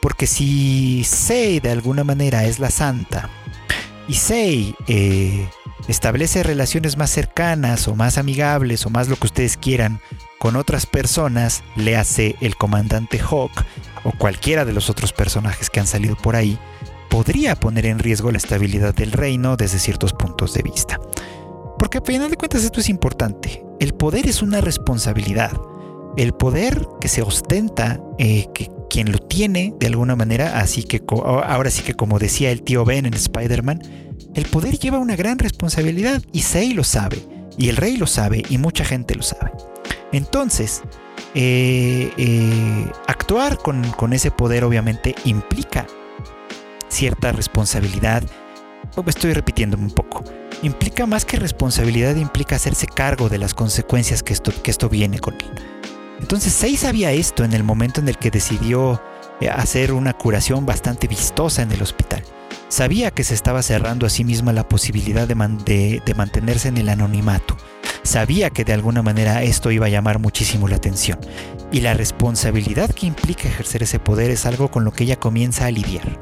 Porque 0.00 0.26
si 0.26 1.04
Sei 1.04 1.60
de 1.60 1.70
alguna 1.70 2.02
manera 2.02 2.46
es 2.46 2.60
la 2.60 2.70
santa 2.70 3.28
y 4.08 4.14
Sei 4.14 4.74
eh, 4.88 5.46
establece 5.86 6.42
relaciones 6.42 6.96
más 6.96 7.10
cercanas 7.10 7.86
o 7.88 7.94
más 7.94 8.16
amigables 8.16 8.86
o 8.86 8.88
más 8.88 9.08
lo 9.08 9.16
que 9.16 9.26
ustedes 9.26 9.58
quieran 9.58 10.00
con 10.42 10.56
otras 10.56 10.86
personas, 10.86 11.62
le 11.76 11.96
hace 11.96 12.34
el 12.40 12.56
comandante 12.56 13.20
Hawk 13.20 13.52
o 14.02 14.10
cualquiera 14.10 14.64
de 14.64 14.72
los 14.72 14.90
otros 14.90 15.12
personajes 15.12 15.70
que 15.70 15.78
han 15.78 15.86
salido 15.86 16.16
por 16.16 16.34
ahí, 16.34 16.58
podría 17.08 17.54
poner 17.54 17.86
en 17.86 18.00
riesgo 18.00 18.32
la 18.32 18.38
estabilidad 18.38 18.92
del 18.92 19.12
reino 19.12 19.56
desde 19.56 19.78
ciertos 19.78 20.12
puntos 20.12 20.52
de 20.54 20.64
vista. 20.64 20.98
Porque 21.78 21.98
a 21.98 22.02
final 22.04 22.28
de 22.28 22.36
cuentas 22.36 22.64
esto 22.64 22.80
es 22.80 22.88
importante. 22.88 23.64
El 23.78 23.94
poder 23.94 24.26
es 24.26 24.42
una 24.42 24.60
responsabilidad. 24.60 25.52
El 26.16 26.32
poder 26.32 26.88
que 27.00 27.06
se 27.06 27.22
ostenta, 27.22 28.00
eh, 28.18 28.48
que 28.52 28.68
quien 28.90 29.12
lo 29.12 29.18
tiene 29.18 29.72
de 29.78 29.86
alguna 29.86 30.16
manera, 30.16 30.58
así 30.58 30.82
que 30.82 31.04
ahora 31.24 31.70
sí 31.70 31.84
que 31.84 31.94
como 31.94 32.18
decía 32.18 32.50
el 32.50 32.62
tío 32.62 32.84
Ben 32.84 33.06
en 33.06 33.14
Spider-Man, 33.14 33.80
el 34.34 34.46
poder 34.46 34.76
lleva 34.80 34.98
una 34.98 35.14
gran 35.14 35.38
responsabilidad 35.38 36.20
y 36.32 36.42
Sei 36.42 36.72
lo 36.72 36.82
sabe, 36.82 37.18
y 37.56 37.68
el 37.68 37.76
rey 37.76 37.96
lo 37.96 38.08
sabe, 38.08 38.42
y 38.50 38.58
mucha 38.58 38.84
gente 38.84 39.14
lo 39.14 39.22
sabe. 39.22 39.52
Entonces, 40.12 40.82
eh, 41.34 42.12
eh, 42.16 42.92
actuar 43.06 43.58
con, 43.58 43.82
con, 43.92 44.12
ese 44.12 44.30
poder 44.30 44.64
obviamente 44.64 45.14
implica 45.24 45.86
cierta 46.88 47.32
responsabilidad. 47.32 48.22
Estoy 49.06 49.32
repitiéndome 49.32 49.84
un 49.84 49.90
poco. 49.90 50.22
Implica 50.62 51.06
más 51.06 51.24
que 51.24 51.38
responsabilidad, 51.38 52.14
implica 52.16 52.56
hacerse 52.56 52.86
cargo 52.86 53.28
de 53.28 53.38
las 53.38 53.54
consecuencias 53.54 54.22
que 54.22 54.32
esto, 54.32 54.52
que 54.62 54.70
esto 54.70 54.88
viene 54.88 55.18
con 55.18 55.34
él. 55.34 55.50
Entonces, 56.20 56.52
Sei 56.52 56.76
sabía 56.76 57.10
esto 57.12 57.42
en 57.42 57.52
el 57.52 57.64
momento 57.64 58.00
en 58.00 58.08
el 58.08 58.16
que 58.16 58.30
decidió 58.30 59.02
eh, 59.40 59.48
hacer 59.48 59.92
una 59.92 60.12
curación 60.12 60.64
bastante 60.64 61.08
vistosa 61.08 61.62
en 61.62 61.72
el 61.72 61.82
hospital. 61.82 62.22
Sabía 62.68 63.10
que 63.10 63.24
se 63.24 63.34
estaba 63.34 63.60
cerrando 63.62 64.06
a 64.06 64.10
sí 64.10 64.24
misma 64.24 64.52
la 64.52 64.68
posibilidad 64.68 65.26
de, 65.26 65.34
mantenerse 66.14 66.68
en 66.68 66.78
el 66.78 66.88
anonimato. 66.88 67.56
Sabía 68.02 68.50
que 68.50 68.64
de 68.64 68.72
alguna 68.72 69.02
manera 69.02 69.42
esto 69.42 69.70
iba 69.70 69.86
a 69.86 69.90
llamar 69.90 70.18
muchísimo 70.18 70.68
la 70.68 70.76
atención. 70.76 71.18
Y 71.70 71.80
la 71.80 71.94
responsabilidad 71.94 72.90
que 72.90 73.06
implica 73.06 73.48
ejercer 73.48 73.82
ese 73.82 73.98
poder 73.98 74.30
es 74.30 74.44
algo 74.44 74.70
con 74.70 74.84
lo 74.84 74.92
que 74.92 75.04
ella 75.04 75.16
comienza 75.16 75.66
a 75.66 75.70
lidiar. 75.70 76.18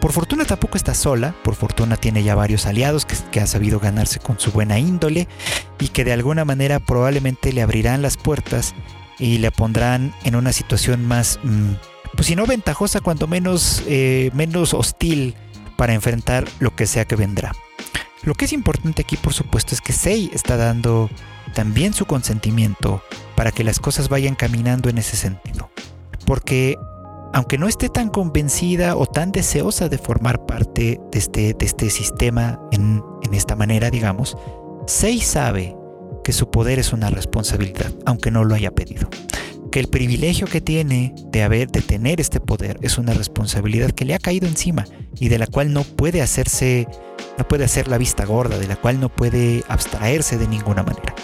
Por 0.00 0.12
fortuna 0.12 0.44
tampoco 0.44 0.76
está 0.76 0.94
sola, 0.94 1.34
por 1.44 1.54
fortuna 1.54 1.96
tiene 1.96 2.22
ya 2.22 2.34
varios 2.34 2.66
aliados 2.66 3.06
que, 3.06 3.40
ha 3.40 3.46
sabido 3.46 3.80
ganarse 3.80 4.18
con 4.18 4.40
su 4.40 4.50
buena 4.50 4.78
índole 4.78 5.28
y 5.78 5.88
que 5.88 6.04
de 6.04 6.12
alguna 6.12 6.44
manera 6.44 6.80
probablemente 6.80 7.52
le 7.52 7.62
abrirán 7.62 8.02
las 8.02 8.16
puertas 8.16 8.74
y 9.18 9.38
le 9.38 9.50
pondrán 9.50 10.14
en 10.24 10.36
una 10.36 10.52
situación 10.52 11.04
más, 11.04 11.38
mm, 11.42 11.72
pues 12.14 12.26
si 12.26 12.34
no 12.34 12.46
ventajosa, 12.46 13.00
cuanto 13.00 13.26
menos, 13.26 13.82
eh, 13.86 14.30
menos 14.32 14.72
hostil 14.72 15.34
para 15.76 15.92
enfrentar 15.92 16.46
lo 16.58 16.74
que 16.74 16.86
sea 16.86 17.04
que 17.04 17.16
vendrá. 17.16 17.52
Lo 18.22 18.34
que 18.34 18.44
es 18.44 18.52
importante 18.52 19.02
aquí, 19.02 19.16
por 19.16 19.32
supuesto, 19.32 19.74
es 19.74 19.80
que 19.80 19.92
Sei 19.92 20.30
está 20.34 20.56
dando 20.56 21.08
también 21.54 21.94
su 21.94 22.06
consentimiento 22.06 23.02
para 23.34 23.50
que 23.50 23.64
las 23.64 23.80
cosas 23.80 24.08
vayan 24.08 24.34
caminando 24.34 24.88
en 24.88 24.98
ese 24.98 25.16
sentido. 25.16 25.70
Porque 26.26 26.76
aunque 27.32 27.58
no 27.58 27.68
esté 27.68 27.88
tan 27.88 28.08
convencida 28.10 28.96
o 28.96 29.06
tan 29.06 29.32
deseosa 29.32 29.88
de 29.88 29.98
formar 29.98 30.44
parte 30.46 31.00
de 31.10 31.18
este, 31.18 31.56
este 31.60 31.90
sistema 31.90 32.60
en 32.72 33.02
esta 33.32 33.56
manera, 33.56 33.90
digamos, 33.90 34.36
Sei 34.86 35.20
sabe 35.20 35.76
que 36.24 36.32
su 36.32 36.50
poder 36.50 36.78
es 36.78 36.92
una 36.92 37.10
responsabilidad, 37.10 37.92
aunque 38.04 38.30
no 38.30 38.44
lo 38.44 38.54
haya 38.54 38.70
pedido 38.70 39.08
que 39.70 39.80
el 39.80 39.88
privilegio 39.88 40.46
que 40.46 40.60
tiene 40.60 41.14
de 41.26 41.42
haber 41.42 41.68
de 41.68 41.80
tener 41.80 42.20
este 42.20 42.40
poder 42.40 42.78
es 42.82 42.98
una 42.98 43.14
responsabilidad 43.14 43.90
que 43.92 44.04
le 44.04 44.14
ha 44.14 44.18
caído 44.18 44.46
encima 44.46 44.84
y 45.18 45.28
de 45.28 45.38
la 45.38 45.46
cual 45.46 45.72
no 45.72 45.84
puede 45.84 46.22
hacerse 46.22 46.88
no 47.38 47.48
puede 47.48 47.64
hacer 47.64 47.88
la 47.88 47.98
vista 47.98 48.24
gorda, 48.24 48.58
de 48.58 48.66
la 48.66 48.76
cual 48.76 49.00
no 49.00 49.08
puede 49.08 49.64
abstraerse 49.68 50.36
de 50.36 50.48
ninguna 50.48 50.82
manera. 50.82 51.14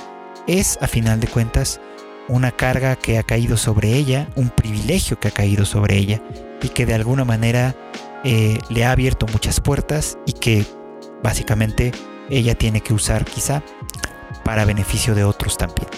Es 0.47 0.79
a 0.81 0.87
final 0.87 1.21
de 1.21 1.27
cuentas 1.27 1.81
una 2.29 2.53
carga 2.53 2.97
que 2.97 3.19
ha 3.19 3.23
caído 3.23 3.57
sobre 3.57 3.93
ella, 3.93 4.29
un 4.37 4.51
privilegio 4.51 5.21
que 5.21 5.29
ha 5.29 5.33
caído 5.33 5.65
sobre 5.65 5.97
ella 5.97 6.23
y 6.63 6.69
que 6.69 6.87
de 6.87 6.95
alguna 6.95 7.25
manera 7.25 7.75
eh, 8.25 8.59
le 8.71 8.85
ha 8.85 8.93
abierto 8.93 9.27
muchas 9.27 9.61
puertas 9.61 10.19
y 10.27 10.33
que 10.33 10.65
básicamente 11.23 11.93
ella 12.31 12.55
tiene 12.55 12.81
que 12.81 12.95
usar 12.95 13.25
quizá 13.25 13.63
para 14.45 14.65
beneficio 14.65 15.15
de 15.15 15.25
otros 15.25 15.59
también. 15.59 15.89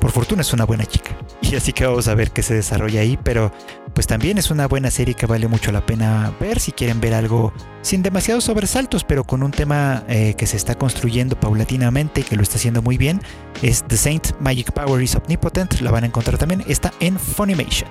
Por 0.00 0.12
fortuna 0.12 0.42
es 0.42 0.52
una 0.52 0.64
buena 0.64 0.86
chica. 0.86 1.16
Y 1.50 1.56
así 1.56 1.72
que 1.72 1.86
vamos 1.86 2.06
a 2.06 2.14
ver 2.14 2.30
qué 2.30 2.42
se 2.42 2.54
desarrolla 2.54 3.00
ahí. 3.00 3.18
Pero 3.22 3.52
pues 3.94 4.06
también 4.06 4.38
es 4.38 4.50
una 4.50 4.68
buena 4.68 4.90
serie 4.90 5.14
que 5.14 5.26
vale 5.26 5.48
mucho 5.48 5.72
la 5.72 5.84
pena 5.84 6.32
ver 6.38 6.60
si 6.60 6.72
quieren 6.72 7.00
ver 7.00 7.14
algo 7.14 7.52
sin 7.82 8.02
demasiados 8.02 8.44
sobresaltos, 8.44 9.04
pero 9.04 9.24
con 9.24 9.42
un 9.42 9.50
tema 9.50 10.04
eh, 10.08 10.34
que 10.36 10.46
se 10.46 10.56
está 10.56 10.76
construyendo 10.76 11.38
paulatinamente 11.38 12.20
y 12.20 12.24
que 12.24 12.36
lo 12.36 12.42
está 12.42 12.56
haciendo 12.56 12.82
muy 12.82 12.98
bien. 12.98 13.20
Es 13.62 13.84
The 13.84 13.96
Saint 13.96 14.40
Magic 14.40 14.72
Power 14.72 15.02
is 15.02 15.14
Omnipotent. 15.16 15.80
La 15.80 15.90
van 15.90 16.04
a 16.04 16.06
encontrar 16.06 16.38
también. 16.38 16.62
Está 16.66 16.92
en 17.00 17.18
Funimation. 17.18 17.88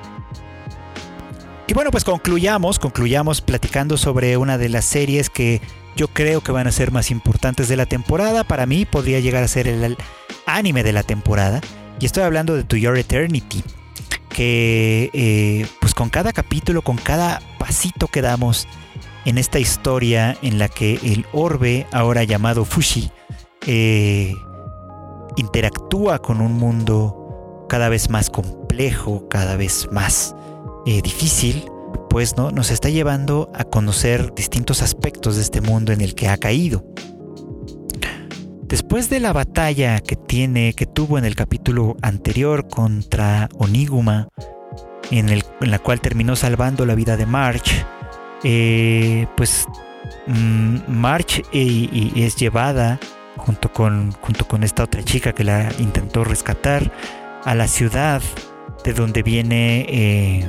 Y 1.67 1.73
bueno, 1.73 1.91
pues 1.91 2.03
concluyamos, 2.03 2.79
concluyamos 2.79 3.41
platicando 3.41 3.95
sobre 3.95 4.37
una 4.37 4.57
de 4.57 4.69
las 4.69 4.85
series 4.85 5.29
que 5.29 5.61
yo 5.95 6.07
creo 6.07 6.41
que 6.41 6.51
van 6.51 6.65
a 6.65 6.71
ser 6.71 6.91
más 6.91 7.11
importantes 7.11 7.67
de 7.67 7.75
la 7.75 7.85
temporada. 7.85 8.43
Para 8.43 8.65
mí 8.65 8.85
podría 8.85 9.19
llegar 9.19 9.43
a 9.43 9.47
ser 9.47 9.67
el 9.67 9.95
anime 10.47 10.81
de 10.81 10.93
la 10.93 11.03
temporada. 11.03 11.61
Y 11.99 12.05
estoy 12.05 12.23
hablando 12.23 12.55
de 12.55 12.63
To 12.63 12.77
Your 12.77 12.97
Eternity, 12.97 13.63
que 14.29 15.09
eh, 15.13 15.67
pues 15.81 15.93
con 15.93 16.09
cada 16.09 16.31
capítulo, 16.31 16.81
con 16.81 16.95
cada 16.95 17.41
pasito 17.57 18.07
que 18.07 18.21
damos 18.21 18.67
en 19.25 19.37
esta 19.37 19.59
historia 19.59 20.37
en 20.41 20.59
la 20.59 20.69
que 20.69 20.95
el 21.03 21.25
orbe, 21.33 21.87
ahora 21.91 22.23
llamado 22.23 22.63
Fushi, 22.63 23.11
eh, 23.67 24.33
interactúa 25.35 26.19
con 26.19 26.39
un 26.39 26.53
mundo 26.53 27.65
cada 27.67 27.89
vez 27.89 28.09
más 28.09 28.29
complejo, 28.29 29.27
cada 29.27 29.57
vez 29.57 29.89
más 29.91 30.35
eh, 30.85 31.01
difícil, 31.01 31.65
pues 32.09 32.37
¿no? 32.37 32.49
nos 32.49 32.71
está 32.71 32.89
llevando 32.89 33.51
a 33.53 33.65
conocer 33.65 34.33
distintos 34.33 34.81
aspectos 34.81 35.35
de 35.35 35.41
este 35.41 35.59
mundo 35.59 35.91
en 35.91 35.99
el 35.99 36.15
que 36.15 36.29
ha 36.29 36.37
caído. 36.37 36.83
Después 38.69 39.09
de 39.09 39.19
la 39.19 39.33
batalla 39.33 39.99
que 39.99 40.15
tiene, 40.15 40.73
que 40.73 40.85
tuvo 40.85 41.17
en 41.17 41.25
el 41.25 41.35
capítulo 41.35 41.97
anterior 42.03 42.67
contra 42.67 43.49
Oniguma, 43.55 44.29
en, 45.09 45.41
la 45.61 45.79
cual 45.79 46.01
terminó 46.01 46.35
salvando 46.35 46.85
la 46.85 46.93
vida 46.93 47.17
de 47.17 47.25
March, 47.25 47.83
eh, 48.43 49.25
pues 49.35 49.65
mm, 50.27 50.81
March 50.87 51.41
eh, 51.51 52.11
es 52.15 52.35
llevada 52.35 52.99
junto 53.37 53.73
con, 53.73 54.11
junto 54.11 54.47
con 54.47 54.63
esta 54.63 54.83
otra 54.83 55.01
chica 55.01 55.33
que 55.33 55.43
la 55.43 55.71
intentó 55.79 56.23
rescatar 56.23 56.91
a 57.45 57.55
la 57.55 57.67
ciudad 57.67 58.21
de 58.83 58.93
donde 58.93 59.23
viene 59.23 59.87
eh, 59.89 60.45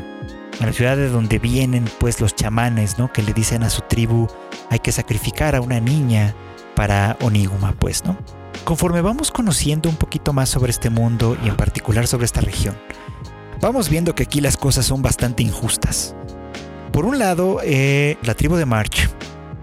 a 0.61 0.67
la 0.67 0.75
ciudad 0.75 0.99
de 0.99 1.09
donde 1.09 1.39
vienen 1.39 1.87
pues 1.99 2.21
los 2.21 2.37
chamanes, 2.37 2.99
¿no? 2.99 3.11
Que 3.11 3.23
le 3.23 3.33
dicen 3.33 3.63
a 3.63 3.71
su 3.71 3.81
tribu 3.81 4.27
hay 4.69 4.81
que 4.81 4.93
sacrificar 4.93 5.55
a 5.55 5.63
una 5.63 5.81
niña 5.81 6.35
para 6.81 7.19
Oniguma, 7.21 7.75
pues, 7.79 8.07
¿no? 8.07 8.17
Conforme 8.65 9.03
vamos 9.03 9.31
conociendo 9.31 9.91
un 9.91 9.97
poquito 9.97 10.33
más 10.33 10.49
sobre 10.49 10.71
este 10.71 10.89
mundo 10.89 11.37
y 11.45 11.49
en 11.51 11.55
particular 11.55 12.07
sobre 12.07 12.25
esta 12.25 12.41
región, 12.41 12.75
vamos 13.61 13.91
viendo 13.91 14.15
que 14.15 14.23
aquí 14.23 14.41
las 14.41 14.57
cosas 14.57 14.87
son 14.87 15.03
bastante 15.03 15.43
injustas. 15.43 16.15
Por 16.91 17.05
un 17.05 17.19
lado, 17.19 17.61
eh, 17.63 18.17
la 18.23 18.33
tribu 18.33 18.57
de 18.57 18.65
March 18.65 19.11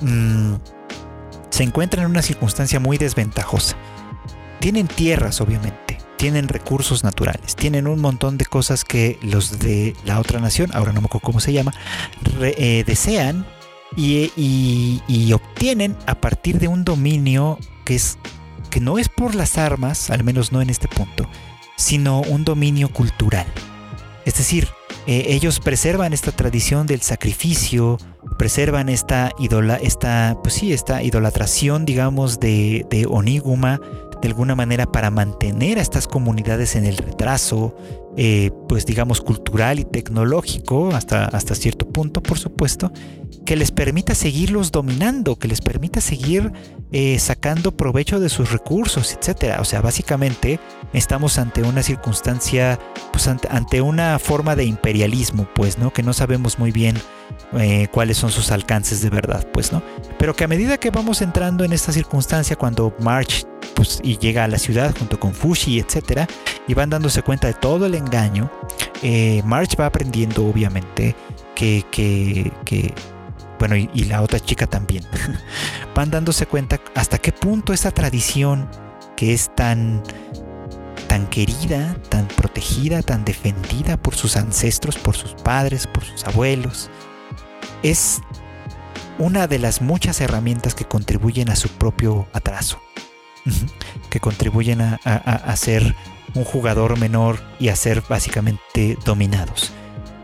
mm, 0.02 0.58
se 1.50 1.64
encuentra 1.64 2.04
en 2.04 2.12
una 2.12 2.22
circunstancia 2.22 2.80
muy 2.80 3.00
desventajosa. 3.00 3.76
Tienen 4.60 4.86
tierras, 4.86 5.42
obviamente, 5.42 5.98
tienen 6.18 6.48
recursos 6.48 7.04
naturales, 7.04 7.56
tienen 7.56 7.88
un 7.88 8.00
montón 8.00 8.38
de 8.38 8.46
cosas 8.46 8.86
que 8.86 9.18
los 9.24 9.58
de 9.58 9.96
la 10.06 10.20
otra 10.20 10.40
nación, 10.40 10.70
ahora 10.76 10.94
no 10.94 11.02
me 11.02 11.08
acuerdo 11.08 11.26
cómo 11.26 11.40
se 11.40 11.52
llama, 11.52 11.74
eh, 12.42 12.84
desean 12.86 13.48
y, 13.96 15.32
obtienen 15.34 15.96
a 16.06 16.16
partir 16.16 16.60
de 16.60 16.68
un 16.68 16.84
dominio 16.84 17.58
que 17.86 17.96
es 17.96 18.18
que 18.70 18.80
no 18.80 18.98
es 18.98 19.08
por 19.10 19.34
las 19.34 19.58
armas, 19.58 20.10
al 20.10 20.24
menos 20.24 20.52
no 20.52 20.62
en 20.62 20.70
este 20.70 20.88
punto, 20.88 21.28
sino 21.78 22.22
un 22.22 22.44
dominio 22.44 22.90
cultural. 22.90 23.48
Es 24.26 24.38
decir, 24.38 24.68
eh, 25.08 25.28
ellos 25.30 25.62
preservan 25.62 26.12
esta 26.12 26.34
tradición 26.34 26.86
del 26.86 27.02
sacrificio, 27.02 27.98
preservan 28.38 28.90
esta, 28.90 29.32
esta, 29.82 30.38
pues 30.44 30.56
sí, 30.56 30.74
esta 30.74 31.02
idolatración, 31.02 31.86
digamos, 31.86 32.42
de, 32.42 32.86
de 32.90 33.06
Oniguma, 33.06 33.80
de 34.22 34.28
alguna 34.28 34.56
manera 34.56 34.86
para 34.86 35.12
mantener 35.12 35.80
a 35.80 35.82
estas 35.82 36.08
comunidades 36.08 36.76
en 36.76 36.86
el 36.86 36.98
retraso, 36.98 37.76
eh, 38.16 38.52
pues 38.68 38.86
digamos, 38.86 39.22
cultural 39.22 39.80
y 39.80 39.86
tecnológico, 39.86 40.90
hasta, 40.94 41.26
hasta 41.26 41.56
cierto 41.56 41.88
punto, 41.88 42.22
por 42.22 42.40
supuesto, 42.40 42.92
que 43.46 43.56
les 43.56 43.72
permita 43.72 44.16
seguirlos 44.16 44.72
dominando, 44.72 45.38
que 45.38 45.48
les 45.48 45.62
permita 45.62 46.02
seguir 46.02 46.52
eh, 46.92 47.20
sacando 47.20 47.76
provecho 47.76 48.20
de 48.20 48.30
sus 48.30 48.52
recursos, 48.52 49.14
etcétera. 49.14 49.62
O 49.62 49.66
sea, 49.66 49.82
básicamente 49.82 50.60
estamos 50.94 51.38
ante 51.38 51.62
una 51.64 51.84
circunstancia, 51.84 52.80
pues 53.12 53.28
ante, 53.28 53.82
una 53.82 54.20
forma 54.20 54.56
de 54.56 54.66
imperialismo, 54.66 55.48
pues, 55.54 55.78
¿no? 55.78 55.94
Que 55.94 56.04
no 56.04 56.14
sabemos 56.14 56.60
muy 56.60 56.72
bien 56.72 56.98
eh, 57.54 57.88
cuáles 57.92 58.18
son 58.18 58.32
sus 58.32 58.52
alcances 58.52 59.02
de 59.02 59.10
verdad, 59.10 59.48
pues, 59.54 59.72
¿no? 59.72 59.82
Pero 60.18 60.36
que 60.36 60.44
a 60.44 60.48
medida 60.48 60.78
que 60.78 60.90
vamos 60.90 61.22
entrando 61.22 61.64
en 61.64 61.74
esta 61.74 61.92
circunstancia, 61.92 62.56
cuando 62.56 62.94
March 63.00 63.46
pues, 63.76 64.00
y 64.04 64.18
llega 64.18 64.44
a 64.44 64.48
la 64.48 64.58
ciudad 64.58 64.96
junto 64.98 65.20
con 65.20 65.34
Fushi, 65.34 65.80
etcétera, 65.80 66.28
y 66.68 66.74
van 66.74 66.90
dándose 66.90 67.22
cuenta 67.22 67.48
de 67.48 67.54
todo 67.54 67.86
el 67.86 67.96
engaño, 67.96 68.52
eh, 69.02 69.42
March 69.46 69.76
va 69.80 69.86
aprendiendo, 69.86 70.46
obviamente, 70.46 71.16
que, 71.56 72.94
bueno, 73.60 73.76
y, 73.76 74.04
la 74.06 74.22
otra 74.22 74.40
chica 74.40 74.68
también, 74.68 75.04
van 75.96 76.12
dándose 76.12 76.46
cuenta 76.46 76.80
hasta 76.96 77.18
qué 77.18 77.32
punto 77.32 77.74
esa 77.74 77.92
tradición 77.92 78.70
que 79.16 79.34
es 79.34 79.54
tan, 79.56 80.04
tan 81.08 81.28
querida, 81.28 81.96
tan 82.10 82.28
protegida, 82.28 83.02
tan 83.02 83.26
defendida 83.26 83.98
por 83.98 84.16
sus 84.16 84.38
ancestros, 84.38 84.98
por 84.98 85.16
sus 85.16 85.34
padres, 85.34 85.88
por 85.88 86.04
sus 86.04 86.26
abuelos, 86.26 86.90
es 87.84 88.22
una 89.20 89.48
de 89.48 89.60
las 89.60 89.82
muchas 89.82 90.22
herramientas 90.22 90.76
que 90.76 90.86
contribuyen 90.86 91.50
a 91.50 91.56
su 91.56 91.70
propio 91.70 92.28
atraso, 92.34 92.80
que 94.10 94.20
contribuyen 94.20 94.82
a, 94.82 94.96
a 95.04 95.56
ser 95.56 95.96
un 96.36 96.44
jugador 96.44 97.00
menor 97.00 97.40
y 97.60 97.70
a 97.70 97.76
ser 97.76 98.04
básicamente 98.08 98.98
dominados. 99.06 99.72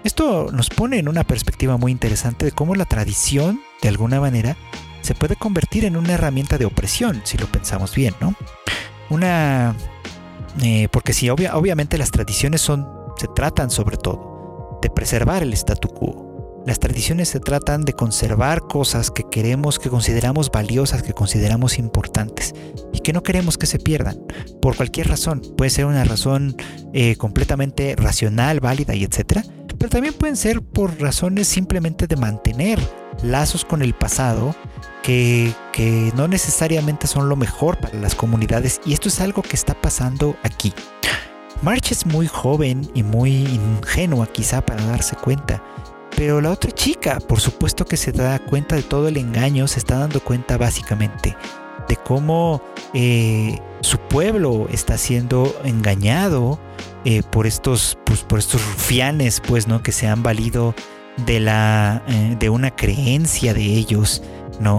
Esto 0.04 0.50
nos 0.52 0.70
pone 0.70 1.00
en 1.00 1.08
una 1.08 1.24
perspectiva 1.24 1.78
muy 1.78 1.92
interesante 1.92 2.46
de 2.46 2.52
cómo 2.52 2.76
la 2.76 2.86
tradición, 2.86 3.62
de 3.82 3.90
alguna 3.90 4.20
manera, 4.20 4.58
se 5.02 5.16
puede 5.16 5.36
convertir 5.36 5.86
en 5.86 5.98
una 5.98 6.14
herramienta 6.14 6.58
de 6.58 6.66
opresión, 6.66 7.22
si 7.24 7.38
lo 7.38 7.48
pensamos 7.48 7.96
bien, 7.96 8.14
¿no? 8.20 8.36
Una... 9.10 9.76
Eh, 10.62 10.88
porque 10.92 11.14
si 11.14 11.30
obviamente 11.30 11.98
las 11.98 12.12
tradiciones 12.12 12.62
son, 12.62 12.88
se 13.18 13.28
tratan 13.28 13.72
sobre 13.72 13.98
todo 13.98 14.80
de 14.82 14.90
preservar 14.90 15.42
el 15.42 15.54
statu 15.54 15.88
quo. 15.88 16.33
Las 16.66 16.80
tradiciones 16.80 17.28
se 17.28 17.40
tratan 17.42 17.84
de 17.84 17.94
conservar 17.94 18.62
cosas 18.62 19.12
que 19.12 19.24
queremos, 19.30 19.80
que 19.80 19.90
consideramos 19.90 20.50
valiosas, 20.50 21.04
que 21.04 21.14
consideramos 21.14 21.78
importantes 21.78 22.54
y 22.94 23.00
que 23.00 23.12
no 23.12 23.22
queremos 23.22 23.58
que 23.58 23.66
se 23.66 23.80
pierdan 23.80 24.18
por 24.62 24.78
cualquier 24.78 25.10
razón. 25.10 25.42
Puede 25.58 25.72
ser 25.72 25.86
una 25.86 26.06
razón 26.06 26.56
eh, 26.94 27.18
completamente 27.18 27.96
racional, 27.98 28.62
válida 28.62 28.96
y 28.96 29.04
etcétera, 29.04 29.44
pero 29.78 29.90
también 29.90 30.14
pueden 30.14 30.38
ser 30.38 30.62
por 30.62 31.02
razones 31.02 31.50
simplemente 31.50 32.08
de 32.08 32.16
mantener 32.16 32.80
lazos 33.22 33.66
con 33.66 33.82
el 33.82 33.94
pasado 33.94 34.56
que, 35.04 35.54
no 36.16 36.28
necesariamente 36.28 37.08
son 37.08 37.28
lo 37.28 37.36
mejor 37.36 37.78
para 37.78 38.00
las 38.00 38.16
comunidades 38.16 38.80
y 38.86 38.94
esto 38.94 39.10
es 39.10 39.20
algo 39.20 39.42
que 39.42 39.56
está 39.56 39.74
pasando 39.74 40.38
aquí. 40.44 40.74
March 41.62 41.92
es 41.92 42.06
muy 42.06 42.28
joven 42.28 42.90
y 42.94 43.04
muy 43.04 43.32
ingenua 43.32 44.28
quizá 44.28 44.66
para 44.66 44.86
darse 44.86 45.16
cuenta, 45.16 45.62
pero 46.16 46.42
la 46.42 46.52
otra 46.52 46.72
chica, 46.72 47.20
por 47.20 47.40
supuesto 47.40 47.86
que 47.86 47.98
se 47.98 48.12
da 48.12 48.40
cuenta 48.40 48.76
de 48.76 48.84
todo 48.84 49.08
el 49.08 49.18
engaño, 49.18 49.68
se 49.68 49.80
está 49.80 49.98
dando 49.98 50.20
cuenta 50.20 50.58
básicamente 50.58 51.36
de 51.88 51.96
cómo 51.98 52.62
eh, 52.94 53.60
su 53.82 53.98
pueblo 54.00 54.68
está 54.72 54.98
siendo 54.98 55.56
engañado 55.64 56.60
eh, 57.06 57.24
por 57.24 57.48
estos 57.48 57.98
pues, 58.06 58.22
por 58.22 58.40
estos 58.40 58.66
rufianes 58.66 59.42
pues 59.46 59.68
no 59.68 59.84
que 59.84 59.92
se 59.92 60.08
han 60.08 60.24
valido 60.24 60.74
de 61.26 61.40
la 61.40 62.04
eh, 62.08 62.38
de 62.40 62.50
una 62.50 62.72
creencia 62.72 63.54
de 63.54 63.64
ellos 63.64 64.24
no 64.60 64.78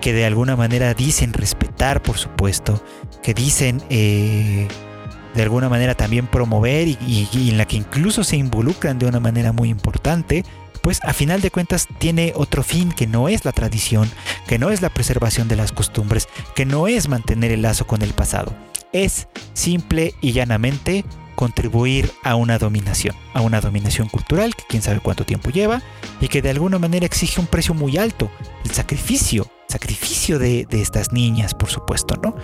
que 0.00 0.12
de 0.12 0.24
alguna 0.24 0.56
manera 0.56 0.94
dicen 0.94 1.32
respetar 1.32 2.02
por 2.02 2.18
supuesto 2.18 2.82
que 3.22 3.34
dicen 3.34 3.80
de 3.88 5.42
alguna 5.42 5.68
manera 5.68 5.94
también 5.94 6.26
promover 6.26 6.88
y, 6.88 7.28
en 7.32 7.56
la 7.56 7.66
que 7.66 7.76
incluso 7.76 8.24
se 8.24 8.36
involucran 8.36 8.98
de 8.98 9.06
una 9.06 9.20
manera 9.20 9.52
muy 9.52 9.70
importante 9.70 10.44
pues 10.82 11.00
a 11.04 11.12
final 11.12 11.40
de 11.40 11.50
cuentas 11.50 11.88
tiene 11.98 12.32
otro 12.36 12.62
fin 12.62 12.90
que 12.90 13.06
no 13.06 13.28
es 13.28 13.44
la 13.44 13.52
tradición, 13.52 14.10
que 14.46 14.58
no 14.58 14.70
es 14.70 14.82
la 14.82 14.90
preservación 14.90 15.48
de 15.48 15.56
las 15.56 15.72
costumbres, 15.72 16.28
que 16.54 16.66
no 16.66 16.88
es 16.88 17.08
mantener 17.08 17.52
el 17.52 17.62
lazo 17.62 17.86
con 17.86 18.02
el 18.02 18.12
pasado. 18.12 18.52
Es 18.92 19.28
simple 19.54 20.14
y 20.20 20.32
llanamente 20.32 21.04
contribuir 21.34 22.12
a 22.22 22.34
una 22.34 22.58
dominación, 22.58 23.16
a 23.32 23.40
una 23.40 23.60
dominación 23.60 24.08
cultural 24.08 24.54
que 24.54 24.64
quién 24.68 24.82
sabe 24.82 25.00
cuánto 25.00 25.24
tiempo 25.24 25.50
lleva 25.50 25.82
y 26.20 26.28
que 26.28 26.42
de 26.42 26.50
alguna 26.50 26.78
manera 26.78 27.06
exige 27.06 27.40
un 27.40 27.46
precio 27.46 27.74
muy 27.74 27.96
alto, 27.96 28.30
el 28.64 28.70
sacrificio, 28.72 29.46
sacrificio 29.68 30.38
de, 30.38 30.66
estas 30.70 31.12
niñas, 31.12 31.54
por 31.54 31.70
supuesto, 31.70 32.16
¿no? 32.22 32.36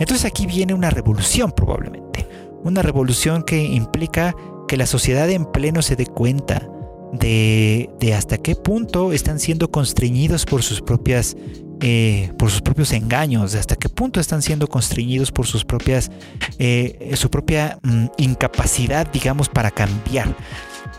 Entonces 0.00 0.24
aquí 0.24 0.46
viene 0.46 0.74
una 0.74 0.90
revolución 0.90 1.52
probablemente, 1.52 2.28
una 2.64 2.82
revolución 2.82 3.42
que 3.42 3.62
implica 3.62 4.34
que 4.66 4.76
la 4.76 4.86
sociedad 4.86 5.30
en 5.30 5.44
pleno 5.44 5.82
se 5.82 5.96
dé 5.96 6.06
cuenta 6.06 6.68
de, 7.12 7.90
de 8.00 8.14
hasta 8.14 8.38
qué 8.38 8.54
punto 8.56 9.12
están 9.12 9.38
siendo 9.38 9.70
constreñidos 9.70 10.44
por 10.46 10.62
sus 10.62 10.80
propias 10.80 11.36
eh, 11.84 12.30
por 12.38 12.48
sus 12.48 12.62
propios 12.62 12.92
engaños, 12.92 13.56
hasta 13.56 13.74
qué 13.74 13.88
punto 13.88 14.20
están 14.20 14.40
siendo 14.40 14.68
constreñidos 14.68 15.32
por 15.32 15.48
sus 15.48 15.64
propias, 15.64 16.12
eh, 16.60 17.10
su 17.16 17.28
propia 17.28 17.76
mm, 17.82 18.06
incapacidad, 18.18 19.10
digamos, 19.10 19.48
para 19.48 19.72
cambiar. 19.72 20.32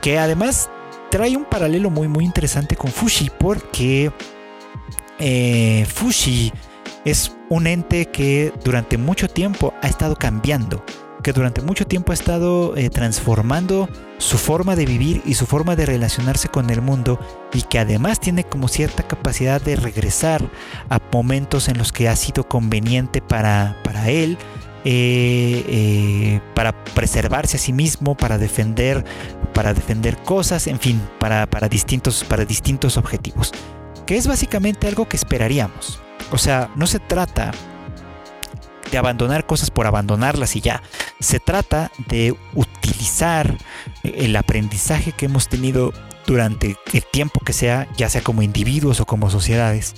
Que 0.02 0.20
además 0.20 0.70
trae 1.10 1.38
un 1.38 1.46
paralelo 1.46 1.90
muy, 1.90 2.10
muy 2.10 2.26
interesante 2.26 2.76
con 2.76 2.92
Fushi, 2.92 3.32
porque 3.40 4.12
eh, 5.20 5.86
Fushi 5.88 6.52
es 7.06 7.32
un 7.50 7.66
ente 7.66 8.08
que 8.08 8.52
durante 8.66 8.98
mucho 8.98 9.30
tiempo 9.30 9.74
ha 9.82 9.88
estado 9.88 10.18
cambiando 10.18 10.84
que 11.24 11.34
durante 11.34 11.62
mucho 11.62 11.88
tiempo 11.88 12.12
ha 12.12 12.16
estado 12.16 12.76
eh, 12.76 12.90
transformando 12.90 13.90
su 14.18 14.38
forma 14.38 14.76
de 14.76 14.86
vivir 14.86 15.22
y 15.26 15.34
su 15.34 15.48
forma 15.48 15.76
de 15.76 15.86
relacionarse 15.86 16.50
con 16.50 16.70
el 16.70 16.82
mundo 16.82 17.20
y 17.54 17.64
que 17.64 17.80
además 17.80 18.20
tiene 18.20 18.44
como 18.44 18.68
cierta 18.68 19.04
capacidad 19.04 19.62
de 19.62 19.76
regresar 19.76 20.48
a 20.90 21.00
momentos 21.12 21.70
en 21.70 21.78
los 21.78 21.92
que 21.92 22.10
ha 22.10 22.16
sido 22.16 22.48
conveniente 22.48 23.22
para, 23.22 23.78
para 23.84 24.10
él, 24.10 24.38
eh, 24.86 25.64
eh, 25.68 26.42
para 26.54 26.84
preservarse 26.84 27.58
a 27.58 27.60
sí 27.60 27.72
mismo, 27.72 28.16
para 28.16 28.38
defender, 28.38 29.06
para 29.54 29.74
defender 29.74 30.18
cosas, 30.18 30.68
en 30.68 30.80
fin, 30.80 31.02
para, 31.20 31.48
para, 31.48 31.70
distintos, 31.70 32.24
para 32.26 32.46
distintos 32.46 32.98
objetivos. 32.98 33.54
Que 34.06 34.18
es 34.18 34.28
básicamente 34.28 34.88
algo 34.88 35.08
que 35.08 35.16
esperaríamos. 35.16 36.02
O 36.32 36.38
sea, 36.38 36.70
no 36.76 36.86
se 36.86 37.00
trata 37.00 37.52
de 38.94 39.00
abandonar 39.00 39.48
cosas 39.48 39.72
por 39.72 39.88
abandonarlas 39.88 40.56
y 40.56 40.62
ya. 40.62 40.84
Se 41.20 41.40
trata 41.40 41.92
de 42.08 42.36
utilizar 42.54 43.58
el 44.04 44.36
aprendizaje 44.36 45.12
que 45.14 45.26
hemos 45.26 45.50
tenido 45.50 45.94
durante 46.28 46.78
el 46.94 47.04
tiempo 47.12 47.42
que 47.44 47.54
sea, 47.54 47.88
ya 47.98 48.08
sea 48.08 48.22
como 48.22 48.44
individuos 48.44 49.02
o 49.02 49.06
como 49.06 49.32
sociedades, 49.32 49.96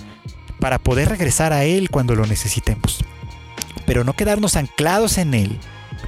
para 0.60 0.78
poder 0.78 1.10
regresar 1.10 1.52
a 1.52 1.64
él 1.64 1.90
cuando 1.90 2.14
lo 2.14 2.24
necesitemos. 2.24 3.04
Pero 3.86 4.02
no 4.02 4.14
quedarnos 4.14 4.56
anclados 4.56 5.18
en 5.18 5.34
él, 5.34 5.60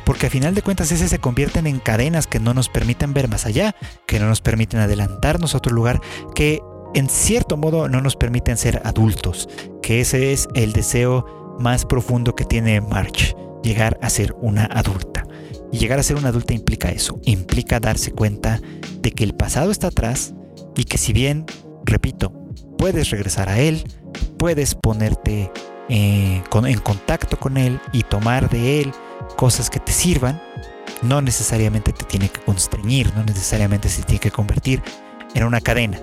porque 0.06 0.28
a 0.28 0.30
final 0.30 0.54
de 0.54 0.62
cuentas 0.62 0.90
ese 0.90 1.08
se 1.08 1.18
convierten 1.18 1.66
en 1.66 1.80
cadenas 1.80 2.26
que 2.26 2.40
no 2.40 2.54
nos 2.54 2.70
permiten 2.70 3.12
ver 3.12 3.28
más 3.28 3.44
allá, 3.44 3.76
que 4.06 4.18
no 4.18 4.28
nos 4.28 4.40
permiten 4.40 4.80
adelantarnos 4.80 5.54
a 5.54 5.58
otro 5.58 5.74
lugar, 5.74 6.00
que 6.34 6.62
en 6.94 7.10
cierto 7.10 7.58
modo 7.58 7.86
no 7.90 8.00
nos 8.00 8.16
permiten 8.16 8.56
ser 8.56 8.80
adultos, 8.86 9.46
que 9.82 10.00
ese 10.00 10.32
es 10.32 10.48
el 10.54 10.72
deseo 10.72 11.38
más 11.58 11.84
profundo 11.84 12.34
que 12.34 12.44
tiene 12.44 12.80
March, 12.80 13.34
llegar 13.62 13.98
a 14.02 14.10
ser 14.10 14.34
una 14.40 14.64
adulta. 14.66 15.24
Y 15.70 15.78
llegar 15.78 15.98
a 15.98 16.02
ser 16.02 16.16
una 16.16 16.28
adulta 16.28 16.54
implica 16.54 16.88
eso, 16.88 17.20
implica 17.24 17.80
darse 17.80 18.12
cuenta 18.12 18.60
de 19.00 19.12
que 19.12 19.24
el 19.24 19.34
pasado 19.34 19.70
está 19.70 19.88
atrás 19.88 20.34
y 20.76 20.84
que 20.84 20.96
si 20.96 21.12
bien, 21.12 21.44
repito, 21.84 22.32
puedes 22.78 23.10
regresar 23.10 23.48
a 23.48 23.58
él, 23.58 23.84
puedes 24.38 24.74
ponerte 24.74 25.52
eh, 25.88 26.42
en 26.52 26.78
contacto 26.80 27.38
con 27.38 27.56
él 27.56 27.80
y 27.92 28.02
tomar 28.02 28.48
de 28.48 28.80
él 28.80 28.92
cosas 29.36 29.68
que 29.68 29.80
te 29.80 29.92
sirvan, 29.92 30.40
no 31.02 31.20
necesariamente 31.20 31.92
te 31.92 32.04
tiene 32.04 32.28
que 32.28 32.40
constreñir, 32.40 33.12
no 33.14 33.24
necesariamente 33.24 33.88
se 33.88 34.02
tiene 34.02 34.20
que 34.20 34.30
convertir 34.30 34.82
en 35.34 35.44
una 35.44 35.60
cadena. 35.60 36.00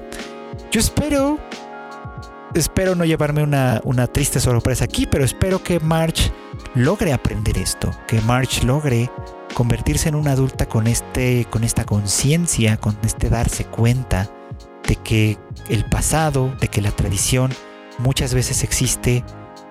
Yo 0.72 0.80
espero 0.80 1.40
espero 2.56 2.96
no 2.96 3.06
llevarme 3.06 3.44
una, 3.44 3.82
una 3.84 4.08
triste 4.08 4.40
sorpresa 4.40 4.86
aquí, 4.86 5.06
pero 5.06 5.24
espero 5.24 5.62
que 5.62 5.80
March 5.80 6.32
logre 6.74 7.14
aprender 7.14 7.58
esto, 7.58 7.92
que 8.08 8.22
March 8.22 8.64
logre 8.64 9.12
convertirse 9.54 10.10
en 10.10 10.16
una 10.16 10.32
adulta 10.32 10.66
con, 10.66 10.88
este, 10.88 11.46
con 11.50 11.64
esta 11.64 11.86
conciencia, 11.86 12.78
con 12.78 12.98
este 13.04 13.30
darse 13.30 13.66
cuenta 13.66 14.30
de 14.88 14.96
que 14.96 15.38
el 15.70 15.86
pasado, 15.86 16.54
de 16.60 16.68
que 16.68 16.82
la 16.82 16.92
tradición 16.92 17.52
muchas 18.00 18.34
veces 18.34 18.64
existe 18.64 19.24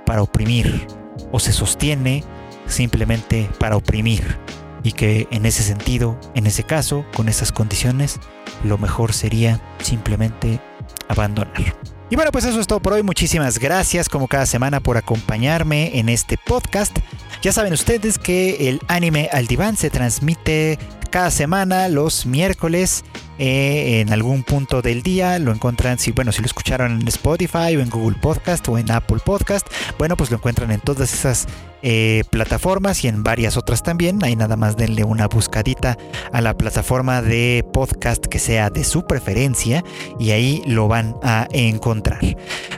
para 0.06 0.22
oprimir 0.22 0.86
o 1.32 1.38
se 1.38 1.52
sostiene 1.52 2.24
simplemente 2.66 3.48
para 3.58 3.76
oprimir 3.76 4.38
y 4.82 4.92
que 4.92 5.28
en 5.30 5.46
ese 5.46 5.62
sentido, 5.62 6.18
en 6.34 6.46
ese 6.46 6.64
caso, 6.64 7.04
con 7.16 7.28
esas 7.28 7.52
condiciones, 7.52 8.20
lo 8.62 8.76
mejor 8.78 9.12
sería 9.12 9.60
simplemente 9.78 10.60
abandonar. 11.08 11.74
Y 12.10 12.16
bueno, 12.16 12.30
pues 12.32 12.44
eso 12.44 12.60
es 12.60 12.66
todo 12.66 12.80
por 12.80 12.92
hoy. 12.92 13.02
Muchísimas 13.02 13.58
gracias 13.58 14.08
como 14.08 14.28
cada 14.28 14.46
semana 14.46 14.80
por 14.80 14.96
acompañarme 14.96 15.98
en 15.98 16.08
este 16.08 16.36
podcast. 16.36 16.98
Ya 17.42 17.52
saben 17.52 17.72
ustedes 17.72 18.18
que 18.18 18.68
el 18.68 18.80
anime 18.88 19.28
al 19.32 19.46
diván 19.46 19.76
se 19.76 19.90
transmite 19.90 20.78
cada 21.10 21.30
semana 21.30 21.88
los 21.88 22.26
miércoles 22.26 23.04
eh, 23.38 24.00
en 24.00 24.12
algún 24.12 24.42
punto 24.42 24.82
del 24.82 25.02
día. 25.02 25.38
Lo 25.38 25.52
encuentran, 25.52 25.98
si 25.98 26.12
bueno, 26.12 26.32
si 26.32 26.40
lo 26.40 26.46
escucharon 26.46 27.00
en 27.00 27.08
Spotify 27.08 27.76
o 27.76 27.80
en 27.80 27.90
Google 27.90 28.18
Podcast 28.20 28.68
o 28.68 28.78
en 28.78 28.90
Apple 28.90 29.18
Podcast, 29.24 29.66
bueno, 29.98 30.16
pues 30.16 30.30
lo 30.30 30.36
encuentran 30.36 30.70
en 30.70 30.80
todas 30.80 31.12
esas 31.12 31.46
eh, 31.86 32.24
plataformas 32.30 33.04
y 33.04 33.08
en 33.08 33.22
varias 33.22 33.58
otras 33.58 33.82
también. 33.82 34.24
Ahí 34.24 34.36
nada 34.36 34.56
más 34.56 34.78
denle 34.78 35.04
una 35.04 35.28
buscadita 35.28 35.98
a 36.32 36.40
la 36.40 36.56
plataforma 36.56 37.20
de 37.20 37.62
podcast 37.74 38.24
que 38.24 38.38
sea 38.38 38.70
de 38.70 38.84
su 38.84 39.06
preferencia 39.06 39.84
y 40.18 40.30
ahí 40.30 40.62
lo 40.66 40.88
van 40.88 41.14
a 41.22 41.46
encontrar. 41.52 42.20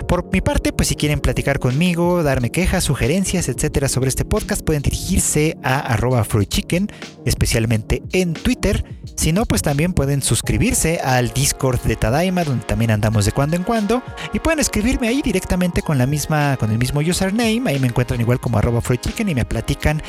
Por 0.09 0.29
mi 0.33 0.41
parte, 0.41 0.73
pues 0.73 0.89
si 0.89 0.97
quieren 0.97 1.21
platicar 1.21 1.61
conmigo, 1.61 2.25
darme 2.25 2.51
quejas, 2.51 2.83
sugerencias, 2.83 3.49
etcétera 3.49 3.89
sobre 3.89 4.09
este 4.09 4.25
podcast, 4.25 4.63
pueden 4.65 4.83
dirigirse 4.83 5.57
a 5.63 5.79
arroba 5.79 6.25
fruitchicken, 6.25 6.89
especialmente 7.25 8.03
en 8.13 8.35
Twitter. 8.35 8.85
Si 9.17 9.33
no, 9.33 9.47
pues 9.47 9.63
también 9.63 9.95
pueden 9.95 10.23
suscribirse 10.23 11.01
al 11.03 11.31
Discord 11.31 11.81
de 11.81 11.97
Tadaima, 11.97 12.45
donde 12.45 12.65
también 12.67 12.91
andamos 12.91 13.25
de 13.25 13.33
cuando 13.33 13.57
en 13.57 13.65
cuando. 13.65 14.03
Y 14.35 14.39
pueden 14.39 14.61
escribirme 14.61 15.09
ahí 15.09 15.23
directamente 15.23 15.83
con 15.83 15.99
la 15.99 16.07
misma, 16.07 16.57
con 16.59 16.71
el 16.71 16.79
mismo 16.79 17.01
username. 17.01 17.63
Ahí 17.67 17.81
me 17.81 17.89
encuentran 17.89 18.21
igual 18.21 18.41
como 18.41 18.59
arroba 18.59 18.83
Chicken 18.83 19.31
y 19.31 19.35
me 19.35 19.45
platican 19.45 20.03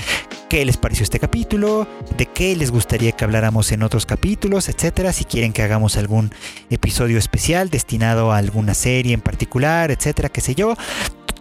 qué 0.49 0.65
les 0.65 0.77
pareció 0.77 1.03
este 1.03 1.19
capítulo, 1.19 1.87
de 2.17 2.25
qué 2.25 2.55
les 2.55 2.69
gustaría 2.69 3.13
que 3.13 3.23
habláramos 3.23 3.71
en 3.71 3.81
otros 3.81 4.05
capítulos, 4.05 4.67
etcétera. 4.67 5.13
Si 5.13 5.23
quieren 5.23 5.53
que 5.53 5.63
hagamos 5.63 5.97
algún 5.97 6.31
episodio 6.69 7.17
especial 7.17 7.69
destinado 7.69 8.33
a 8.33 8.37
alguna 8.37 8.73
serie 8.73 9.13
en 9.13 9.21
particular, 9.21 9.89
etcétera, 9.89 10.29
qué 10.29 10.41
sé 10.41 10.53
yo. 10.53 10.75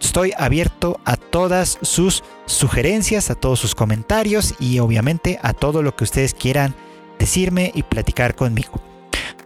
Estoy 0.01 0.31
abierto 0.37 0.99
a 1.05 1.17
todas 1.17 1.79
sus 1.81 2.23
sugerencias, 2.45 3.29
a 3.29 3.35
todos 3.35 3.59
sus 3.59 3.75
comentarios 3.75 4.55
y 4.59 4.79
obviamente 4.79 5.37
a 5.43 5.53
todo 5.53 5.83
lo 5.83 5.95
que 5.95 6.05
ustedes 6.05 6.33
quieran 6.33 6.75
decirme 7.19 7.71
y 7.73 7.83
platicar 7.83 8.35
conmigo. 8.35 8.81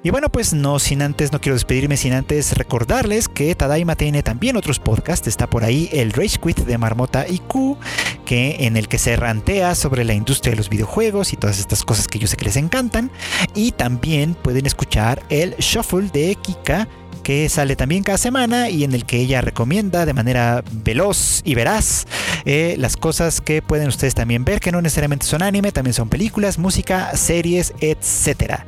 Y 0.03 0.09
bueno, 0.09 0.29
pues 0.29 0.53
no 0.53 0.79
sin 0.79 1.03
antes, 1.03 1.31
no 1.31 1.39
quiero 1.39 1.55
despedirme 1.55 1.95
sin 1.95 2.13
antes 2.13 2.57
recordarles 2.57 3.27
que 3.27 3.53
Tadaima 3.53 3.95
tiene 3.95 4.23
también 4.23 4.57
otros 4.57 4.79
podcasts. 4.79 5.27
Está 5.27 5.47
por 5.47 5.63
ahí 5.63 5.89
el 5.93 6.11
Rage 6.11 6.39
Quit 6.39 6.57
de 6.61 6.77
Marmota 6.79 7.27
IQ, 7.27 7.77
que 8.25 8.65
en 8.65 8.77
el 8.77 8.87
que 8.87 8.97
se 8.97 9.15
rantea 9.15 9.75
sobre 9.75 10.03
la 10.03 10.15
industria 10.15 10.51
de 10.51 10.57
los 10.57 10.69
videojuegos 10.69 11.33
y 11.33 11.37
todas 11.37 11.59
estas 11.59 11.83
cosas 11.83 12.07
que 12.07 12.17
yo 12.17 12.25
sé 12.25 12.35
que 12.35 12.45
les 12.45 12.55
encantan. 12.55 13.11
Y 13.53 13.73
también 13.73 14.33
pueden 14.33 14.65
escuchar 14.65 15.21
el 15.29 15.55
Shuffle 15.57 16.09
de 16.09 16.35
Kika 16.35 16.87
que 17.21 17.47
sale 17.49 17.75
también 17.75 18.03
cada 18.03 18.17
semana 18.17 18.69
y 18.69 18.83
en 18.83 18.93
el 18.93 19.05
que 19.05 19.17
ella 19.17 19.41
recomienda 19.41 20.05
de 20.05 20.13
manera 20.13 20.63
veloz 20.71 21.41
y 21.43 21.55
veraz 21.55 22.07
eh, 22.45 22.75
las 22.77 22.97
cosas 22.97 23.41
que 23.41 23.61
pueden 23.61 23.87
ustedes 23.87 24.15
también 24.15 24.45
ver, 24.45 24.59
que 24.59 24.71
no 24.71 24.81
necesariamente 24.81 25.25
son 25.25 25.41
anime, 25.41 25.71
también 25.71 25.93
son 25.93 26.09
películas, 26.09 26.57
música, 26.57 27.15
series, 27.15 27.73
etcétera. 27.79 28.65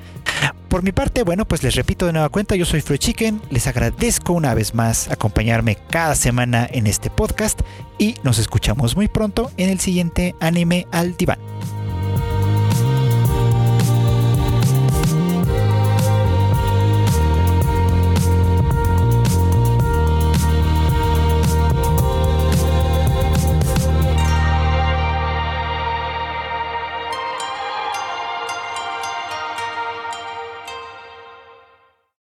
Por 0.69 0.81
mi 0.81 0.91
parte, 0.91 1.21
bueno, 1.21 1.45
pues 1.45 1.61
les 1.61 1.75
repito 1.75 2.07
de 2.07 2.13
nueva 2.13 2.29
cuenta, 2.29 2.55
yo 2.55 2.65
soy 2.65 2.81
Fruit 2.81 2.99
Chicken, 2.99 3.41
les 3.51 3.67
agradezco 3.67 4.33
una 4.33 4.55
vez 4.55 4.73
más 4.73 5.07
acompañarme 5.07 5.77
cada 5.89 6.15
semana 6.15 6.67
en 6.71 6.87
este 6.87 7.11
podcast 7.11 7.61
y 7.99 8.15
nos 8.23 8.39
escuchamos 8.39 8.95
muy 8.95 9.07
pronto 9.07 9.51
en 9.57 9.69
el 9.69 9.79
siguiente 9.79 10.33
anime 10.39 10.87
al 10.91 11.15
diván. 11.15 11.37